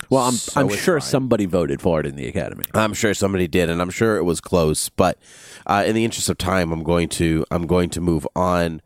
[0.10, 1.10] Well, I'm So I'm sure fine.
[1.10, 2.64] somebody voted for it in the Academy.
[2.74, 4.90] I'm sure somebody did, and I'm sure it was close.
[4.90, 5.18] But
[5.66, 8.82] uh, in the interest of time, I'm going to I'm going to move on.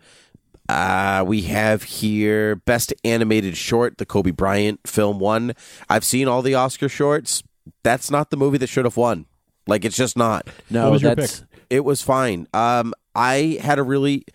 [0.67, 5.53] Uh, we have here best animated short, the Kobe Bryant film won.
[5.89, 7.43] I've seen all the Oscar shorts.
[7.83, 9.25] That's not the movie that should have won.
[9.67, 10.47] Like it's just not.
[10.69, 12.47] No, What was your that's It was fine.
[12.53, 14.25] Um, I had a really,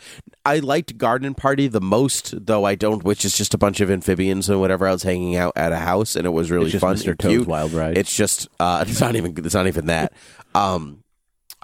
[0.45, 3.91] I liked Garden Party the most, though I don't, which is just a bunch of
[3.91, 6.83] amphibians and whatever else hanging out at a house, and it was really It's just
[6.83, 6.97] fun.
[6.97, 7.17] Mr.
[7.17, 7.47] Toad's.
[7.47, 7.99] Wild Ride.
[7.99, 10.13] It's just, uh, it's not even, it's not even that.
[10.55, 11.05] Um,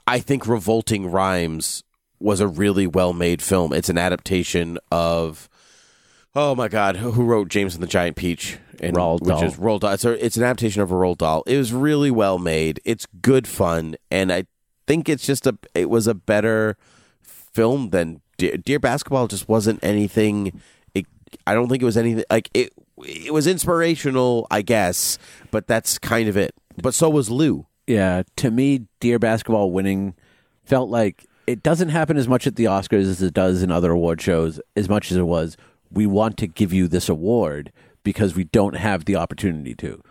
[0.06, 1.84] I think Revolting Rhymes
[2.20, 3.72] was a really well made film.
[3.72, 5.48] It's an adaptation of.
[6.34, 6.96] Oh my God!
[6.96, 8.58] Who who wrote James and the Giant Peach?
[8.80, 9.44] And, Roald which Dahl.
[9.44, 9.92] is Roald Dahl.
[9.92, 11.44] It's, a, it's an adaptation of a Roald Dahl.
[11.46, 12.80] It was really well made.
[12.84, 14.44] It's good fun, and I
[14.92, 15.56] think it's just a.
[15.74, 16.76] It was a better
[17.22, 19.26] film than Dear, Dear Basketball.
[19.26, 20.60] Just wasn't anything.
[20.94, 21.06] It,
[21.46, 22.72] I don't think it was anything like it.
[22.98, 25.18] It was inspirational, I guess,
[25.50, 26.54] but that's kind of it.
[26.80, 27.66] But so was Lou.
[27.86, 28.22] yeah.
[28.36, 30.14] To me, Dear Basketball winning
[30.64, 33.92] felt like it doesn't happen as much at the Oscars as it does in other
[33.92, 34.60] award shows.
[34.76, 35.56] As much as it was,
[35.90, 37.72] we want to give you this award
[38.04, 40.02] because we don't have the opportunity to.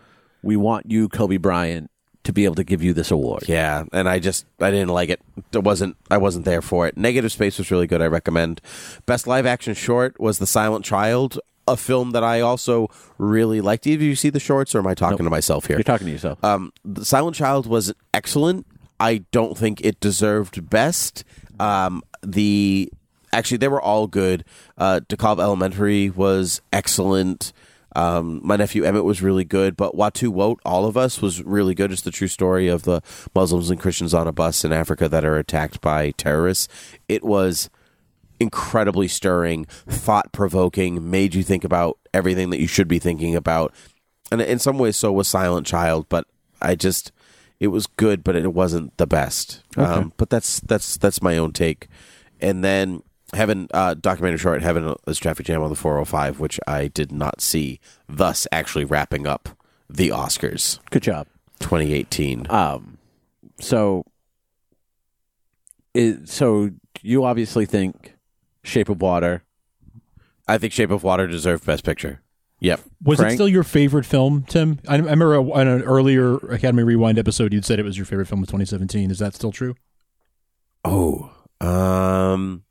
[0.42, 1.88] We want you, Kobe Bryant,
[2.24, 3.44] to be able to give you this award.
[3.48, 5.20] Yeah, and I just I didn't like it.
[5.52, 6.96] It wasn't I wasn't there for it.
[6.96, 8.00] Negative Space was really good.
[8.02, 8.60] I recommend.
[9.06, 12.88] Best live action short was The Silent Child, a film that I also
[13.18, 13.84] really liked.
[13.84, 15.76] Did you see the shorts, or am I talking to myself here?
[15.76, 16.42] You're talking to yourself.
[16.44, 18.66] Um, the Silent Child was excellent.
[19.00, 21.24] I don't think it deserved best.
[21.58, 22.92] Um, the
[23.32, 24.44] actually, they were all good.
[24.78, 27.52] Uh, DeKalb Elementary was excellent.
[27.94, 31.74] Um, my nephew Emmett was really good, but Watu Wote, all of us, was really
[31.74, 31.92] good.
[31.92, 33.02] It's the true story of the
[33.34, 36.68] Muslims and Christians on a bus in Africa that are attacked by terrorists.
[37.08, 37.68] It was
[38.40, 43.74] incredibly stirring, thought provoking, made you think about everything that you should be thinking about.
[44.30, 46.26] And in some ways, so was Silent Child, but
[46.60, 47.12] I just
[47.60, 49.62] it was good, but it wasn't the best.
[49.76, 51.88] Um, but that's that's that's my own take.
[52.40, 53.02] And then
[53.34, 57.40] Heaven uh, documentary short Heaven is Traffic Jam on the 405, which I did not
[57.40, 57.80] see.
[58.08, 59.50] Thus, actually wrapping up
[59.88, 61.26] the Oscars Good job.
[61.60, 62.46] 2018.
[62.50, 62.98] Um,
[63.60, 64.04] so,
[65.94, 66.70] it, so
[67.02, 68.14] you obviously think
[68.64, 69.44] Shape of Water.
[70.46, 72.20] I think Shape of Water deserved Best Picture.
[72.60, 72.80] Yep.
[73.02, 74.78] Was it still your favorite film, Tim?
[74.86, 78.28] I, I remember on an earlier Academy Rewind episode, you'd said it was your favorite
[78.28, 79.10] film of 2017.
[79.10, 79.74] Is that still true?
[80.84, 82.62] Oh, um,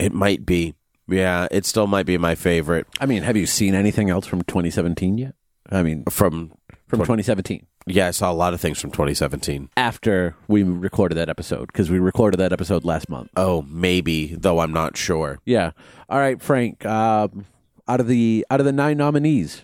[0.00, 0.74] it might be.
[1.08, 4.42] Yeah, it still might be my favorite I mean, have you seen anything else from
[4.42, 5.34] 2017 yet?
[5.70, 6.52] I mean, from.
[6.88, 9.70] from 2017 Yeah, I saw a lot of things from 2017.
[9.76, 13.30] after we recorded that episode because we recorded that episode last month.
[13.36, 15.38] Oh, maybe, though I'm not sure.
[15.44, 15.72] Yeah.
[16.08, 16.84] All right, Frank.
[16.84, 17.46] Um,
[17.88, 19.62] out of the out of the nine nominees,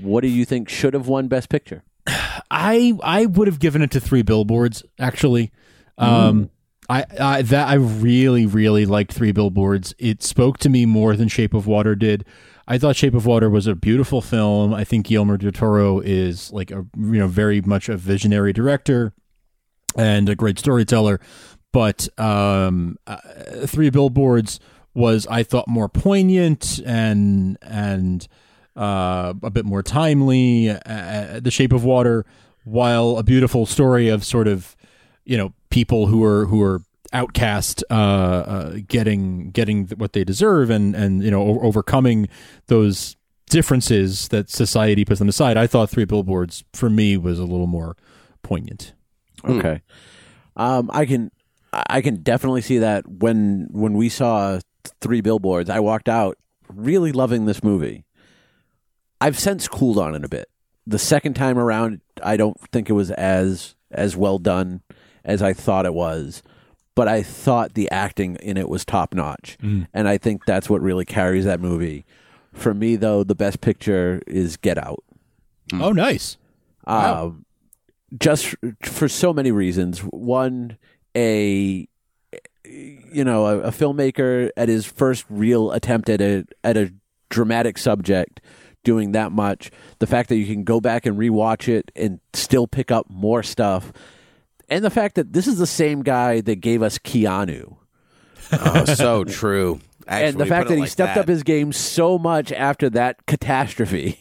[0.00, 1.82] what do you think should have won Best Picture?
[2.50, 5.50] I I would have given it to three billboards actually.
[5.98, 6.50] Um,
[6.88, 9.94] I, I that I really really liked three billboards.
[9.98, 12.24] It spoke to me more than Shape of Water did.
[12.66, 14.74] I thought Shape of Water was a beautiful film.
[14.74, 19.12] I think Guillermo del Toro is like a you know very much a visionary director
[19.96, 21.20] and a great storyteller.
[21.72, 23.16] But um, uh,
[23.66, 24.60] Three Billboards
[24.94, 28.26] was I thought more poignant and and
[28.76, 30.70] uh, a bit more timely.
[30.70, 32.26] Uh, the Shape of Water,
[32.64, 34.76] while a beautiful story of sort of
[35.24, 36.82] you know people who are who are
[37.12, 42.28] outcast uh, uh, getting getting what they deserve and and you know o- overcoming
[42.66, 43.16] those
[43.50, 45.56] differences that society puts them aside.
[45.56, 47.96] I thought Three Billboards for me was a little more
[48.42, 48.94] poignant.
[49.44, 49.82] Okay.
[50.56, 51.30] Um, I can
[51.72, 54.60] I can definitely see that when when we saw
[55.00, 56.38] three billboards, I walked out
[56.68, 58.04] really loving this movie.
[59.20, 60.48] I've since cooled on it a bit.
[60.86, 64.82] The second time around, I don't think it was as as well done
[65.24, 66.42] as I thought it was,
[66.94, 69.56] but I thought the acting in it was top notch,
[69.94, 72.04] and I think that's what really carries that movie.
[72.52, 75.02] For me, though, the best picture is Get Out.
[75.72, 76.36] Oh, nice.
[76.86, 77.46] Um,
[78.18, 80.00] just for so many reasons.
[80.00, 80.76] One,
[81.16, 81.88] a
[82.64, 86.92] you know a, a filmmaker at his first real attempt at a at a
[87.28, 88.40] dramatic subject
[88.84, 92.66] doing that much the fact that you can go back and rewatch it and still
[92.66, 93.92] pick up more stuff
[94.72, 97.76] and the fact that this is the same guy that gave us Keanu
[98.52, 99.80] Oh, so true.
[100.08, 101.20] Actually, and the fact that he like stepped that.
[101.22, 104.18] up his game so much after that catastrophe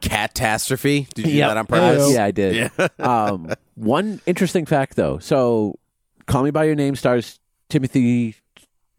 [0.00, 1.06] catastrophe.
[1.14, 1.44] Did you Yep.
[1.44, 2.12] do that on purpose?
[2.14, 2.70] yeah, I did.
[2.98, 5.18] um, one interesting fact, though.
[5.18, 5.78] So,
[6.26, 7.38] Call Me by Your Name stars
[7.70, 8.34] Timothée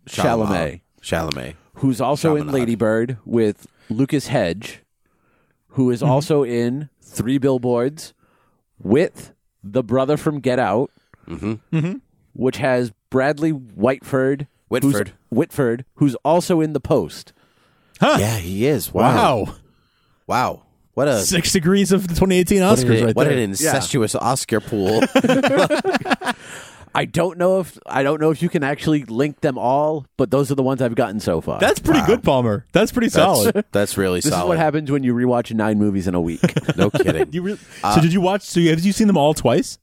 [0.08, 1.56] Chalamet, Chalamet.
[1.76, 2.60] who's also in Chaminade.
[2.60, 4.82] Lady Bird with Lucas Hedge,
[5.70, 8.14] who is also in Three Billboards
[8.80, 9.34] with
[9.64, 10.92] the brother from Get Out,
[11.28, 11.54] mm-hmm.
[11.76, 11.94] Mm-hmm.
[12.34, 14.48] which has Bradley Whitford.
[14.70, 15.14] who's- Whitford.
[15.30, 17.32] Whitford, who's also in The Post.
[18.00, 18.18] Huh.
[18.20, 18.94] Yeah, he is.
[18.94, 19.44] Wow.
[19.46, 19.56] Wow.
[20.28, 20.64] Wow.
[20.94, 23.34] What a Six degrees of the 2018 what, Oscars an, right what there.
[23.34, 25.02] an incestuous Oscar pool.
[26.94, 30.30] I don't know if I don't know if you can actually link them all, but
[30.32, 31.60] those are the ones I've gotten so far.
[31.60, 32.66] That's pretty good, Palmer.
[32.74, 33.54] That's pretty solid.
[33.54, 34.44] that's, that's really This solid.
[34.46, 36.42] is what happens when you rewatch nine movies in a week.
[36.78, 37.32] No kidding.
[37.32, 38.42] You really, so did you watch?
[38.44, 39.80] So have you seen them all twice?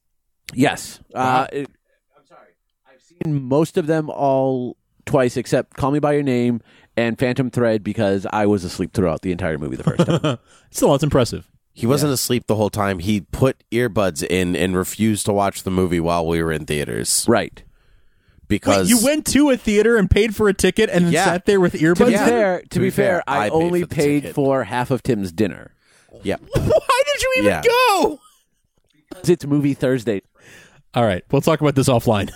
[0.55, 1.01] yes.
[1.15, 1.71] Uh, it-
[2.17, 2.49] I'm sorry.
[2.93, 4.77] I've seen most of them all
[5.07, 6.61] twice, except Call Me by Your Name
[6.97, 10.39] and Phantom Thread, because I was asleep throughout the entire movie the first time.
[10.71, 11.49] Still, that's impressive.
[11.79, 12.99] He wasn't asleep the whole time.
[12.99, 17.25] He put earbuds in and refused to watch the movie while we were in theaters
[17.29, 17.63] right.
[18.49, 21.25] because Wait, you went to a theater and paid for a ticket and then Yeah.
[21.25, 22.07] sat there with To earbuds.
[22.07, 22.27] be Yeah.
[22.27, 25.73] fair, to, be fair, I, I paid only for paid for half of Tim's dinner.
[26.25, 26.37] Yeah.
[26.53, 27.63] Why did you even Yeah.
[27.65, 28.21] go?
[29.27, 30.23] It's movie Thursday.
[30.95, 32.31] All right, we'll talk about this offline.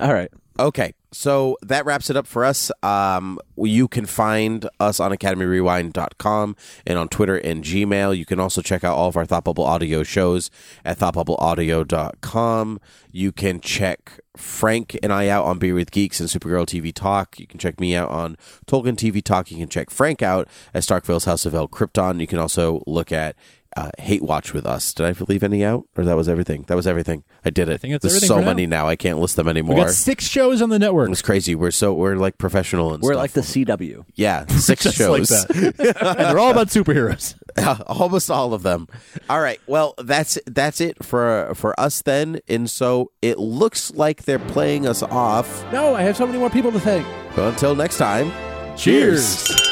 [0.00, 0.30] All right.
[0.58, 2.70] Okay, so that wraps it up for us.
[2.82, 6.56] Um, you can find us on academyrewind.com
[6.86, 8.16] and on Twitter and Gmail.
[8.16, 10.50] You can also check out all of our Thought Bubble audio shows
[10.84, 12.80] at thoughtbubbleaudio.com.
[13.10, 17.40] You can check Frank and I out on Beer with Geeks and Supergirl TV Talk.
[17.40, 18.36] You can check me out on
[18.66, 19.50] Tolkien TV Talk.
[19.50, 22.20] You can check Frank out at Starkville's House of El Krypton.
[22.20, 23.34] You can also look at
[23.78, 24.92] uh, Hate Watch with us.
[24.92, 26.64] Did I leave any out, or that was everything?
[26.68, 27.24] That was everything.
[27.44, 27.80] I did it.
[27.80, 28.46] think that's There's so for now.
[28.46, 28.88] many now.
[28.88, 29.68] I can't list them anymore.
[29.76, 29.88] We anymore.
[29.90, 31.10] got six shows on the network.
[31.10, 31.54] It's crazy.
[31.54, 33.22] We're so we're like professional and We're stuff.
[33.22, 34.04] like the CW.
[34.14, 35.30] yeah, six Just shows.
[35.30, 35.96] like that.
[36.00, 37.34] and they're all about superheroes.
[37.86, 38.86] almost all of them.
[39.28, 39.60] All right.
[39.66, 42.40] Well, that's that's it for for us then.
[42.48, 45.64] And so it looks like they're playing us off.
[45.72, 47.06] No, I have so many more people to thank.
[47.34, 48.32] But until next time,
[48.76, 49.67] Cheers.